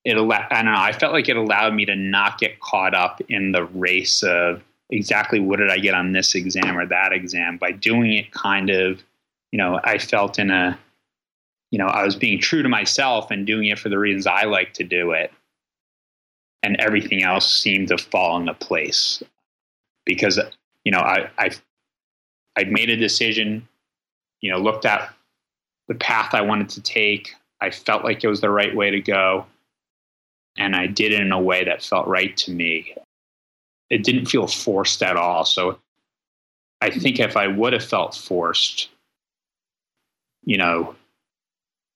it 0.04 0.16
I 0.16 0.64
don't 0.64 0.66
know. 0.66 0.74
I 0.76 0.94
felt 0.94 1.14
like 1.14 1.30
it 1.30 1.38
allowed 1.38 1.76
me 1.76 1.86
to 1.86 1.96
not 1.96 2.40
get 2.40 2.60
caught 2.60 2.96
up 2.96 3.22
in 3.30 3.52
the 3.52 3.66
race 3.66 4.24
of 4.24 4.64
exactly 4.90 5.40
what 5.40 5.60
did 5.60 5.70
I 5.70 5.78
get 5.78 5.94
on 5.94 6.12
this 6.12 6.36
exam 6.36 6.78
or 6.78 6.86
that 6.86 7.14
exam. 7.14 7.58
By 7.58 7.72
doing 7.72 8.14
it, 8.14 8.32
kind 8.32 8.70
of, 8.70 9.04
you 9.52 9.58
know, 9.58 9.80
I 9.84 9.98
felt 9.98 10.40
in 10.40 10.52
a 10.52 10.80
you 11.72 11.78
know, 11.78 11.88
I 11.88 12.04
was 12.04 12.16
being 12.16 12.40
true 12.40 12.64
to 12.64 12.70
myself 12.70 13.30
and 13.32 13.46
doing 13.46 13.68
it 13.68 13.80
for 13.80 13.90
the 13.90 14.00
reasons 14.00 14.26
I 14.26 14.44
like 14.44 14.74
to 14.74 14.84
do 14.84 15.12
it. 15.12 15.32
And 16.64 16.76
everything 16.80 17.24
else 17.24 17.50
seemed 17.50 17.90
to 17.90 17.98
fall 17.98 18.38
into 18.38 18.54
place 18.54 19.24
because, 20.06 20.40
you 20.84 20.92
know, 20.92 21.00
I, 21.00 21.30
I, 21.38 21.52
I'd 22.58 22.72
made 22.72 22.90
a 22.90 22.98
decision, 22.98 23.68
you 24.42 24.52
know, 24.52 24.58
looked 24.58 24.86
at 24.86 25.14
the 25.88 25.96
path 25.96 26.34
I 26.34 26.42
wanted 26.42 26.70
to 26.70 26.82
take. 26.82 27.34
I 27.62 27.70
felt 27.70 28.04
like 28.04 28.24
it 28.24 28.28
was 28.28 28.42
the 28.42 28.50
right 28.50 28.76
way 28.76 28.90
to 28.90 29.00
go. 29.00 29.46
And 30.58 30.76
I 30.76 30.88
did 30.88 31.14
it 31.14 31.22
in 31.22 31.32
a 31.32 31.40
way 31.40 31.64
that 31.64 31.84
felt 31.84 32.08
right 32.08 32.36
to 32.38 32.52
me. 32.52 32.96
It 33.90 34.04
didn't 34.04 34.28
feel 34.28 34.48
forced 34.48 35.02
at 35.02 35.18
all. 35.18 35.46
So 35.46 35.80
I 36.82 36.90
think 36.90 37.20
if 37.20 37.36
I 37.36 37.48
would 37.48 37.74
have 37.74 37.84
felt 37.84 38.16
forced, 38.16 38.90
you 40.44 40.58
know, 40.58 40.96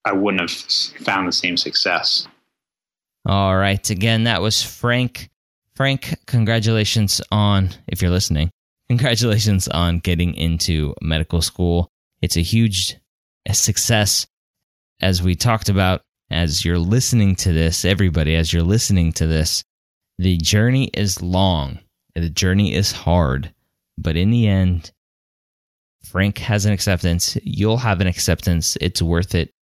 I 0.06 0.14
wouldn't 0.14 0.42
have 0.42 0.52
found 1.06 1.28
the 1.28 1.32
same 1.32 1.58
success. 1.58 2.28
All 3.26 3.56
right. 3.56 3.90
Again, 3.90 4.26
that 4.26 4.42
was 4.42 4.62
Frank. 4.62 5.30
Frank, 5.76 6.16
congratulations 6.28 7.22
on, 7.32 7.70
if 7.88 8.02
you're 8.02 8.12
listening, 8.12 8.52
congratulations 8.90 9.68
on 9.68 10.00
getting 10.00 10.34
into 10.36 10.94
medical 11.02 11.42
school. 11.42 11.90
It's 12.22 12.38
a 12.38 12.42
huge 12.42 12.98
success. 13.52 14.28
As 15.02 15.24
we 15.24 15.36
talked 15.36 15.70
about, 15.70 16.02
as 16.30 16.64
you're 16.64 16.78
listening 16.78 17.36
to 17.38 17.52
this, 17.52 17.86
everybody, 17.86 18.36
as 18.36 18.54
you're 18.54 18.64
listening 18.64 19.12
to 19.14 19.28
this, 19.28 19.64
the 20.18 20.38
journey 20.38 20.90
is 20.94 21.22
long, 21.22 21.80
the 22.16 22.30
journey 22.30 22.74
is 22.74 22.92
hard, 22.92 23.54
but 23.98 24.16
in 24.16 24.32
the 24.32 24.48
end, 24.48 24.92
Frank 26.06 26.38
has 26.40 26.66
an 26.66 26.74
acceptance. 26.74 27.38
You'll 27.44 27.78
have 27.78 28.02
an 28.02 28.08
acceptance. 28.08 28.78
It's 28.82 29.02
worth 29.02 29.36
it 29.36 29.54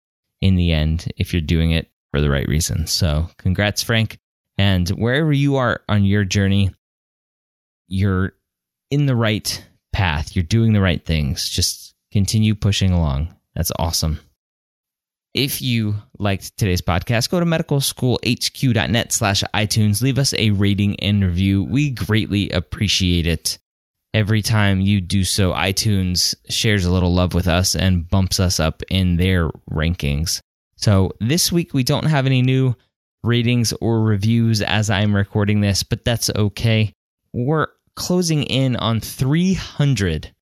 in 0.41 0.55
the 0.55 0.71
end 0.71 1.11
if 1.17 1.33
you're 1.33 1.41
doing 1.41 1.71
it 1.71 1.89
for 2.11 2.19
the 2.19 2.29
right 2.29 2.47
reasons. 2.47 2.91
So, 2.91 3.29
congrats, 3.37 3.83
Frank. 3.83 4.17
And 4.57 4.89
wherever 4.89 5.31
you 5.31 5.55
are 5.57 5.81
on 5.87 6.03
your 6.03 6.23
journey, 6.25 6.73
you're 7.87 8.33
in 8.89 9.05
the 9.05 9.15
right 9.15 9.63
path. 9.93 10.35
You're 10.35 10.43
doing 10.43 10.73
the 10.73 10.81
right 10.81 11.03
things. 11.05 11.47
Just 11.47 11.91
Continue 12.11 12.55
pushing 12.55 12.91
along. 12.91 13.33
That's 13.55 13.71
awesome. 13.79 14.19
If 15.33 15.61
you 15.61 15.95
liked 16.19 16.57
today's 16.57 16.81
podcast, 16.81 17.29
go 17.29 17.39
to 17.39 17.45
medicalschoolhq.net 17.45 19.13
slash 19.13 19.43
iTunes. 19.53 20.01
Leave 20.01 20.19
us 20.19 20.33
a 20.37 20.51
rating 20.51 20.99
and 20.99 21.23
review. 21.23 21.63
We 21.63 21.91
greatly 21.91 22.49
appreciate 22.49 23.27
it. 23.27 23.57
Every 24.13 24.41
time 24.41 24.81
you 24.81 24.99
do 24.99 25.23
so, 25.23 25.53
iTunes 25.53 26.35
shares 26.49 26.83
a 26.83 26.91
little 26.91 27.13
love 27.13 27.33
with 27.33 27.47
us 27.47 27.75
and 27.75 28.07
bumps 28.09 28.41
us 28.41 28.59
up 28.59 28.83
in 28.89 29.15
their 29.15 29.49
rankings. 29.71 30.41
So 30.75 31.13
this 31.21 31.49
week 31.49 31.73
we 31.73 31.83
don't 31.83 32.07
have 32.07 32.25
any 32.25 32.41
new 32.41 32.75
ratings 33.23 33.71
or 33.79 34.01
reviews 34.01 34.61
as 34.61 34.89
I'm 34.89 35.15
recording 35.15 35.61
this, 35.61 35.83
but 35.83 36.03
that's 36.03 36.29
okay. 36.35 36.93
We're 37.31 37.67
closing 37.95 38.43
in 38.43 38.75
on 38.75 38.99
300 38.99 40.33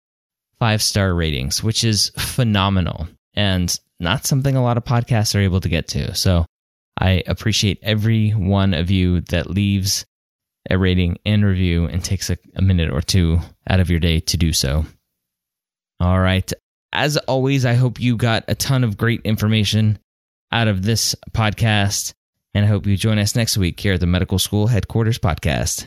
five 0.59 0.81
star 0.81 1.13
ratings, 1.13 1.63
which 1.63 1.83
is 1.83 2.11
phenomenal 2.17 3.07
and 3.33 3.79
not 3.99 4.25
something 4.25 4.55
a 4.55 4.63
lot 4.63 4.77
of 4.77 4.85
podcasts 4.85 5.35
are 5.35 5.39
able 5.39 5.61
to 5.61 5.69
get 5.69 5.87
to. 5.89 6.15
So 6.15 6.45
I 6.97 7.23
appreciate 7.27 7.79
every 7.81 8.31
one 8.31 8.73
of 8.73 8.91
you 8.91 9.21
that 9.21 9.49
leaves 9.49 10.05
a 10.69 10.77
rating 10.77 11.17
and 11.25 11.43
review 11.43 11.85
and 11.85 12.03
takes 12.03 12.29
a, 12.29 12.37
a 12.55 12.61
minute 12.61 12.91
or 12.91 13.01
two 13.01 13.39
out 13.69 13.79
of 13.79 13.89
your 13.89 13.99
day 13.99 14.19
to 14.19 14.37
do 14.37 14.53
so. 14.53 14.85
All 15.99 16.19
right. 16.19 16.51
As 16.91 17.17
always, 17.17 17.65
I 17.65 17.73
hope 17.73 17.99
you 17.99 18.17
got 18.17 18.45
a 18.47 18.55
ton 18.55 18.83
of 18.83 18.97
great 18.97 19.21
information 19.23 19.99
out 20.51 20.67
of 20.67 20.83
this 20.83 21.15
podcast. 21.31 22.13
And 22.53 22.65
I 22.65 22.67
hope 22.67 22.87
you 22.87 22.97
join 22.97 23.19
us 23.19 23.35
next 23.35 23.57
week 23.57 23.79
here 23.79 23.93
at 23.93 23.99
the 23.99 24.07
Medical 24.07 24.39
School 24.39 24.67
Headquarters 24.67 25.19
Podcast. 25.19 25.85